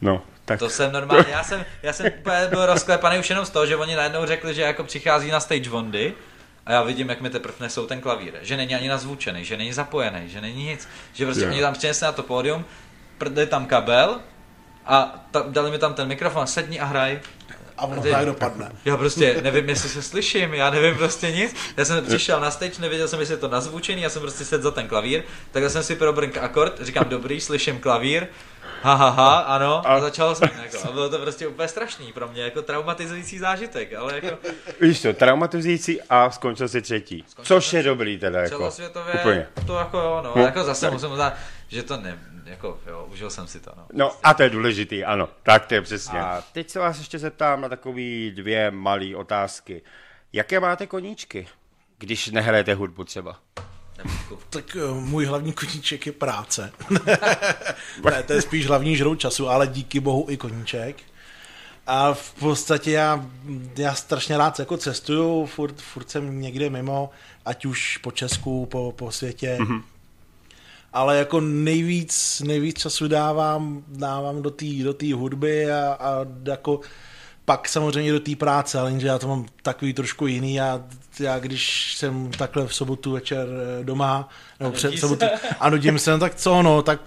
No. 0.00 0.22
Tak... 0.46 0.58
To 0.58 0.70
jsem 0.70 0.92
normálně, 0.92 1.26
já 1.30 1.44
jsem, 1.44 1.64
já 1.82 1.92
jsem 1.92 2.06
úplně 2.18 2.46
byl 2.50 2.66
rozklepaný 2.66 3.18
už 3.18 3.30
jenom 3.30 3.46
z 3.46 3.50
toho, 3.50 3.66
že 3.66 3.76
oni 3.76 3.96
najednou 3.96 4.26
řekli, 4.26 4.54
že 4.54 4.62
jako 4.62 4.84
přichází 4.84 5.30
na 5.30 5.40
stage 5.40 5.70
Vondy 5.70 6.14
a 6.66 6.72
já 6.72 6.82
vidím, 6.82 7.08
jak 7.08 7.20
mi 7.20 7.30
teprve 7.30 7.54
nesou 7.60 7.86
ten 7.86 8.00
klavír, 8.00 8.32
že 8.42 8.56
není 8.56 8.74
ani 8.74 8.88
nazvučený, 8.88 9.44
že 9.44 9.56
není 9.56 9.72
zapojený, 9.72 10.28
že 10.28 10.40
není 10.40 10.64
nic, 10.64 10.88
že 11.12 11.24
prostě 11.24 11.42
yeah. 11.42 11.52
oni 11.52 11.60
tam 11.60 11.74
přinesli 11.74 12.04
na 12.04 12.12
to 12.12 12.22
pódium, 12.22 12.64
prdli 13.18 13.46
tam 13.46 13.66
kabel 13.66 14.20
a 14.86 15.26
ta, 15.30 15.44
dali 15.48 15.70
mi 15.70 15.78
tam 15.78 15.94
ten 15.94 16.08
mikrofon, 16.08 16.46
sedni 16.46 16.80
a 16.80 16.84
hraj. 16.84 17.20
A 17.78 17.84
ono 17.84 18.02
tak 18.02 18.26
dopadne. 18.26 18.72
Já 18.84 18.96
prostě 18.96 19.40
nevím, 19.42 19.68
jestli 19.68 19.88
se 19.88 20.02
slyším, 20.02 20.54
já 20.54 20.70
nevím 20.70 20.96
prostě 20.96 21.32
nic. 21.32 21.56
Já 21.76 21.84
jsem 21.84 22.04
přišel 22.04 22.40
na 22.40 22.50
stage, 22.50 22.80
nevěděl 22.80 23.08
jsem, 23.08 23.20
jestli 23.20 23.32
je 23.32 23.38
to 23.38 23.48
nazvučený, 23.48 24.02
já 24.02 24.10
jsem 24.10 24.22
prostě 24.22 24.44
sedl 24.44 24.62
za 24.62 24.70
ten 24.70 24.88
klavír, 24.88 25.22
tak 25.52 25.70
jsem 25.70 25.82
si 25.82 25.96
probrnk 25.96 26.36
akord, 26.36 26.80
říkám 26.80 27.04
dobrý, 27.08 27.40
slyším 27.40 27.78
klavír, 27.78 28.26
ha, 28.86 28.94
ha, 28.94 29.10
ha, 29.10 29.38
ano, 29.38 29.88
a, 29.88 29.94
a 29.94 30.00
začal 30.00 30.34
jsem, 30.34 30.48
jako, 30.62 30.88
a 30.88 30.92
bylo 30.92 31.08
to 31.08 31.18
prostě 31.18 31.46
úplně 31.46 31.68
strašný 31.68 32.12
pro 32.12 32.28
mě, 32.28 32.42
jako 32.42 32.62
traumatizující 32.62 33.38
zážitek, 33.38 33.94
ale 33.94 34.14
jako... 34.14 34.38
Víš 34.80 35.02
to, 35.02 35.12
traumatizující 35.12 36.02
a 36.02 36.30
skončil 36.30 36.68
si 36.68 36.82
třetí, 36.82 37.24
skončil 37.28 37.56
což 37.56 37.72
je 37.72 37.82
dobrý 37.82 38.18
teda, 38.18 38.40
jako, 38.40 38.56
Celosvětově, 38.56 39.14
úplně. 39.14 39.46
to 39.66 39.78
jako 39.78 39.98
jo, 39.98 40.20
no, 40.24 40.32
no 40.36 40.42
jako 40.42 40.64
zase 40.64 40.90
musím 40.90 41.12
uznat, 41.12 41.34
že 41.68 41.82
to 41.82 41.96
ne, 41.96 42.18
jako 42.44 42.80
jo, 42.86 43.08
užil 43.12 43.30
jsem 43.30 43.46
si 43.46 43.60
to, 43.60 43.70
no. 43.76 43.86
No 43.92 44.12
a 44.22 44.34
to 44.34 44.42
je 44.42 44.50
důležitý, 44.50 45.04
ano, 45.04 45.28
tak 45.42 45.66
to 45.66 45.74
je 45.74 45.82
přesně. 45.82 46.20
A 46.20 46.44
teď 46.52 46.70
se 46.70 46.78
vás 46.78 46.98
ještě 46.98 47.18
zeptám 47.18 47.60
na 47.60 47.68
takový 47.68 48.32
dvě 48.36 48.70
malé 48.70 49.16
otázky. 49.16 49.82
Jaké 50.32 50.60
máte 50.60 50.86
koníčky, 50.86 51.48
když 51.98 52.28
nehrajete 52.28 52.74
hudbu 52.74 53.04
třeba? 53.04 53.36
Tak 54.50 54.76
uh, 54.76 55.00
můj 55.00 55.24
hlavní 55.24 55.52
koníček 55.52 56.06
je 56.06 56.12
práce. 56.12 56.72
ne, 58.10 58.22
to 58.22 58.32
je 58.32 58.42
spíš 58.42 58.66
hlavní 58.66 58.96
žrou 58.96 59.14
času, 59.14 59.48
ale 59.48 59.66
díky 59.66 60.00
bohu 60.00 60.26
i 60.28 60.36
koníček. 60.36 60.96
A 61.86 62.14
v 62.14 62.34
podstatě 62.34 62.90
já, 62.90 63.26
já 63.76 63.94
strašně 63.94 64.38
rád 64.38 64.58
jako 64.58 64.76
cestuju, 64.76 65.46
furt, 65.46 65.80
furt 65.80 66.10
jsem 66.10 66.40
někde 66.40 66.70
mimo, 66.70 67.10
ať 67.44 67.64
už 67.64 67.96
po 67.98 68.10
Česku, 68.10 68.66
po, 68.66 68.92
po 68.96 69.12
světě. 69.12 69.56
Mm-hmm. 69.60 69.82
Ale 70.92 71.18
jako 71.18 71.40
nejvíc, 71.40 72.42
nejvíc 72.46 72.78
času 72.78 73.08
dávám, 73.08 73.84
dávám 73.88 74.42
do 74.42 74.50
té 74.50 74.66
do 74.84 74.94
tý 74.94 75.12
hudby 75.12 75.72
a, 75.72 75.96
a 76.00 76.26
jako 76.44 76.80
pak 77.46 77.68
samozřejmě 77.68 78.12
do 78.12 78.20
té 78.20 78.36
práce, 78.36 78.78
ale 78.78 78.90
jenže 78.90 79.06
já 79.06 79.18
to 79.18 79.28
mám 79.28 79.46
takový 79.62 79.92
trošku 79.92 80.26
jiný. 80.26 80.54
Já, 80.54 80.82
já 81.20 81.38
když 81.38 81.96
jsem 81.96 82.30
takhle 82.30 82.66
v 82.66 82.74
sobotu 82.74 83.12
večer 83.12 83.46
eh, 83.80 83.84
doma, 83.84 84.28
nebo 84.60 84.72
před 84.72 84.98
sobotu, 84.98 85.26
a 85.60 85.70
nudím 85.70 85.98
se, 85.98 86.10
no 86.10 86.18
tak 86.18 86.34
co 86.34 86.62
no, 86.62 86.82
tak 86.82 87.00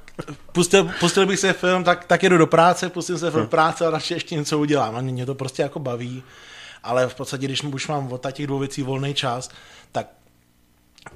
pustil, 0.52 0.92
pustil 1.00 1.26
bych 1.26 1.40
se 1.40 1.54
film, 1.54 1.84
tak, 1.84 2.06
tak 2.06 2.24
jedu 2.24 2.38
do 2.38 2.48
práce, 2.48 2.90
pustím 2.90 3.18
se 3.18 3.32
film 3.32 3.48
práce 3.48 3.88
a 3.88 3.90
radši 3.90 4.14
ještě 4.14 4.36
něco 4.36 4.60
udělám. 4.60 4.96
A 4.96 5.02
mě 5.02 5.26
to 5.26 5.36
prostě 5.36 5.62
jako 5.62 5.80
baví, 5.80 6.24
ale 6.84 7.08
v 7.08 7.16
podstatě, 7.16 7.46
když 7.46 7.64
už 7.64 7.88
mám 7.88 8.12
od 8.12 8.28
těch 8.32 8.48
dvou 8.48 8.60
věcí 8.60 8.84
volný 8.84 9.14
čas, 9.14 9.50
tak 9.92 10.08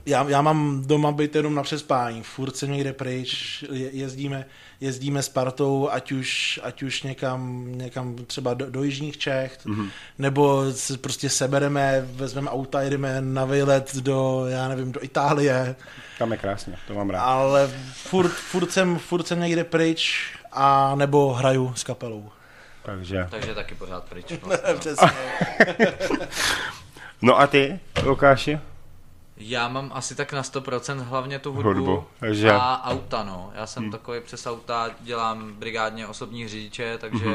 já, 0.05 0.25
já 0.29 0.41
mám 0.41 0.83
doma 0.85 1.11
být 1.11 1.35
jenom 1.35 1.55
na 1.55 1.63
přespání, 1.63 2.23
furt 2.23 2.55
se 2.57 2.67
někde 2.67 2.93
pryč, 2.93 3.63
je- 3.71 3.89
jezdíme, 3.91 4.45
jezdíme 4.83 5.23
s 5.23 5.29
partou, 5.29 5.89
ať 5.91 6.11
už, 6.11 6.59
ať 6.63 6.83
už 6.83 7.03
někam, 7.03 7.65
někam 7.77 8.15
třeba 8.15 8.53
do, 8.53 8.69
do 8.69 8.83
Jižních 8.83 9.17
Čech, 9.17 9.59
mm-hmm. 9.65 9.89
nebo 10.19 10.71
se 10.71 10.97
prostě 10.97 11.29
sebereme, 11.29 12.03
vezmeme 12.05 12.49
auta, 12.51 12.81
jedeme 12.81 13.21
na 13.21 13.45
výlet 13.45 13.95
do, 13.95 14.45
já 14.47 14.67
nevím, 14.67 14.91
do 14.91 15.03
Itálie, 15.03 15.75
Tam 16.19 16.31
je 16.31 16.37
krásně, 16.37 16.75
to 16.87 16.93
mám 16.93 17.09
rád. 17.09 17.21
ale 17.21 17.71
furt, 17.93 18.31
furt, 18.31 18.71
jsem, 18.71 18.99
furt 18.99 19.27
jsem 19.27 19.39
někde 19.39 19.63
pryč 19.63 20.31
a 20.51 20.95
nebo 20.95 21.33
hraju 21.33 21.73
s 21.75 21.83
kapelou. 21.83 22.29
Takže. 22.83 23.27
Takže 23.31 23.55
taky 23.55 23.75
pořád 23.75 24.03
pryč. 24.03 24.25
Přesně. 24.79 25.09
No 27.21 27.39
a 27.39 27.47
ty, 27.47 27.79
Lukáši? 28.03 28.59
Já 29.37 29.67
mám 29.67 29.91
asi 29.93 30.15
tak 30.15 30.33
na 30.33 30.41
100% 30.41 30.99
hlavně 30.99 31.39
tu 31.39 31.53
hudbu, 31.53 31.69
Hudbu, 31.73 32.03
takže- 32.19 32.51
a 32.51 32.81
auta, 32.83 33.23
no. 33.23 33.51
Já 33.55 33.67
jsem 33.67 33.83
hmm. 33.83 33.91
takový 33.91 34.19
přes 34.21 34.47
auta, 34.47 34.89
dělám 34.99 35.53
brigádně 35.53 36.07
osobní 36.07 36.47
řidiče, 36.47 36.97
takže 36.97 37.25
Mhm. 37.25 37.33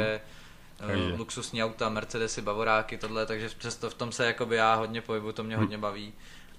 Takže. 0.89 1.13
uh, 1.13 1.19
luxusní 1.19 1.65
auta, 1.65 1.89
Mercedesy, 1.89 2.43
Bavoráky, 2.43 2.99
tohle, 2.99 3.27
takže 3.27 3.49
přesto 3.59 3.91
v 3.91 3.95
tom 3.95 4.13
se 4.13 4.27
jakoby 4.27 4.57
já 4.57 4.75
hodně 4.75 5.01
pohybu, 5.01 5.33
to 5.33 5.43
mě 5.45 5.57
hodně 5.57 5.79
baví. 5.79 6.13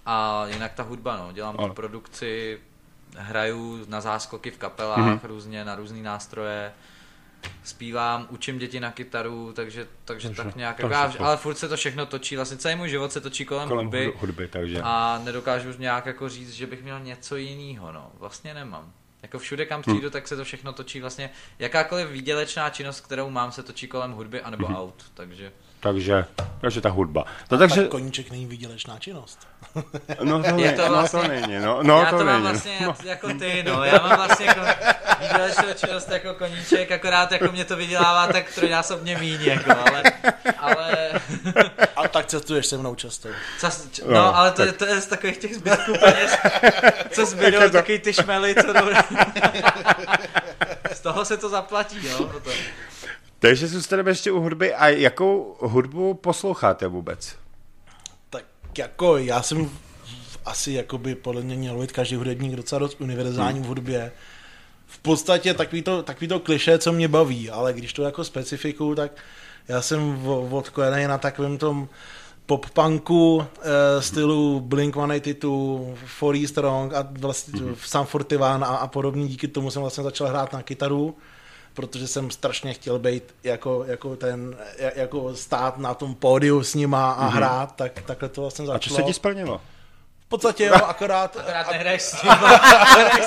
A 0.05 0.45
jinak 0.47 0.73
ta 0.73 0.83
hudba, 0.83 1.17
no, 1.17 1.31
dělám 1.31 1.55
tu 1.57 1.63
Ano. 1.63 1.73
produkci, 1.73 2.59
hraju 3.17 3.85
na 3.87 4.01
záskoky 4.01 4.51
v 4.51 4.57
kapelách, 4.57 4.97
Mhm. 4.99 5.19
různě 5.23 5.65
na 5.65 5.75
různé 5.75 6.01
nástroje, 6.01 6.71
zpívám, 7.63 8.27
učím 8.29 8.59
děti 8.59 8.79
na 8.79 8.91
kytaru, 8.91 9.53
takže, 9.55 9.87
takže 10.05 10.27
Takže 10.29 10.43
tak 10.43 10.55
nějak, 10.55 10.77
to 10.81 10.87
jako 10.89 11.23
ale 11.23 11.37
furt 11.37 11.55
se 11.55 11.69
to 11.69 11.75
všechno 11.77 12.05
točí, 12.05 12.35
vlastně 12.35 12.57
celý 12.57 12.75
můj 12.75 12.89
život 12.89 13.11
se 13.11 13.21
točí 13.21 13.45
kolem, 13.45 13.67
Kolem 13.69 13.85
hudby. 13.85 14.13
hudby, 14.19 14.47
takže. 14.47 14.79
A 14.83 15.21
nedokážu 15.23 15.73
nějak 15.77 16.05
jako 16.05 16.29
říct, 16.29 16.53
že 16.53 16.67
bych 16.67 16.83
měl 16.83 16.99
něco 16.99 17.35
jiného, 17.35 17.91
no. 17.91 18.11
Vlastně 18.19 18.53
nemám. 18.53 18.93
Jako 19.21 19.39
všude, 19.39 19.65
kam 19.65 19.81
přijdu, 19.81 20.07
Hm. 20.07 20.11
tak 20.11 20.27
se 20.27 20.35
to 20.35 20.43
všechno 20.43 20.73
točí 20.73 21.01
vlastně. 21.01 21.29
Jakákoliv 21.59 22.09
výdělečná 22.09 22.69
činnost, 22.69 23.01
kterou 23.01 23.29
mám, 23.29 23.51
se 23.51 23.63
točí 23.63 23.87
kolem 23.87 24.11
hudby 24.11 24.41
anebo 24.41 24.67
Mhm. 24.67 24.75
aut, 24.75 25.03
takže... 25.13 25.51
Takže, 25.81 26.25
takže 26.61 26.81
ta 26.81 26.89
hudba. 26.89 27.25
No 27.51 27.57
Takže... 27.57 27.75
takže, 27.75 27.81
Tak 27.81 27.91
koníček 27.91 28.31
není 28.31 28.45
výdělečná 28.45 28.99
činnost. 28.99 29.39
no 30.23 30.43
to, 30.43 30.47
Je 30.49 30.53
ne, 30.71 30.71
to 30.73 30.81
no 30.81 30.89
vlastně- 30.89 31.21
to 31.21 31.27
není, 31.27 31.59
no, 31.59 31.79
no 31.83 31.99
já 32.01 32.09
to, 32.11 32.17
to, 32.17 32.23
mám 32.25 32.33
není. 32.33 32.43
vlastně 32.43 32.77
no. 32.81 32.95
jako 33.03 33.27
ty, 33.33 33.63
no. 33.67 33.83
Já 33.83 33.99
mám 34.07 34.17
vlastně 34.17 34.45
jako 34.45 34.61
výdělečnou 35.19 35.63
činnost 35.75 36.09
jako 36.09 36.33
koníček, 36.33 36.91
akorát 36.91 37.31
jako 37.31 37.51
mě 37.51 37.65
to 37.65 37.75
vydělává 37.75 38.27
tak 38.27 38.51
trojnásobně 38.55 39.17
míň, 39.17 39.41
jako, 39.43 39.71
ale... 39.71 40.03
ale 40.57 41.11
A 41.95 42.07
tak 42.07 42.25
cestuješ 42.25 42.65
se 42.65 42.77
mnou 42.77 42.95
často. 42.95 43.29
Čas, 43.59 43.87
č, 43.91 44.01
No, 44.05 44.13
no, 44.13 44.35
ale 44.37 44.51
to, 44.51 44.57
tak- 44.57 44.67
je, 44.67 44.73
to 44.73 44.85
je 44.85 45.01
z 45.01 45.05
takových 45.07 45.37
těch 45.37 45.55
zbytků 45.55 45.93
peněz, 45.99 46.37
co 47.11 47.25
zbydou, 47.25 47.59
to- 47.63 47.69
takový 47.69 47.99
ty 47.99 48.13
šmely, 48.13 48.55
co. 48.55 48.73
Z 50.93 50.99
toho 50.99 51.25
se 51.25 51.37
to 51.37 51.49
zaplatí, 51.49 52.07
jo, 52.07 52.17
potom. 52.23 52.53
Takže 53.39 53.67
zůstaneme 53.67 54.11
ještě 54.11 54.31
u 54.31 54.39
hudby. 54.41 54.73
A 54.73 54.87
jakou 54.87 55.57
hudbu 55.59 56.13
posloucháte 56.13 56.87
vůbec? 56.87 57.35
Tak 58.29 58.43
jako 58.77 59.17
já 59.17 59.41
jsem 59.41 59.69
asi 60.45 60.71
jakoby 60.71 61.15
podle 61.15 61.41
mě 61.41 61.55
měl 61.55 61.79
být 61.79 61.91
každý 61.91 62.15
hudebník 62.15 62.55
docela 62.55 62.79
dost 62.79 63.01
univerzální 63.01 63.59
v 63.59 63.65
hudbě. 63.65 64.11
V 64.87 64.99
podstatě 64.99 65.53
takový 65.53 65.81
to, 65.81 66.03
takový 66.03 66.27
to 66.27 66.39
kliše, 66.39 66.77
co 66.77 66.91
mě 66.91 67.07
baví, 67.07 67.49
ale 67.49 67.73
když 67.73 67.93
to 67.93 68.03
jako 68.03 68.23
specifiku, 68.23 68.95
tak 68.95 69.11
já 69.67 69.81
jsem 69.81 70.15
v- 70.15 70.53
odkojený 70.53 71.07
na 71.07 71.17
takovém 71.17 71.57
tom 71.57 71.89
pop-punku 72.45 73.45
eh, 73.61 74.01
stylu 74.01 74.59
Blink-182, 74.69 75.95
For 76.05 76.35
East 76.35 76.49
Strong 76.49 76.93
a 76.93 77.07
vlastně 77.11 77.59
mm-hmm. 77.59 77.75
Sam 77.85 78.05
Fortivan 78.05 78.63
a, 78.63 78.67
a 78.67 78.87
podobně. 78.87 79.27
Díky 79.27 79.47
tomu 79.47 79.71
jsem 79.71 79.81
vlastně 79.81 80.03
začal 80.03 80.27
hrát 80.27 80.53
na 80.53 80.61
kytaru, 80.61 81.17
protože 81.79 82.07
jsem 82.07 82.31
strašně 82.31 82.73
chtěl 82.73 82.99
být 82.99 83.23
jako, 83.43 83.83
jako 83.87 84.15
ten, 84.15 84.57
ja- 84.79 84.91
jako 84.95 85.35
stát 85.35 85.77
na 85.77 85.93
tom 85.93 86.15
pódiu 86.15 86.63
s 86.63 86.75
nima 86.75 87.11
a 87.11 87.27
mm-hmm. 87.27 87.33
hrát, 87.33 87.75
tak 87.75 88.01
takhle 88.05 88.29
to 88.29 88.41
vlastně 88.41 88.63
A 88.63 88.67
začalo. 88.67 88.95
co 88.95 89.01
se 89.01 89.07
ti 89.07 89.13
splnilo? 89.13 89.61
V 90.25 90.29
podstatě 90.29 90.65
jo, 90.65 90.73
akorát, 90.73 91.37
Akorát 91.37 91.71
nehraješ 91.71 92.01
s 92.01 92.23
ním, 92.23 92.31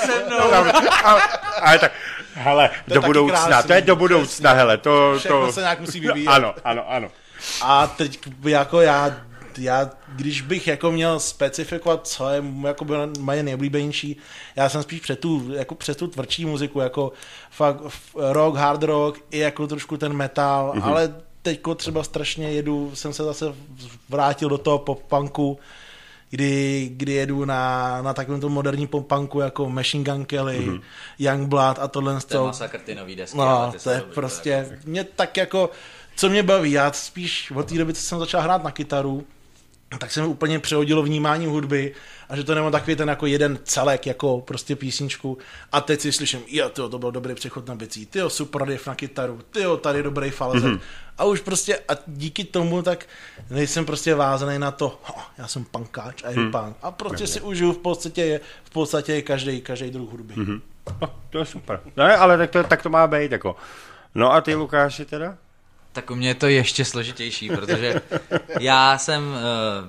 se 0.05 0.25
mnou. 0.25 0.37
Ale 1.61 1.79
tak, 1.79 1.91
hele, 2.33 2.69
je 2.87 2.93
do 2.95 3.01
budoucna, 3.01 3.47
krásný, 3.47 3.67
to 3.67 3.73
je 3.73 3.81
do 3.81 3.95
budoucna, 3.95 4.53
hele, 4.53 4.77
to... 4.77 5.15
všechno 5.17 5.45
to... 5.45 5.53
se 5.53 5.59
nějak 5.59 5.79
musí 5.79 5.99
vyvíjet. 5.99 6.27
Ano, 6.27 6.53
ano, 6.63 6.91
ano. 6.91 7.09
A 7.61 7.87
teď 7.87 8.19
jako 8.43 8.81
já, 8.81 9.11
já, 9.59 9.89
když 10.07 10.41
bych 10.41 10.67
jako 10.67 10.91
měl 10.91 11.19
specifikovat, 11.19 12.07
co 12.07 12.29
je 12.29 12.43
jako 12.67 12.85
by 12.85 12.93
moje 13.19 13.43
nejoblíbenější, 13.43 14.17
já 14.55 14.69
jsem 14.69 14.83
spíš 14.83 14.99
před 14.99 15.19
tu, 15.19 15.53
jako 15.53 15.75
před 15.75 15.97
tu 15.97 16.07
tvrdší 16.07 16.45
muziku, 16.45 16.79
jako 16.79 17.11
fakt 17.51 17.77
rock, 18.15 18.55
hard 18.55 18.83
rock, 18.83 19.19
i 19.31 19.39
jako 19.39 19.67
trošku 19.67 19.97
ten 19.97 20.13
metal, 20.13 20.73
mm-hmm. 20.75 20.83
ale 20.83 21.13
teďko 21.41 21.75
třeba 21.75 22.03
strašně 22.03 22.51
jedu, 22.51 22.91
jsem 22.93 23.13
se 23.13 23.23
zase 23.23 23.45
vrátil 24.09 24.49
do 24.49 24.57
toho 24.57 24.77
pop-punku, 24.77 25.57
kdy, 26.29 26.89
kdy 26.93 27.13
jedu 27.13 27.45
na, 27.45 28.01
na 28.01 28.13
takovém 28.13 28.41
tom 28.41 28.53
moderním 28.53 28.87
pop-punku 28.87 29.39
jako 29.39 29.69
Machine 29.69 30.03
Gun 30.03 30.25
Kelly, 30.25 30.59
mm-hmm. 30.59 30.81
Youngblood 31.19 31.79
a 31.79 31.87
tohle. 31.87 32.21
To 32.21 32.37
je 32.37 32.43
masakr 32.43 32.79
ty 32.79 32.95
nový 32.95 33.15
desky. 33.15 33.37
No, 33.37 33.73
to 33.83 33.89
je 33.89 34.01
prostě, 34.01 34.79
mě 34.85 35.03
tak 35.03 35.37
jako, 35.37 35.69
co 36.15 36.29
mě 36.29 36.43
baví, 36.43 36.71
já 36.71 36.91
spíš 36.91 37.51
od 37.51 37.69
té 37.69 37.75
doby, 37.75 37.93
co 37.93 38.01
jsem 38.01 38.19
začal 38.19 38.41
hrát 38.41 38.63
na 38.63 38.71
kytaru, 38.71 39.25
tak 39.97 40.11
se 40.11 40.21
mi 40.21 40.27
úplně 40.27 40.59
přehodilo 40.59 41.03
vnímání 41.03 41.45
hudby 41.45 41.93
a 42.29 42.35
že 42.35 42.43
to 42.43 42.55
nemám 42.55 42.71
takový 42.71 42.95
ten 42.95 43.09
jako 43.09 43.25
jeden 43.25 43.59
celek, 43.63 44.05
jako 44.07 44.41
prostě 44.41 44.75
písničku 44.75 45.37
a 45.71 45.81
teď 45.81 46.01
si 46.01 46.11
slyším, 46.11 46.41
jo, 46.47 46.69
tyjo, 46.69 46.89
to 46.89 46.99
byl 46.99 47.11
dobrý 47.11 47.35
přechod 47.35 47.67
na 47.67 47.75
bicí, 47.75 48.05
tyjo, 48.05 48.29
super 48.29 48.65
riff 48.65 48.87
na 48.87 48.95
kytaru, 48.95 49.39
tyjo, 49.51 49.77
tady 49.77 49.99
je 49.99 50.03
dobrý 50.03 50.29
falzet 50.29 50.63
mm-hmm. 50.63 50.79
a 51.17 51.23
už 51.23 51.39
prostě 51.39 51.79
a 51.87 51.93
díky 52.07 52.43
tomu 52.43 52.81
tak 52.81 53.05
nejsem 53.49 53.85
prostě 53.85 54.15
vázaný 54.15 54.59
na 54.59 54.71
to, 54.71 54.99
ho, 55.03 55.15
já 55.37 55.47
jsem 55.47 55.65
punkáč 55.65 56.23
a 56.23 56.29
jedu 56.29 56.41
hmm. 56.41 56.51
punk 56.51 56.77
a 56.81 56.91
prostě 56.91 57.27
si 57.27 57.41
užiju 57.41 57.71
v 57.71 57.77
podstatě, 57.77 58.39
v 58.63 58.69
podstatě 58.69 59.21
každý, 59.21 59.61
každý 59.61 59.91
druh 59.91 60.11
hudby. 60.11 60.33
Mm-hmm. 60.33 60.61
No, 61.01 61.13
to 61.29 61.37
je 61.37 61.45
super. 61.45 61.79
Ne, 61.97 62.17
ale 62.17 62.37
tak 62.37 62.51
to, 62.51 62.63
tak 62.63 62.83
to 62.83 62.89
má 62.89 63.07
být, 63.07 63.31
jako. 63.31 63.55
No 64.15 64.33
a 64.33 64.41
ty, 64.41 64.55
Lukáši, 64.55 65.05
teda? 65.05 65.37
Tak 65.93 66.11
u 66.11 66.15
mě 66.15 66.27
je 66.27 66.35
to 66.35 66.47
ještě 66.47 66.85
složitější, 66.85 67.49
protože 67.49 68.01
já 68.59 68.97
jsem 68.97 69.23
uh, 69.23 69.39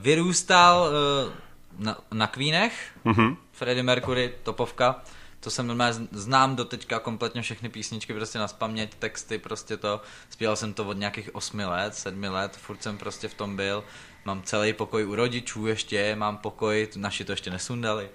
vyrůstal 0.01 0.89
uh, 0.89 1.33
na, 1.79 1.99
na 2.13 2.27
Queenech, 2.27 2.91
mm-hmm. 3.05 3.37
Freddie 3.53 3.83
Mercury, 3.83 4.35
topovka, 4.43 5.03
to 5.41 5.51
jsem 5.51 5.67
normálně 5.67 6.07
znám 6.11 6.57
do 6.57 6.65
teďka 6.65 6.99
kompletně 6.99 7.43
všechny 7.43 7.69
písničky, 7.69 8.15
prostě 8.15 8.39
na 8.39 8.49
paměť, 8.49 8.95
texty, 8.95 9.39
prostě 9.39 9.77
to, 9.77 10.01
zpíval 10.31 10.57
jsem 10.57 10.75
to 10.75 10.85
od 10.85 10.99
nějakých 10.99 11.35
osmi 11.35 11.65
let, 11.65 11.95
sedmi 11.95 12.29
let, 12.29 12.57
furt 12.57 12.83
jsem 12.83 12.99
prostě 12.99 13.29
v 13.29 13.35
tom 13.35 13.57
byl, 13.57 13.85
mám 14.25 14.43
celý 14.43 14.73
pokoj 14.73 15.07
u 15.07 15.15
rodičů 15.15 15.67
ještě, 15.67 16.17
mám 16.17 16.37
pokoj, 16.39 16.89
naši 16.97 17.25
to 17.25 17.33
ještě 17.33 17.51
nesundali, 17.51 18.09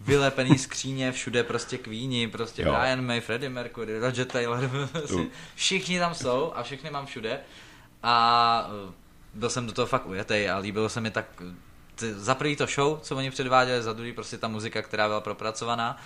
vylepený 0.00 0.58
skříně, 0.58 1.12
všude 1.12 1.42
prostě 1.44 1.78
Queeni, 1.78 2.28
prostě 2.28 2.62
Jo. 2.62 2.74
Brian 2.78 3.06
May, 3.06 3.20
Freddie 3.20 3.50
Mercury, 3.50 3.98
Roger 3.98 4.26
Taylor, 4.26 4.70
prostě 4.92 5.22
všichni 5.54 5.98
tam 5.98 6.14
jsou 6.14 6.52
a 6.54 6.62
všechny 6.62 6.90
mám 6.90 7.06
všude. 7.06 7.40
A 8.02 8.68
eh, 8.88 8.92
byl 9.34 9.50
jsem 9.50 9.66
do 9.66 9.72
toho 9.72 9.86
fakt 9.86 10.06
ujetej 10.06 10.50
a 10.50 10.58
líbilo 10.58 10.88
se 10.88 11.00
mi 11.00 11.10
tak 11.10 11.26
ty- 11.94 12.14
za 12.14 12.34
prvý 12.34 12.56
to 12.56 12.66
show, 12.66 12.98
co 13.00 13.16
oni 13.16 13.30
předváděli, 13.30 13.82
za 13.82 13.92
druhý 13.92 14.12
prostě 14.12 14.38
ta 14.38 14.48
muzika, 14.48 14.82
která 14.82 15.08
byla 15.08 15.20
propracovaná. 15.20 15.96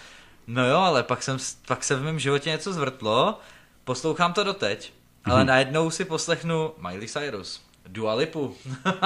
No 0.47 0.67
jo, 0.69 0.77
ale 0.77 1.03
pak, 1.03 1.23
jsem, 1.23 1.37
pak 1.67 1.85
se 1.85 1.95
v 1.97 2.03
mém 2.03 2.19
životě 2.19 2.51
něco 2.51 2.73
zvrtlo, 2.73 3.39
poslouchám 3.85 4.33
to 4.33 4.45
doteď, 4.45 4.93
ale 5.25 5.45
najednou 5.45 5.91
si 5.91 6.05
poslechnu 6.05 6.73
Miley 6.79 7.09
Cyrus, 7.09 7.63
Dua 7.93 8.15
Lipu 8.15 8.57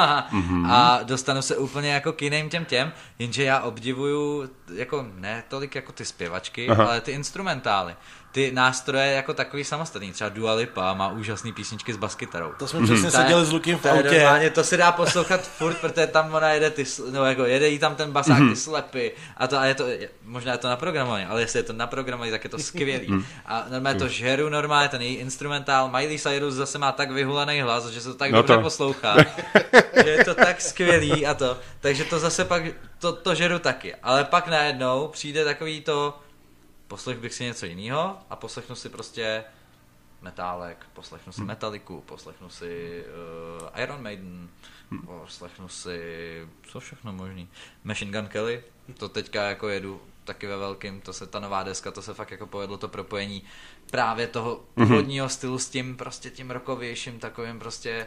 a 0.68 1.00
dostanu 1.02 1.42
se 1.42 1.56
úplně 1.56 1.92
jako 1.92 2.12
k 2.12 2.22
jiným 2.22 2.50
těm 2.50 2.64
těm, 2.64 2.92
jenže 3.18 3.44
já 3.44 3.60
obdivuju 3.60 4.50
jako 4.74 5.06
ne 5.14 5.44
tolik 5.48 5.74
jako 5.74 5.92
ty 5.92 6.04
zpěvačky, 6.04 6.68
Aha. 6.68 6.84
ale 6.84 7.00
ty 7.00 7.12
instrumentály. 7.12 7.96
Ty 8.32 8.52
nástroje 8.52 9.12
jako 9.12 9.34
takový 9.34 9.64
samostatný, 9.64 10.12
třeba 10.12 10.30
Dua 10.30 10.54
Lipa 10.54 10.94
má 10.94 11.08
úžasný 11.08 11.52
písničky 11.52 11.92
s 11.92 11.96
baskytarou. 11.96 12.52
To 12.58 12.68
jsme 12.68 12.82
přesně 12.82 13.00
To 13.10 13.16
je- 13.16 13.22
seděli 13.22 13.46
s 13.46 13.52
Lukem 13.52 13.78
v 13.78 13.86
autě. 13.86 14.10
normálně, 14.10 14.50
to 14.50 14.64
se 14.64 14.76
dá 14.76 14.92
poslouchat 14.92 15.40
furt, 15.48 15.74
protože 15.78 16.06
tam 16.06 16.34
ona 16.34 16.50
jede 16.50 16.70
ty, 16.70 16.84
no 17.10 17.24
jako 17.24 17.44
jede 17.44 17.68
jí 17.68 17.78
tam 17.78 17.94
ten 17.94 18.12
basák, 18.12 18.38
ty 18.50 18.56
slepy. 18.56 19.12
A 19.36 19.46
to 19.46 19.58
a 19.58 19.64
je 19.64 19.74
to, 19.74 19.84
možná 20.24 20.52
je 20.52 20.58
to 20.58 20.68
naprogramované, 20.68 21.26
ale 21.26 21.40
jestli 21.40 21.58
je 21.58 21.62
to 21.62 21.72
naprogramované, 21.72 22.30
tak 22.30 22.44
je 22.44 22.50
to 22.50 22.58
skvělý. 22.58 23.24
A 23.46 23.64
normálně 23.70 23.98
to 23.98 24.08
žeru 24.08 24.48
normálně, 24.48 24.88
ten 24.88 25.02
její 25.02 25.14
instrumentál, 25.14 25.88
Miley 25.90 26.18
Cyrus 26.18 26.54
zase 26.54 26.78
má 26.78 26.92
tak 26.92 27.10
vyhulený 27.10 27.60
hlas, 27.60 27.86
že 27.86 28.00
se 28.00 28.08
to 28.08 28.14
tak 28.14 28.30
No 28.30 28.38
dobře 28.38 28.54
to- 28.54 28.60
poslouchá, 28.62 29.16
že 30.04 30.10
je 30.10 30.24
to 30.24 30.34
tak 30.34 30.60
skvělý 30.60 31.26
a 31.26 31.34
to, 31.34 31.56
takže 31.80 32.04
to 32.04 32.18
zase 32.18 32.44
pak, 32.44 32.62
to, 32.98 33.12
to 33.12 33.34
žeru 33.34 33.58
taky, 33.58 33.94
ale 34.02 34.24
pak 34.24 34.46
najednou 34.48 35.08
přijde 35.08 35.44
takový 35.44 35.80
to, 35.80 36.18
poslech 36.92 37.18
bych 37.18 37.34
si 37.34 37.44
něco 37.44 37.66
jiného 37.66 38.18
a 38.30 38.36
poslechnu 38.36 38.76
si 38.76 38.88
prostě 38.88 39.44
Metálek, 40.22 40.86
poslechnu 40.92 41.32
si 41.32 41.40
Metaliku, 41.40 42.00
poslechnu 42.00 42.48
si 42.50 43.04
uh, 43.62 43.80
Iron 43.82 44.02
Maiden, 44.02 44.48
poslechnu 45.06 45.68
si, 45.68 45.98
co 46.62 46.80
všechno 46.80 47.12
možný, 47.12 47.48
Machine 47.84 48.12
Gun 48.12 48.28
Kelly, 48.28 48.64
To 48.98 49.08
teďka 49.08 49.42
jako 49.42 49.68
jedu 49.68 50.02
taky 50.24 50.46
ve 50.46 50.56
velkým, 50.56 51.00
to 51.00 51.12
se 51.12 51.26
ta 51.26 51.40
nová 51.40 51.62
deska, 51.62 51.90
to 51.90 52.02
se 52.02 52.14
fakt 52.14 52.30
jako 52.30 52.46
povedlo 52.46 52.78
to 52.78 52.88
propojení 52.88 53.42
právě 53.90 54.26
toho 54.26 54.64
původního 54.74 55.28
stylu 55.28 55.58
s 55.58 55.68
tím 55.68 55.96
prostě 55.96 56.30
tím 56.30 56.50
rokovějším 56.50 57.18
takovým 57.18 57.58
prostě 57.58 58.06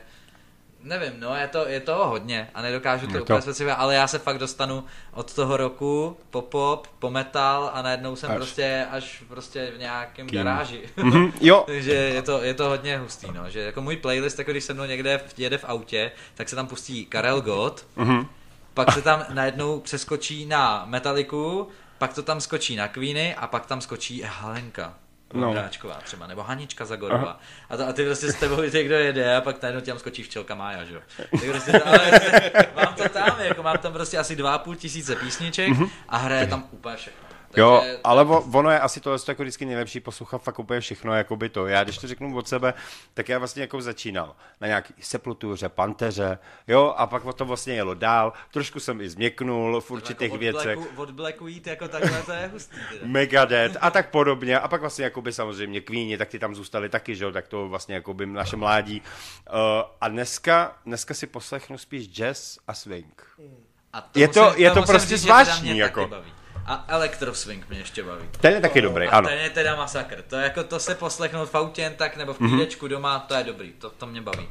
Nevím, 0.86 1.14
no 1.20 1.36
je 1.36 1.48
to, 1.48 1.68
je 1.68 1.80
toho 1.80 2.08
hodně 2.08 2.50
a 2.54 2.62
nedokážu 2.62 3.08
to 3.08 3.14
Je 3.14 3.18
to- 3.18 3.24
úplně 3.24 3.42
specifikovat, 3.42 3.76
ale 3.80 3.96
já 3.96 4.08
se 4.08 4.20
fakt 4.20 4.38
dostanu 4.38 4.84
od 5.14 5.34
toho 5.34 5.58
roku 5.58 6.18
po 6.30 6.42
pop, 6.42 6.88
po 7.00 7.10
metal 7.12 7.72
a 7.74 7.82
najednou 7.82 8.16
jsem 8.16 8.32
Až. 8.32 8.36
prostě 8.38 8.88
až 8.92 9.24
prostě 9.28 9.72
v 9.76 9.80
nějakém 9.80 10.28
Kým. 10.28 10.38
garáži. 10.38 10.82
Mhm, 10.98 11.32
jo, 11.42 11.64
Takže 11.68 11.92
je 11.94 12.22
to, 12.22 12.42
je 12.44 12.54
to 12.54 12.66
hodně 12.70 12.98
hustý, 12.98 13.28
no, 13.34 13.50
že 13.50 13.60
jako 13.60 13.82
můj 13.82 13.98
playlist, 13.98 14.40
jako 14.40 14.52
když 14.52 14.64
se 14.64 14.74
mnou 14.74 14.84
někde 14.86 15.22
jede 15.38 15.58
v 15.58 15.66
autě, 15.68 16.12
tak 16.36 16.50
se 16.50 16.56
tam 16.56 16.68
pustí 16.68 17.06
Karel 17.06 17.42
Gott, 17.42 17.86
Mhm. 17.96 18.28
pak 18.74 18.92
se 18.92 19.02
tam 19.02 19.26
najednou 19.34 19.80
přeskočí 19.80 20.46
na 20.46 20.84
Metaliku, 20.86 21.68
pak 21.98 22.14
to 22.14 22.24
tam 22.24 22.42
skočí 22.42 22.76
na 22.76 22.88
Queeny 22.88 23.36
a 23.36 23.48
pak 23.48 23.66
tam 23.66 23.82
skočí 23.82 24.24
Helenka. 24.26 24.94
No. 25.34 25.42
Vondráčková 25.48 25.96
třeba, 26.04 26.28
nebo 26.28 26.44
Hanička 26.44 26.86
Zagorová. 26.86 27.40
A, 27.70 27.74
a 27.90 27.94
ty 27.94 28.06
prostě 28.06 28.32
s 28.32 28.36
tebou 28.36 28.62
někdo 28.74 28.96
jede 28.96 29.36
a 29.36 29.42
pak 29.42 29.62
najednou 29.62 29.82
ti 29.82 29.92
tam 29.92 30.00
skočí 30.00 30.24
včelka 30.24 30.56
Mája, 30.56 30.84
že 30.84 30.94
jo. 30.94 31.02
Prostě, 31.52 31.72
ale 31.72 32.12
mám 32.76 32.94
to 32.94 33.10
tam, 33.10 33.36
jako 33.40 33.64
mám 33.64 33.78
tam 33.78 33.94
prostě 33.94 34.18
asi 34.18 34.36
dva 34.36 34.58
půl 34.58 34.76
tisíce 34.76 35.16
písniček 35.16 35.70
a 36.10 36.18
hraje 36.18 36.48
tam 36.48 36.68
úplně 36.72 36.96
všechno. 36.96 37.25
Jo, 37.58 37.78
Takže- 37.82 38.00
ale 38.04 38.24
vo- 38.26 38.44
ono 38.54 38.70
je 38.70 38.80
asi 38.80 39.00
tohle 39.00 39.20
jako 39.28 39.42
vždycky 39.44 39.66
nejlepší 39.66 40.00
poslouchat 40.00 40.38
fakt 40.44 40.60
úplně 40.60 40.80
všechno, 40.80 41.14
jako 41.14 41.36
by 41.36 41.50
to. 41.50 41.68
Já 41.68 41.84
když 41.84 41.98
to 41.98 42.08
řeknu 42.08 42.38
od 42.38 42.48
sebe, 42.48 42.74
tak 43.14 43.30
já 43.30 43.40
vlastně 43.40 43.62
jako 43.62 43.82
začínal 43.82 44.36
na 44.62 44.68
nějaký 44.68 44.94
sepultuře, 45.00 45.70
panteře, 45.70 46.38
jo, 46.68 46.94
a 46.98 47.08
pak 47.08 47.24
to 47.36 47.46
vlastně 47.46 47.74
jelo 47.74 47.94
dál. 47.94 48.34
Trošku 48.52 48.80
jsem 48.80 49.02
i 49.02 49.10
změknul 49.10 49.82
v 49.82 49.92
určitých 49.92 50.22
jako 50.26 50.36
od 50.36 50.40
věcech. 50.40 50.78
Blacku, 50.78 51.02
od 51.02 51.12
Blacku 51.12 51.48
jít 51.48 51.68
jako 51.68 51.88
takhle, 51.88 52.22
to 52.22 52.32
je 52.32 52.50
hustý. 52.54 52.76
Teda. 52.90 53.02
Megadeth 53.08 53.78
a 53.82 53.92
tak 53.92 54.10
podobně. 54.10 54.60
A 54.60 54.68
pak 54.68 54.82
vlastně 54.82 55.04
jakoby 55.04 55.34
samozřejmě 55.34 55.82
Queeni, 55.82 56.18
tak 56.18 56.30
ty 56.30 56.40
tam 56.40 56.56
zůstali 56.56 56.90
taky, 56.90 57.16
že 57.16 57.24
jo, 57.26 57.32
tak 57.32 57.48
to 57.48 57.70
vlastně 57.70 57.96
jakoby 57.96 58.26
naše 58.26 58.56
mládí. 58.56 59.02
Uh, 59.02 59.56
a 60.02 60.08
dneska, 60.08 60.78
dneska 60.86 61.14
si 61.14 61.28
poslechnu 61.28 61.78
spíš 61.78 62.08
jazz 62.08 62.58
a 62.68 62.74
swing. 62.74 63.24
A 63.94 64.10
Je 64.16 64.28
to- 64.28 64.54
je 64.58 64.72
to 64.72 64.80
musím 64.80 64.94
prostě 64.94 65.10
říct, 65.18 65.22
zvláštní, 65.22 65.78
jako. 65.78 66.08
baví. 66.08 66.34
A 66.66 66.86
Electroswing 66.88 67.70
mě 67.70 67.78
ještě 67.80 68.04
baví. 68.04 68.26
Ten 68.42 68.54
je 68.54 68.62
taky 68.62 68.82
dobrý, 68.82 69.08
A 69.08 69.12
ano. 69.18 69.30
ten 69.30 69.40
je 69.40 69.50
teda 69.50 69.76
masakr. 69.76 70.22
To 70.28 70.36
jako 70.36 70.64
to 70.64 70.80
se 70.80 70.96
poslechnout 70.96 71.50
v 71.50 71.56
autě 71.56 71.82
jen 71.82 71.94
tak 71.96 72.18
nebo 72.18 72.34
v 72.34 72.40
Mhm. 72.40 72.50
klídečku 72.50 72.88
doma, 72.88 73.20
to 73.20 73.34
je 73.36 73.44
dobrý. 73.44 73.72
To, 73.72 73.90
to 73.90 74.06
mě 74.06 74.22
baví. 74.22 74.50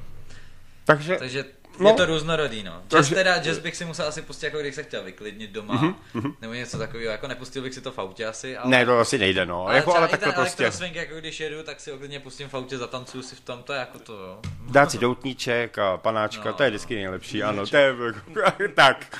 Takže, 0.85 1.17
Takže 1.17 1.45
No. 1.79 1.89
je 1.91 1.95
to 1.97 2.07
různorodý, 2.07 2.63
no. 2.63 2.73
Jazz 2.73 2.83
Takže- 2.89 3.15
teda, 3.15 3.39
jazz 3.39 3.59
bych 3.59 3.77
si 3.77 3.85
musel 3.85 4.07
asi 4.09 4.23
pustit, 4.23 4.47
jako 4.47 4.59
když 4.59 4.75
se 4.75 4.83
chtěl 4.83 5.03
vyklidnit 5.05 5.51
doma, 5.51 5.95
nebo 6.41 6.55
něco 6.55 6.79
takového, 6.79 7.13
jako 7.13 7.29
nepustil 7.29 7.63
bych 7.63 7.75
si 7.75 7.81
to 7.81 7.93
v 7.93 7.99
autě 7.99 8.27
asi, 8.27 8.57
ale... 8.57 8.71
Ne, 8.71 8.87
to 8.87 8.99
asi 8.99 9.19
nejde, 9.19 9.47
no. 9.47 9.67
ale, 9.67 9.77
jako, 9.77 9.97
ale 9.97 10.09
takhle 10.09 10.33
prostě. 10.33 10.63
Electroswing, 10.63 10.97
jako 10.97 11.15
když 11.15 11.41
jedu, 11.41 11.63
tak 11.63 11.81
si 11.81 11.93
oklidně 11.93 12.21
pustím 12.21 12.49
v 12.49 12.55
autě, 12.55 12.79
zatancuju 12.79 13.23
si 13.23 13.37
v 13.37 13.41
tom, 13.41 13.63
to 13.63 13.73
je 13.73 13.79
jako 13.79 13.99
to, 13.99 14.13
jo. 14.13 14.39
Dát 14.71 14.91
si 14.91 14.99
doutníček 14.99 15.79
a 15.79 15.97
panáčka, 15.97 16.49
No. 16.49 16.53
to 16.55 16.63
je 16.63 16.71
vždycky 16.71 16.95
nejlepší, 16.95 17.43
ano, 17.43 17.67
to 17.67 17.77
je, 17.77 17.95
tak. 18.75 19.19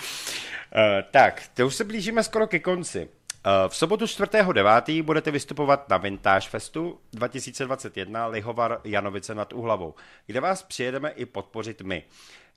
Uh, 0.75 0.83
tak, 1.11 1.43
to 1.55 1.67
už 1.67 1.75
se 1.75 1.85
blížíme 1.85 2.23
skoro 2.23 2.47
ke 2.47 2.59
konci. 2.59 3.09
Uh, 3.47 3.69
v 3.69 3.77
sobotu 3.77 4.05
4.9. 4.05 5.03
budete 5.03 5.31
vystupovat 5.31 5.89
na 5.89 5.97
Vintage 5.97 6.49
Festu 6.49 7.01
2021 7.13 8.27
Lihovar 8.27 8.81
Janovice 8.85 9.35
nad 9.35 9.53
Uhlavou, 9.53 9.95
kde 10.27 10.41
vás 10.41 10.63
přijedeme 10.63 11.11
i 11.11 11.27
podpořit 11.27 11.83
my. 11.83 12.03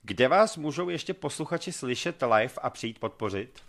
Kde 0.02 0.28
vás 0.28 0.56
můžou 0.56 0.88
ještě 0.88 1.14
posluchači 1.14 1.72
slyšet 1.72 2.22
live 2.22 2.54
a 2.62 2.70
přijít 2.70 2.98
podpořit? 2.98 3.60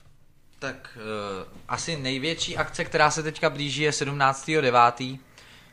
Tak 0.60 0.98
uh, 0.98 1.48
asi 1.68 1.98
největší 1.98 2.58
akce, 2.58 2.86
která 2.86 3.12
se 3.12 3.24
teďka 3.24 3.50
blíží, 3.50 3.82
je 3.82 3.92
17.9., 3.92 5.20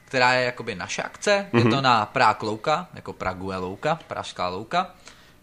která 0.04 0.32
je 0.32 0.44
jakoby 0.44 0.74
naše 0.74 1.02
akce. 1.02 1.48
Mm-hmm. 1.52 1.64
Je 1.64 1.70
to 1.70 1.80
na 1.80 2.06
Prague 2.06 2.48
Louka, 2.48 2.88
jako 2.94 3.12
Prague 3.12 3.56
Louka, 3.56 3.98
Pražská 4.06 4.48
Louka. 4.48 4.94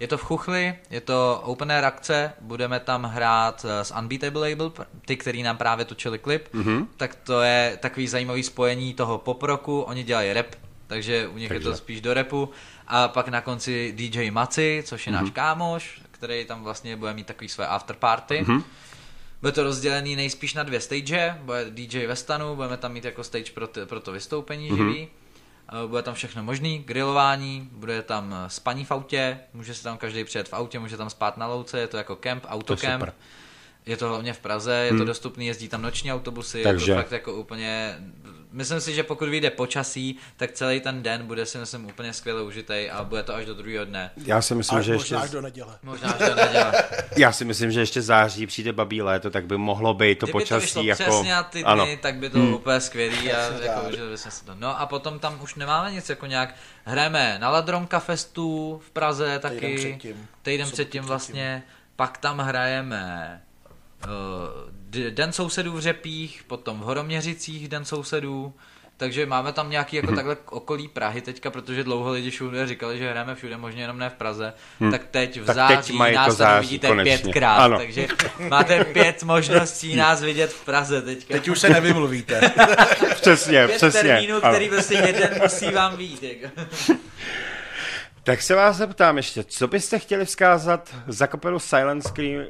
Je 0.03 0.07
to 0.07 0.17
v 0.17 0.23
Chuchli, 0.23 0.75
je 0.89 1.01
to 1.01 1.41
open 1.43 1.71
air 1.71 1.85
akce, 1.85 2.33
budeme 2.41 2.79
tam 2.79 3.03
hrát 3.03 3.65
eh, 3.69 3.85
s 3.85 3.95
Unbeatable 3.95 4.49
Label, 4.49 4.73
ty, 5.05 5.17
který 5.17 5.43
nám 5.43 5.57
právě 5.57 5.85
točili 5.85 6.19
klip, 6.19 6.53
mm-hmm. 6.53 6.87
tak 6.97 7.15
to 7.15 7.41
je 7.41 7.77
takový 7.81 8.07
zajímavý 8.07 8.43
spojení 8.43 8.93
toho 8.93 9.17
poproku, 9.17 9.81
oni 9.81 10.03
dělají 10.03 10.33
rap, 10.33 10.55
takže 10.87 11.27
u 11.27 11.37
nich 11.37 11.47
takže. 11.47 11.67
je 11.67 11.71
to 11.71 11.77
spíš 11.77 12.01
do 12.01 12.13
repu. 12.13 12.49
A 12.87 13.07
pak 13.07 13.27
na 13.27 13.41
konci 13.41 13.93
DJ 13.95 14.31
Maci, 14.31 14.83
což 14.85 15.07
je 15.07 15.13
mm-hmm. 15.13 15.21
náš 15.21 15.29
kámoš, 15.29 16.01
který 16.11 16.45
tam 16.45 16.63
vlastně 16.63 16.95
bude 16.95 17.13
mít 17.13 17.27
takový 17.27 17.49
své 17.49 17.67
afterparty. 17.67 18.41
Mm-hmm. 18.43 18.63
Bude 19.41 19.51
to 19.51 19.63
rozdělený 19.63 20.15
nejspíš 20.15 20.53
na 20.53 20.63
dvě 20.63 20.81
stage, 20.81 21.37
bude 21.41 21.65
DJ 21.69 22.05
ve 22.05 22.15
stanu, 22.15 22.55
budeme 22.55 22.77
tam 22.77 22.93
mít 22.93 23.05
jako 23.05 23.23
stage 23.23 23.51
pro, 23.51 23.67
pro 23.85 23.99
to 23.99 24.11
vystoupení 24.11 24.71
mm-hmm. 24.71 24.77
živý. 24.77 25.07
Bude 25.87 26.01
tam 26.01 26.13
všechno 26.13 26.43
možný, 26.43 26.79
grilování, 26.79 27.69
bude 27.71 28.01
tam 28.01 28.35
eh, 28.45 28.49
spaní 28.49 28.85
v 28.85 28.91
autě, 28.91 29.39
může 29.53 29.73
se 29.73 29.83
tam 29.83 29.97
každý 29.97 30.23
přijet 30.23 30.49
v 30.49 30.53
autě, 30.53 30.79
může 30.79 30.97
tam 30.97 31.09
spát 31.09 31.37
na 31.37 31.47
louce, 31.47 31.79
je 31.79 31.87
to 31.87 31.97
jako 31.97 32.15
kemp, 32.15 32.45
autokemp. 32.49 32.93
super. 33.01 33.13
Je 33.85 33.97
to 33.97 34.07
hlavně 34.07 34.33
v 34.33 34.39
Praze, 34.39 34.73
je 34.73 34.97
to 34.97 35.05
dostupný, 35.05 35.45
jezdí 35.47 35.67
tam 35.69 35.81
noční 35.81 36.13
autobusy, 36.13 36.57
je 36.59 36.63
Takže- 36.63 36.93
to 36.93 37.01
fakt 37.01 37.11
jako 37.11 37.33
úplně... 37.33 37.97
Myslím 38.53 38.81
si, 38.81 38.93
že 38.93 39.03
pokud 39.03 39.29
vyjde 39.29 39.49
počasí, 39.49 40.17
tak 40.37 40.51
celý 40.51 40.79
ten 40.79 41.03
den 41.03 41.27
bude 41.27 41.45
si 41.45 41.57
myslím 41.57 41.85
úplně 41.85 42.13
skvěle 42.13 42.41
užitej 42.41 42.91
a 42.91 43.03
bude 43.03 43.23
to 43.23 43.35
až 43.35 43.45
do 43.45 43.53
druhého 43.53 43.85
dne. 43.85 44.11
Já 44.25 44.41
si 44.41 44.55
myslím, 44.55 44.79
Až 44.79 44.85
že 44.85 44.93
ještě... 44.93 45.13
možná 45.15 45.25
až 45.25 45.31
do 45.31 45.41
neděle. 45.41 45.77
Možná, 45.83 46.15
že 46.19 46.35
neděle. 46.35 46.73
Já 47.17 47.31
si 47.31 47.45
myslím, 47.45 47.71
že 47.71 47.79
ještě 47.79 48.01
září 48.01 48.47
přijde 48.47 48.73
babí 48.73 49.01
léto, 49.01 49.29
tak 49.29 49.45
by 49.45 49.57
mohlo 49.57 49.93
být 49.93 50.19
to 50.19 50.25
Kdyby 50.25 50.39
počasí 50.39 50.73
to 50.73 50.83
jako... 50.83 51.03
přesně 51.03 51.35
ty 51.49 51.59
dny, 51.59 51.63
ano. 51.63 51.87
tak 52.01 52.15
by 52.15 52.29
to 52.29 52.39
hmm. 52.39 52.53
úplně 52.53 52.79
skvělý 52.79 53.31
a 53.31 53.61
jako, 53.61 53.91
že 53.95 54.09
by 54.09 54.17
se 54.17 54.45
to... 54.45 54.55
No 54.55 54.81
a 54.81 54.85
potom 54.85 55.19
tam 55.19 55.39
už 55.41 55.55
nemáme 55.55 55.91
nic 55.91 56.09
jako 56.09 56.25
nějak, 56.25 56.55
hrajeme 56.85 57.37
na 57.39 57.49
Ladronka 57.49 57.99
Festu 57.99 58.81
v 58.85 58.91
Praze 58.91 59.39
taky, 59.39 59.59
Týden 59.59 59.77
předtím. 59.97 60.27
týden 60.41 60.71
předtím 60.71 61.03
vlastně, 61.03 61.63
pak 61.95 62.17
tam 62.17 62.39
hrajeme 62.39 63.41
Den 65.09 65.31
sousedů 65.31 65.71
v 65.71 65.79
Řepích, 65.79 66.43
potom 66.47 66.79
v 66.79 66.83
Horoměřicích 66.83 67.67
Den 67.67 67.85
sousedů, 67.85 68.53
takže 68.97 69.25
máme 69.25 69.53
tam 69.53 69.69
nějaký 69.69 69.95
jako 69.95 70.15
takhle 70.15 70.37
okolí 70.49 70.87
Prahy 70.87 71.21
teďka, 71.21 71.51
protože 71.51 71.83
dlouho 71.83 72.11
lidi 72.11 72.29
všude 72.31 72.67
říkali, 72.67 72.97
že 72.97 73.09
hrajeme 73.09 73.35
všude, 73.35 73.57
možná 73.57 73.81
jenom 73.81 73.97
ne 73.97 74.09
v 74.09 74.13
Praze, 74.13 74.53
tak 74.91 75.01
teď 75.11 75.39
v 75.41 75.45
Tak 75.45 75.55
teď 75.67 75.75
září 75.77 75.93
mají 75.93 76.13
to 76.13 76.17
nás 76.19 76.27
tam 76.27 76.35
září, 76.35 76.67
vidíte 76.67 76.87
konečně. 76.87 77.17
pětkrát, 77.17 77.59
Ano. 77.59 77.77
takže 77.77 78.07
máte 78.49 78.83
pět 78.83 79.23
možností 79.23 79.95
nás 80.05 80.21
vidět 80.21 80.53
v 80.53 80.65
Praze 80.65 81.01
teďka. 81.01 81.33
Teď 81.33 81.47
už 81.49 81.59
se 81.59 81.69
nevymluvíte. 81.69 82.41
Přesně, 83.15 83.65
pět 83.67 83.75
přesně. 83.77 84.01
termínů, 84.01 84.35
ano. 84.43 84.53
který 84.53 84.69
prostě 84.69 84.93
jeden 84.93 85.39
musí 85.43 85.71
vám 85.71 85.97
být. 85.97 86.23
Jako. 86.23 86.61
Tak 88.23 88.41
se 88.41 88.55
vás 88.55 88.77
zeptám 88.77 89.17
ještě, 89.17 89.43
co 89.43 89.67
byste 89.67 89.99
chtěli 89.99 90.25
vzkázat 90.25 90.95
za 91.07 91.27
kapelu 91.27 91.59
Silent 91.59 92.03
Scream 92.07 92.45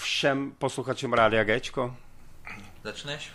všem 0.00 0.52
posluchačům 0.58 1.12
Rádia 1.12 1.44
Gčko? 1.44 1.96
Začneš? 2.84 3.30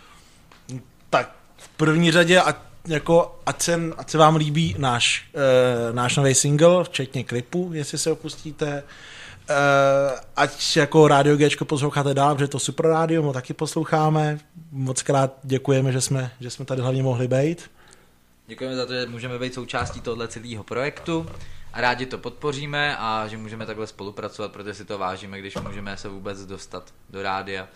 tak 1.10 1.36
v 1.58 1.68
první 1.68 2.12
řadě, 2.12 2.42
ať, 2.42 2.56
jako, 2.88 3.40
ať, 3.46 3.62
se, 3.62 3.80
ať 3.98 4.10
se 4.10 4.18
vám 4.18 4.36
líbí 4.36 4.76
náš, 4.78 5.30
uh, 5.34 5.96
náš 5.96 6.18
nový 6.18 6.36
single, 6.36 6.84
včetně 6.84 7.24
klipu, 7.24 7.70
jestli 7.74 7.98
se 7.98 8.12
opustíte. 8.12 8.84
Uh, 9.50 10.20
ať 10.36 10.76
jako 10.78 11.08
Rádio 11.08 11.38
Gčko 11.38 11.66
posloucháte 11.66 12.14
dál, 12.14 12.36
protože 12.36 12.48
to 12.48 12.60
super 12.60 12.86
rádio, 12.88 13.22
my 13.22 13.28
ho 13.28 13.34
taky 13.34 13.54
posloucháme. 13.54 14.40
Moc 14.72 15.02
krát 15.02 15.34
děkujeme, 15.44 15.92
že 15.92 16.02
jsme, 16.02 16.32
že 16.40 16.50
jsme 16.50 16.66
tady 16.66 16.82
hlavně 16.82 17.04
mohli 17.04 17.28
být. 17.28 17.72
Děkujeme 18.48 18.76
za 18.76 18.86
to, 18.86 18.94
že 18.94 19.06
můžeme 19.06 19.40
být 19.40 19.54
součástí 19.54 20.02
tohle 20.02 20.28
celého 20.28 20.64
projektu 20.64 21.26
a 21.76 21.82
rádi 21.82 22.06
to 22.06 22.18
podpoříme 22.18 22.98
a 22.98 23.28
že 23.28 23.38
můžeme 23.38 23.66
takhle 23.66 23.88
spolupracovat, 23.88 24.52
protože 24.52 24.74
si 24.74 24.86
to 24.86 24.98
vážíme, 24.98 25.40
když 25.40 25.56
můžeme 25.56 25.98
se 25.98 26.10
vůbec 26.10 26.46
dostat 26.46 26.94
do 27.10 27.22
rádia. 27.24 27.68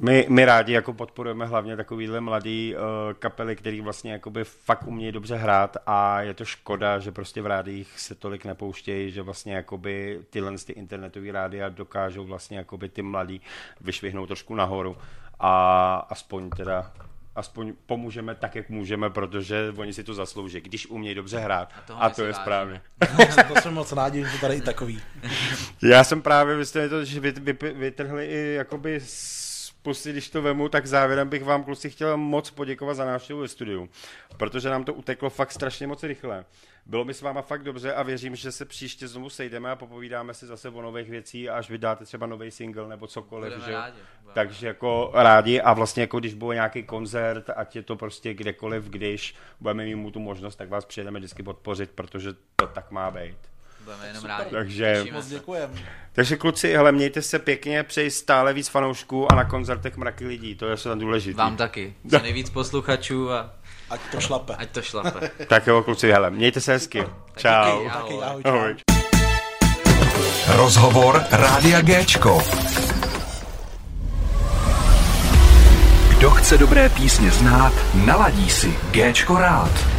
My, 0.00 0.26
my 0.28 0.44
rádi 0.44 0.72
jako 0.72 0.92
podporujeme 0.92 1.46
hlavně 1.46 1.76
takovýhle 1.76 2.20
mladý 2.20 2.74
uh, 2.74 2.80
kapely, 3.12 3.56
který 3.56 3.80
vlastně 3.80 4.12
jakoby 4.12 4.44
fakt 4.44 4.86
umějí 4.86 5.12
dobře 5.12 5.36
hrát 5.36 5.76
a 5.86 6.20
je 6.20 6.34
to 6.34 6.44
škoda, 6.44 6.98
že 6.98 7.12
prostě 7.12 7.42
v 7.42 7.46
rádiích 7.46 8.00
se 8.00 8.14
tolik 8.14 8.44
nepouštějí, 8.44 9.10
že 9.10 9.22
vlastně 9.22 9.54
jakoby 9.54 10.20
tyhle 10.30 10.58
ty 10.66 10.72
internetové 10.72 11.32
rádia 11.32 11.68
dokážou 11.68 12.24
vlastně 12.24 12.58
jakoby 12.58 12.88
ty 12.88 13.02
mladí 13.02 13.40
vyšvihnout 13.80 14.26
trošku 14.26 14.54
nahoru 14.54 14.96
a 15.40 15.94
aspoň 16.10 16.50
teda 16.50 16.92
aspoň 17.36 17.72
pomůžeme 17.86 18.34
tak, 18.34 18.54
jak 18.54 18.68
můžeme, 18.68 19.10
protože 19.10 19.72
oni 19.76 19.92
si 19.92 20.04
to 20.04 20.14
zaslouží, 20.14 20.60
když 20.60 20.86
umějí 20.86 21.14
dobře 21.14 21.38
hrát. 21.38 21.72
A, 21.88 21.92
a 21.92 22.10
to 22.10 22.22
je 22.22 22.26
vážíme. 22.32 22.42
správně. 22.42 22.80
To 23.54 23.60
jsme 23.60 23.70
moc 23.70 23.92
rádi, 23.92 24.24
že 24.32 24.38
tady 24.40 24.54
i 24.54 24.60
takový. 24.60 25.00
Já 25.82 26.04
jsem 26.04 26.22
právě, 26.22 26.56
vy 26.56 26.66
jste 26.66 26.88
to, 26.88 27.04
že 27.04 27.20
vy, 27.20 27.32
vy, 27.32 27.52
vytrhli 27.72 28.26
i 28.26 28.54
jakoby 28.54 29.00
pusy, 29.86 30.12
když 30.12 30.30
to 30.30 30.42
vemu, 30.42 30.68
tak 30.68 30.86
závěrem 30.86 31.28
bych 31.28 31.44
vám 31.44 31.64
kluci 31.64 31.90
chtěl 31.90 32.16
moc 32.16 32.50
poděkovat 32.50 32.94
za 32.94 33.04
návštěvu 33.04 33.40
ve 33.40 33.48
studiu, 33.48 33.88
protože 34.36 34.68
nám 34.68 34.84
to 34.84 34.94
uteklo 34.94 35.30
fakt 35.30 35.52
strašně 35.52 35.86
moc 35.86 36.02
rychle. 36.02 36.44
Bylo 36.86 37.04
mi 37.04 37.14
s 37.14 37.22
váma 37.22 37.42
fakt 37.42 37.62
dobře 37.62 37.94
a 37.94 38.02
věřím, 38.02 38.36
že 38.36 38.52
se 38.52 38.64
příště 38.64 39.08
znovu 39.08 39.30
sejdeme 39.30 39.70
a 39.70 39.76
popovídáme 39.76 40.34
si 40.34 40.46
zase 40.46 40.68
o 40.68 40.82
nových 40.82 41.10
věcí, 41.10 41.48
až 41.48 41.70
vydáte 41.70 42.04
třeba 42.04 42.26
nový 42.26 42.50
single 42.50 42.88
nebo 42.88 43.06
cokoliv. 43.06 43.52
Budeme 43.52 43.64
že? 43.64 43.72
rádi, 43.72 43.98
Takže 44.34 44.66
jako 44.66 45.10
rádi 45.14 45.60
a 45.60 45.72
vlastně 45.72 46.00
jako 46.00 46.18
když 46.20 46.34
bude 46.34 46.54
nějaký 46.54 46.82
koncert, 46.82 47.50
ať 47.56 47.76
je 47.76 47.82
to 47.82 47.96
prostě 47.96 48.34
kdekoliv, 48.34 48.84
když 48.84 49.34
budeme 49.60 49.84
mít 49.84 49.94
mu 49.94 50.10
tu 50.10 50.20
možnost, 50.20 50.56
tak 50.56 50.68
vás 50.68 50.84
přijedeme 50.84 51.18
vždycky 51.18 51.42
podpořit, 51.42 51.90
protože 51.90 52.32
to 52.56 52.66
tak 52.66 52.90
má 52.90 53.10
být. 53.10 53.55
Budeme 53.86 54.06
jenom 54.06 54.24
rádi. 54.24 54.50
Takže- 54.50 55.04
Moc 55.12 55.26
děkujem. 55.26 55.70
Takže 56.12 56.36
kluci, 56.36 56.72
hele, 56.72 56.92
mějte 56.92 57.22
se 57.22 57.38
pěkně, 57.38 57.82
přeji 57.82 58.10
stále 58.10 58.52
víc 58.52 58.68
fanoušků 58.68 59.32
a 59.32 59.34
na 59.34 59.44
koncertech 59.44 59.96
mraky 59.96 60.26
lidí, 60.26 60.54
to 60.54 60.66
je 60.66 60.76
se 60.76 60.88
důležité. 60.94 61.38
Vám 61.38 61.56
taky. 61.56 61.94
Co 62.10 62.18
nejvíc 62.18 62.50
posluchačů 62.50 63.32
a 63.32 63.50
Ať 63.90 64.00
to 64.12 64.20
šlape. 64.20 64.54
ať 64.58 64.70
to 64.70 64.82
šlape. 64.82 65.30
Tak 65.46 65.66
jo, 65.66 65.82
kluci, 65.82 66.10
hele, 66.12 66.30
mějte 66.30 66.60
se 66.60 66.72
hezky. 66.72 67.04
Čau. 67.36 67.78
díky, 67.78 67.88
Taky 67.90 68.14
Ahoj. 68.14 68.22
ahoj, 68.24 68.42
čau. 68.42 68.48
Ahoj. 68.50 68.74
Rozhovor 70.56 71.24
Rádia 71.30 71.80
Géčko. 71.80 72.42
Kdo 76.18 76.30
chce 76.30 76.58
dobré 76.58 76.88
písně 76.88 77.30
znát, 77.30 77.72
naladí 77.94 78.50
si 78.50 78.74
Géčko 78.90 79.38
rád. 79.38 79.95